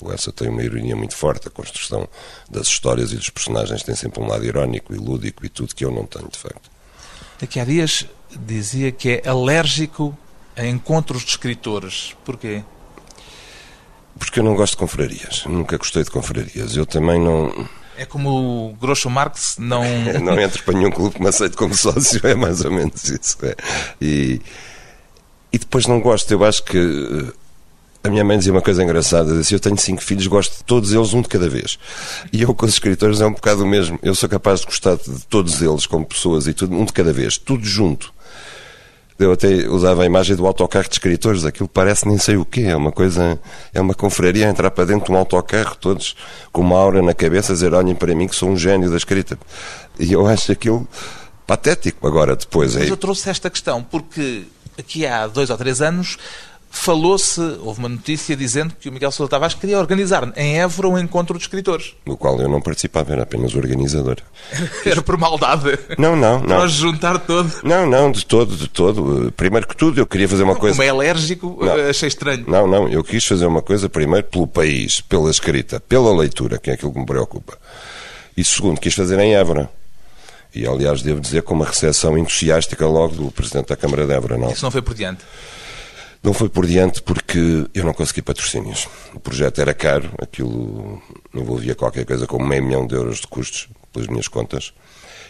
O 0.00 0.10
Essa 0.10 0.32
tem 0.32 0.48
uma 0.48 0.62
ironia 0.62 0.96
muito 0.96 1.14
forte. 1.14 1.48
A 1.48 1.50
construção 1.50 2.08
das 2.50 2.66
histórias 2.66 3.12
e 3.12 3.16
dos 3.16 3.30
personagens 3.30 3.82
tem 3.82 3.94
sempre 3.94 4.22
um 4.22 4.26
lado 4.26 4.44
irónico 4.44 4.94
e 4.94 4.98
lúdico 4.98 5.44
e 5.44 5.48
tudo 5.48 5.74
que 5.74 5.84
eu 5.84 5.90
não 5.90 6.06
tenho, 6.06 6.28
de 6.28 6.38
facto. 6.38 6.70
Daqui 7.38 7.60
há 7.60 7.64
dias 7.64 8.06
dizia 8.36 8.90
que 8.90 9.20
é 9.22 9.28
alérgico 9.28 10.16
a 10.56 10.66
encontros 10.66 11.22
de 11.22 11.30
escritores. 11.30 12.16
Porquê? 12.24 12.64
Porque 14.18 14.40
eu 14.40 14.44
não 14.44 14.54
gosto 14.54 14.72
de 14.72 14.78
confrarias. 14.78 15.44
Nunca 15.46 15.76
gostei 15.76 16.02
de 16.02 16.10
confrarias. 16.10 16.76
Eu 16.76 16.84
também 16.84 17.20
não, 17.20 17.52
É 17.96 18.04
como 18.04 18.70
o 18.70 18.72
Groucho 18.74 19.08
Marx 19.08 19.56
não... 19.58 19.82
não 20.22 20.38
entro 20.40 20.62
para 20.64 20.74
nenhum 20.74 20.90
clube 20.90 21.14
que 21.16 21.22
me 21.22 21.28
aceite 21.28 21.56
como 21.56 21.74
sócio. 21.74 22.20
É 22.26 22.34
mais 22.34 22.64
ou 22.64 22.70
menos 22.70 23.04
isso. 23.04 23.36
é. 23.42 23.54
E, 24.00 24.40
e 25.52 25.58
depois 25.58 25.86
não 25.86 26.00
gosto. 26.00 26.30
Eu 26.30 26.44
acho 26.44 26.62
que 26.64 26.76
eh, 26.78 27.32
a 28.04 28.10
minha 28.10 28.24
mãe 28.24 28.38
dizia 28.38 28.52
uma 28.52 28.62
coisa 28.62 28.82
engraçada. 28.82 29.36
Dizia, 29.36 29.56
eu 29.56 29.60
tenho 29.60 29.76
cinco 29.78 30.02
filhos, 30.02 30.26
gosto 30.26 30.58
de 30.58 30.64
todos 30.64 30.92
eles, 30.92 31.12
um 31.14 31.22
de 31.22 31.28
cada 31.28 31.48
vez. 31.48 31.78
E 32.32 32.42
eu 32.42 32.54
com 32.54 32.66
os 32.66 32.72
escritores 32.72 33.20
é 33.20 33.26
um 33.26 33.32
bocado 33.32 33.64
o 33.64 33.66
mesmo. 33.66 33.98
Eu 34.02 34.14
sou 34.14 34.28
capaz 34.28 34.60
de 34.60 34.66
gostar 34.66 34.96
de 34.96 35.24
todos 35.26 35.60
eles 35.62 35.86
como 35.86 36.04
pessoas 36.04 36.46
e 36.46 36.52
tudo, 36.52 36.74
um 36.76 36.84
de 36.84 36.92
cada 36.92 37.12
vez. 37.12 37.38
Tudo 37.38 37.64
junto. 37.64 38.12
Eu 39.18 39.32
até 39.32 39.68
usava 39.68 40.02
a 40.02 40.06
imagem 40.06 40.36
do 40.36 40.46
autocarro 40.46 40.88
de 40.88 40.94
escritores, 40.94 41.44
aquilo 41.44 41.68
parece 41.68 42.06
nem 42.06 42.18
sei 42.18 42.36
o 42.36 42.44
quê, 42.44 42.62
é 42.62 42.76
uma 42.76 42.92
coisa, 42.92 43.38
é 43.74 43.80
uma 43.80 43.92
confraria 43.92 44.46
entrar 44.46 44.70
para 44.70 44.84
dentro 44.84 45.06
de 45.06 45.12
um 45.12 45.16
autocarro, 45.16 45.74
todos 45.74 46.14
com 46.52 46.60
uma 46.60 46.76
aura 46.76 47.02
na 47.02 47.12
cabeça, 47.12 47.52
dizer, 47.52 47.74
olhem 47.74 47.96
para 47.96 48.14
mim 48.14 48.28
que 48.28 48.36
sou 48.36 48.48
um 48.48 48.56
gênio 48.56 48.88
da 48.88 48.96
escrita. 48.96 49.36
E 49.98 50.12
eu 50.12 50.26
acho 50.26 50.52
aquilo 50.52 50.86
patético. 51.48 52.06
Agora, 52.06 52.36
depois. 52.36 52.76
Mas 52.76 52.88
eu 52.88 52.96
trouxe 52.96 53.28
esta 53.28 53.50
questão 53.50 53.82
porque 53.82 54.44
aqui 54.78 55.04
há 55.04 55.26
dois 55.26 55.50
ou 55.50 55.56
três 55.56 55.82
anos 55.82 56.16
falou-se, 56.70 57.40
houve 57.62 57.80
uma 57.80 57.88
notícia 57.88 58.36
dizendo 58.36 58.74
que 58.78 58.88
o 58.88 58.92
Miguel 58.92 59.10
Sousa 59.10 59.30
Tavares 59.30 59.54
queria 59.54 59.78
organizar 59.78 60.32
em 60.36 60.58
Évora 60.60 60.88
um 60.88 60.98
encontro 60.98 61.36
de 61.36 61.42
escritores. 61.44 61.94
No 62.06 62.16
qual 62.16 62.40
eu 62.40 62.48
não 62.48 62.60
participava, 62.60 63.12
era 63.12 63.22
apenas 63.22 63.54
organizador. 63.54 64.16
Era 64.84 65.02
por 65.02 65.16
maldade. 65.16 65.78
Não, 65.98 66.14
não, 66.16 66.40
Para 66.40 66.58
não. 66.58 66.64
os 66.64 66.72
juntar 66.72 67.18
todo. 67.18 67.52
Não, 67.62 67.86
não, 67.86 68.10
de 68.12 68.24
todo, 68.24 68.56
de 68.56 68.68
todo. 68.68 69.32
Primeiro 69.32 69.66
que 69.66 69.76
tudo, 69.76 70.00
eu 70.00 70.06
queria 70.06 70.28
fazer 70.28 70.42
uma 70.42 70.54
coisa. 70.56 70.76
Como 70.76 70.86
é 70.86 70.88
alérgico, 70.90 71.58
Não. 71.60 71.88
achei 71.90 72.08
estranho. 72.08 72.44
Não, 72.46 72.66
não, 72.66 72.88
eu 72.88 73.02
quis 73.02 73.24
fazer 73.24 73.46
uma 73.46 73.62
coisa 73.62 73.88
primeiro 73.88 74.26
pelo 74.26 74.46
país, 74.46 75.00
pela 75.00 75.30
escrita, 75.30 75.80
pela 75.80 76.14
leitura, 76.16 76.58
que 76.58 76.70
é 76.70 76.74
aquilo 76.74 76.92
que 76.92 76.98
me 77.00 77.06
preocupa. 77.06 77.56
E 78.36 78.44
segundo, 78.44 78.80
quis 78.80 78.94
fazer 78.94 79.18
em 79.18 79.34
Évora. 79.34 79.68
E 80.54 80.66
aliás, 80.66 81.02
devo 81.02 81.20
dizer 81.20 81.42
com 81.42 81.54
uma 81.54 81.66
recepção 81.66 82.16
entusiástica 82.16 82.86
logo 82.86 83.14
do 83.14 83.30
Presidente 83.30 83.68
da 83.68 83.76
Câmara 83.76 84.06
de 84.06 84.12
Évora. 84.12 84.38
Não, 84.38 84.50
Isso 84.50 84.64
não 84.64 84.70
foi 84.70 84.80
por 84.80 84.94
diante. 84.94 85.20
Não 86.22 86.32
foi 86.32 86.48
por 86.48 86.66
diante 86.66 87.02
porque 87.02 87.66
eu 87.74 87.84
não 87.84 87.94
consegui 87.94 88.22
patrocínios. 88.22 88.88
O 89.14 89.20
projeto 89.20 89.60
era 89.60 89.72
caro, 89.72 90.10
aquilo 90.20 91.02
envolvia 91.34 91.74
qualquer 91.74 92.04
coisa 92.04 92.26
como 92.26 92.46
meio 92.46 92.62
milhão 92.62 92.86
de 92.86 92.94
euros 92.94 93.20
de 93.20 93.26
custos, 93.26 93.68
pelas 93.92 94.08
minhas 94.08 94.28
contas. 94.28 94.72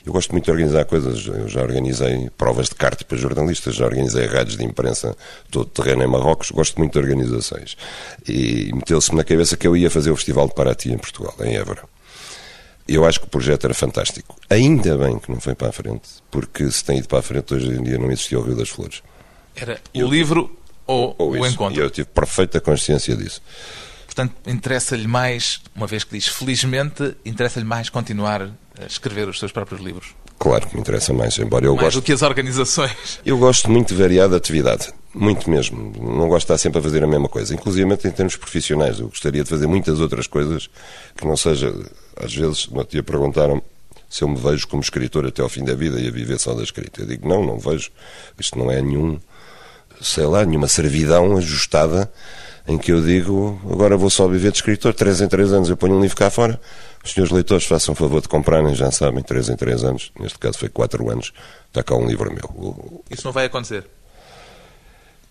Eu 0.04 0.12
gosto 0.12 0.32
muito 0.32 0.46
de 0.46 0.50
organizar 0.50 0.84
coisas. 0.86 1.26
Eu 1.26 1.48
já 1.48 1.60
organizei 1.60 2.30
provas 2.30 2.68
de 2.68 2.74
kart 2.74 3.02
para 3.04 3.18
jornalistas, 3.18 3.74
já 3.74 3.84
organizei 3.84 4.26
rádios 4.26 4.56
de 4.56 4.64
imprensa 4.64 5.14
todo 5.50 5.66
terreno 5.66 6.02
em 6.02 6.06
Marrocos. 6.06 6.50
Gosto 6.50 6.78
muito 6.78 6.92
de 6.92 6.98
organizações. 6.98 7.76
E 8.26 8.70
meteu-se-me 8.72 9.18
na 9.18 9.24
cabeça 9.24 9.56
que 9.56 9.66
eu 9.66 9.76
ia 9.76 9.90
fazer 9.90 10.10
o 10.10 10.16
Festival 10.16 10.48
de 10.48 10.54
Paraty 10.54 10.92
em 10.92 10.98
Portugal, 10.98 11.34
em 11.40 11.56
Évora. 11.56 11.82
Eu 12.86 13.04
acho 13.04 13.20
que 13.20 13.26
o 13.26 13.28
projeto 13.28 13.64
era 13.64 13.74
fantástico. 13.74 14.34
Ainda 14.48 14.96
bem 14.96 15.18
que 15.18 15.30
não 15.30 15.40
foi 15.40 15.54
para 15.54 15.68
a 15.68 15.72
frente, 15.72 16.08
porque 16.30 16.70
se 16.70 16.82
tem 16.82 16.98
ido 16.98 17.08
para 17.08 17.18
a 17.18 17.22
frente, 17.22 17.52
hoje 17.52 17.68
em 17.68 17.82
dia 17.82 17.98
não 17.98 18.10
existia 18.10 18.38
o 18.38 18.42
Rio 18.42 18.56
das 18.56 18.70
Flores. 18.70 19.02
Era 19.54 19.78
o 19.94 20.06
livro 20.06 20.56
ou, 20.88 21.14
Ou 21.18 21.30
o 21.32 21.36
isso. 21.36 21.54
encontro. 21.54 21.78
E 21.78 21.82
eu 21.84 21.90
tive 21.90 22.08
perfeita 22.08 22.60
consciência 22.60 23.14
disso. 23.14 23.40
Portanto, 24.06 24.34
interessa-lhe 24.46 25.06
mais, 25.06 25.60
uma 25.76 25.86
vez 25.86 26.02
que 26.02 26.16
diz 26.16 26.26
felizmente, 26.26 27.14
interessa-lhe 27.24 27.64
mais 27.66 27.88
continuar 27.88 28.42
a 28.42 28.84
escrever 28.86 29.28
os 29.28 29.38
seus 29.38 29.52
próprios 29.52 29.80
livros. 29.80 30.08
Claro 30.38 30.66
que 30.68 30.74
me 30.74 30.80
interessa 30.80 31.12
mais, 31.12 31.36
embora 31.38 31.66
eu 31.66 31.72
Mais 31.74 31.86
goste. 31.86 32.00
do 32.00 32.02
que 32.04 32.12
as 32.12 32.22
organizações. 32.22 33.20
Eu 33.24 33.36
gosto 33.38 33.70
muito 33.70 33.88
de 33.94 34.00
variada 34.00 34.36
atividade. 34.36 34.88
Muito 35.12 35.50
mesmo. 35.50 35.92
Não 36.00 36.28
gosto 36.28 36.46
de 36.46 36.52
estar 36.52 36.58
sempre 36.58 36.78
a 36.78 36.82
fazer 36.82 37.02
a 37.02 37.06
mesma 37.06 37.28
coisa. 37.28 37.52
Inclusive 37.54 37.92
em 37.92 37.96
termos 38.12 38.36
profissionais. 38.36 39.00
Eu 39.00 39.08
gostaria 39.08 39.42
de 39.42 39.50
fazer 39.50 39.66
muitas 39.66 39.98
outras 40.00 40.26
coisas 40.28 40.70
que 41.16 41.26
não 41.26 41.36
seja. 41.36 41.74
Às 42.16 42.32
vezes, 42.34 42.68
no 42.68 42.84
dia 42.84 43.02
perguntaram 43.02 43.60
se 44.08 44.22
eu 44.22 44.28
me 44.28 44.36
vejo 44.36 44.66
como 44.68 44.80
escritor 44.80 45.26
até 45.26 45.42
ao 45.42 45.48
fim 45.48 45.64
da 45.64 45.74
vida 45.74 46.00
e 46.00 46.06
a 46.06 46.10
viver 46.10 46.38
só 46.38 46.54
da 46.54 46.62
escrita. 46.62 47.02
Eu 47.02 47.06
digo, 47.06 47.28
não, 47.28 47.44
não 47.44 47.58
vejo. 47.58 47.90
Isto 48.38 48.58
não 48.58 48.70
é 48.70 48.80
nenhum, 48.80 49.18
sei 50.00 50.24
lá, 50.26 50.44
nenhuma 50.44 50.68
servidão 50.68 51.36
ajustada 51.36 52.10
em 52.68 52.76
que 52.76 52.92
eu 52.92 53.02
digo, 53.02 53.58
agora 53.70 53.96
vou 53.96 54.10
só 54.10 54.28
viver 54.28 54.50
de 54.50 54.58
escritor. 54.58 54.92
Três 54.92 55.22
em 55.22 55.26
três 55.26 55.52
anos 55.52 55.70
eu 55.70 55.76
ponho 55.76 55.94
um 55.94 56.00
livro 56.02 56.14
cá 56.14 56.28
fora. 56.28 56.60
Os 57.02 57.12
senhores 57.12 57.32
leitores 57.32 57.64
façam 57.64 57.94
favor 57.94 58.20
de 58.20 58.28
comprarem, 58.28 58.74
já 58.74 58.90
sabem, 58.90 59.22
três 59.22 59.48
em 59.48 59.56
três 59.56 59.82
anos. 59.82 60.12
Neste 60.20 60.38
caso 60.38 60.58
foi 60.58 60.68
quatro 60.68 61.10
anos. 61.10 61.32
Está 61.68 61.82
cá 61.82 61.94
um 61.94 62.06
livro 62.06 62.30
meu. 62.30 63.02
Isso 63.10 63.24
não 63.24 63.32
vai 63.32 63.46
acontecer. 63.46 63.86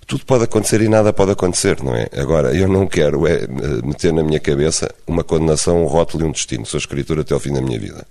Tudo 0.08 0.26
pode 0.26 0.46
acontecer 0.46 0.82
e 0.82 0.88
nada 0.88 1.14
pode 1.14 1.32
acontecer, 1.32 1.84
não 1.84 1.94
é? 1.94 2.08
Agora, 2.18 2.56
eu 2.56 2.68
não 2.68 2.88
quero 2.88 3.28
é, 3.28 3.46
meter 3.84 4.14
na 4.14 4.24
minha 4.24 4.40
cabeça 4.40 4.90
uma 5.06 5.24
condenação, 5.24 5.84
um 5.84 5.86
rótulo 5.86 6.24
e 6.24 6.28
um 6.28 6.32
destino. 6.32 6.66
Sou 6.66 6.80
escritor 6.80 7.20
até 7.20 7.36
ao 7.36 7.40
fim 7.40 7.54
da 7.54 7.62
minha 7.62 7.78
vida. 7.78 8.08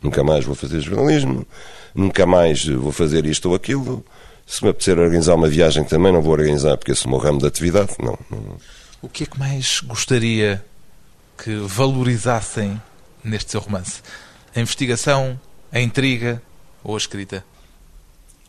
Nunca 0.00 0.22
mais 0.22 0.44
vou 0.44 0.54
fazer 0.54 0.80
jornalismo, 0.80 1.46
nunca 1.94 2.24
mais 2.24 2.64
vou 2.66 2.92
fazer 2.92 3.26
isto 3.26 3.48
ou 3.48 3.54
aquilo. 3.54 4.04
Se 4.50 4.64
me 4.64 4.70
apetecer 4.70 4.98
organizar 4.98 5.36
uma 5.36 5.46
viagem 5.48 5.84
também, 5.84 6.12
não 6.12 6.20
vou 6.20 6.32
organizar 6.32 6.76
porque 6.76 6.90
esse 6.90 7.04
é 7.06 7.08
o 7.08 7.10
meu 7.10 7.20
ramo 7.20 7.38
de 7.38 7.46
atividade. 7.46 7.92
Não, 8.00 8.18
não. 8.28 8.56
O 9.00 9.08
que 9.08 9.22
é 9.22 9.26
que 9.26 9.38
mais 9.38 9.78
gostaria 9.80 10.64
que 11.38 11.54
valorizassem 11.54 12.82
neste 13.22 13.52
seu 13.52 13.60
romance? 13.60 14.02
A 14.54 14.58
investigação, 14.58 15.38
a 15.70 15.80
intriga 15.80 16.42
ou 16.82 16.96
a 16.96 16.98
escrita? 16.98 17.44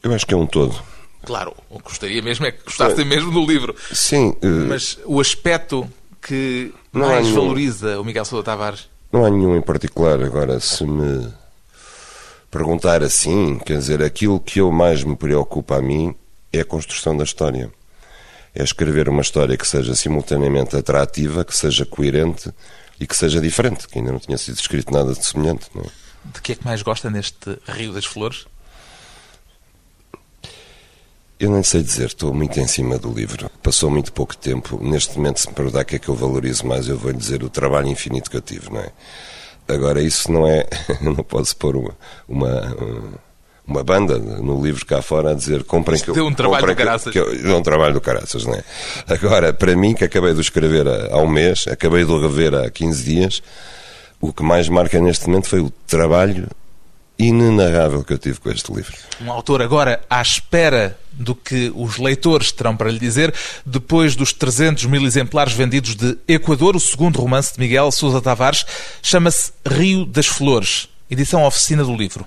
Eu 0.01 0.11
acho 0.11 0.25
que 0.25 0.33
é 0.33 0.37
um 0.37 0.47
todo. 0.47 0.75
Claro, 1.23 1.53
o 1.69 1.77
que 1.77 1.83
gostaria 1.83 2.19
mesmo 2.23 2.47
é 2.47 2.51
que 2.51 2.63
gostassem 2.63 3.05
mesmo 3.05 3.31
do 3.31 3.45
livro. 3.45 3.75
Sim, 3.93 4.35
eh, 4.41 4.47
Mas 4.47 4.97
o 5.05 5.21
aspecto 5.21 5.87
que 6.19 6.73
Não 6.91 7.09
mais 7.09 7.27
nenhum. 7.27 7.41
valoriza 7.41 8.01
o 8.01 8.03
Miguel 8.03 8.25
Sousa 8.25 8.43
Tavares 8.43 8.89
não 9.11 9.23
há 9.25 9.29
nenhum 9.29 9.55
em 9.55 9.61
particular. 9.61 10.19
Agora, 10.23 10.59
se 10.59 10.83
me 10.85 11.31
perguntar 12.51 13.01
assim, 13.01 13.57
quer 13.59 13.77
dizer, 13.77 14.03
aquilo 14.03 14.39
que 14.39 14.59
eu 14.59 14.69
mais 14.71 15.03
me 15.03 15.15
preocupa 15.15 15.77
a 15.77 15.81
mim 15.81 16.13
é 16.51 16.59
a 16.59 16.65
construção 16.65 17.15
da 17.15 17.23
história. 17.23 17.71
É 18.53 18.61
escrever 18.61 19.07
uma 19.07 19.21
história 19.21 19.55
que 19.55 19.65
seja 19.65 19.95
simultaneamente 19.95 20.75
atrativa, 20.75 21.45
que 21.45 21.55
seja 21.55 21.85
coerente 21.85 22.53
e 22.99 23.07
que 23.07 23.15
seja 23.15 23.39
diferente, 23.39 23.87
que 23.87 23.97
ainda 23.97 24.11
não 24.11 24.19
tinha 24.19 24.37
sido 24.37 24.55
escrito 24.55 24.93
nada 24.93 25.13
de 25.13 25.25
semelhante. 25.25 25.67
Não 25.73 25.83
é? 25.83 25.87
De 26.25 26.41
que 26.41 26.51
é 26.51 26.55
que 26.55 26.65
mais 26.65 26.81
gosta 26.81 27.09
neste 27.09 27.57
Rio 27.67 27.93
das 27.93 28.05
Flores? 28.05 28.45
Eu 31.39 31.49
nem 31.49 31.63
sei 31.63 31.81
dizer, 31.81 32.07
estou 32.07 32.33
muito 32.33 32.59
em 32.59 32.67
cima 32.67 32.99
do 32.99 33.11
livro. 33.11 33.49
Passou 33.63 33.89
muito 33.89 34.13
pouco 34.13 34.37
tempo. 34.37 34.77
Neste 34.83 35.17
momento, 35.17 35.39
se 35.39 35.47
me 35.47 35.55
perguntar 35.55 35.81
o 35.81 35.85
que 35.85 35.95
é 35.95 35.99
que 35.99 36.09
eu 36.09 36.13
valorizo 36.13 36.67
mais, 36.67 36.87
eu 36.87 36.97
vou 36.97 37.09
lhe 37.09 37.17
dizer 37.17 37.43
o 37.43 37.49
trabalho 37.49 37.87
infinito 37.87 38.29
que 38.29 38.37
eu 38.37 38.41
tive, 38.41 38.69
não 38.69 38.81
é? 38.81 38.91
Agora, 39.67 40.01
isso 40.01 40.31
não 40.31 40.45
é. 40.47 40.65
Não 41.01 41.15
posso 41.15 41.55
pôr 41.55 41.75
uma, 41.77 41.95
uma, 42.27 42.75
uma 43.65 43.83
banda 43.83 44.17
no 44.19 44.61
livro 44.61 44.85
cá 44.85 45.01
fora 45.01 45.31
a 45.31 45.33
dizer 45.33 45.63
comprem 45.63 45.99
que 45.99 46.09
eu. 46.09 46.13
deu 46.13 46.25
um 46.27 46.33
trabalho 46.33 46.67
do 46.67 46.75
caraças. 46.75 47.13
que 47.13 47.19
eu- 47.19 47.41
Deu 47.41 47.57
um 47.57 47.61
trabalho 47.63 47.93
do 47.93 48.01
caraças, 48.01 48.45
não 48.45 48.53
é? 48.55 48.63
Agora, 49.07 49.53
para 49.53 49.75
mim, 49.75 49.93
que 49.93 50.03
acabei 50.03 50.33
de 50.33 50.39
o 50.39 50.41
escrever 50.41 50.87
há, 50.87 51.13
há 51.15 51.17
um 51.21 51.27
mês, 51.27 51.65
acabei 51.69 52.03
de 52.03 52.11
o 52.11 52.19
rever 52.21 52.53
há 52.53 52.69
15 52.69 53.03
dias, 53.03 53.41
o 54.19 54.33
que 54.33 54.43
mais 54.43 54.67
marca 54.67 54.99
neste 54.99 55.27
momento 55.27 55.47
foi 55.47 55.59
o 55.61 55.69
trabalho 55.87 56.47
inenarrável 57.17 58.03
que 58.03 58.13
eu 58.13 58.17
tive 58.17 58.39
com 58.39 58.49
este 58.49 58.73
livro. 58.73 58.93
Um 59.21 59.31
autor 59.31 59.61
agora 59.61 60.01
à 60.09 60.21
espera 60.21 60.97
do 61.11 61.35
que 61.35 61.71
os 61.75 61.97
leitores 61.97 62.51
terão 62.51 62.75
para 62.75 62.89
lhe 62.89 62.99
dizer, 62.99 63.33
depois 63.65 64.15
dos 64.15 64.33
300 64.33 64.85
mil 64.85 65.03
exemplares 65.03 65.53
vendidos 65.53 65.95
de 65.95 66.17
Equador, 66.27 66.75
o 66.75 66.79
segundo 66.79 67.19
romance 67.19 67.53
de 67.53 67.59
Miguel 67.59 67.91
Sousa 67.91 68.21
Tavares 68.21 68.65
chama-se 69.03 69.51
Rio 69.67 70.05
das 70.05 70.25
Flores, 70.25 70.89
edição 71.09 71.43
oficina 71.43 71.83
do 71.83 71.95
livro. 71.95 72.25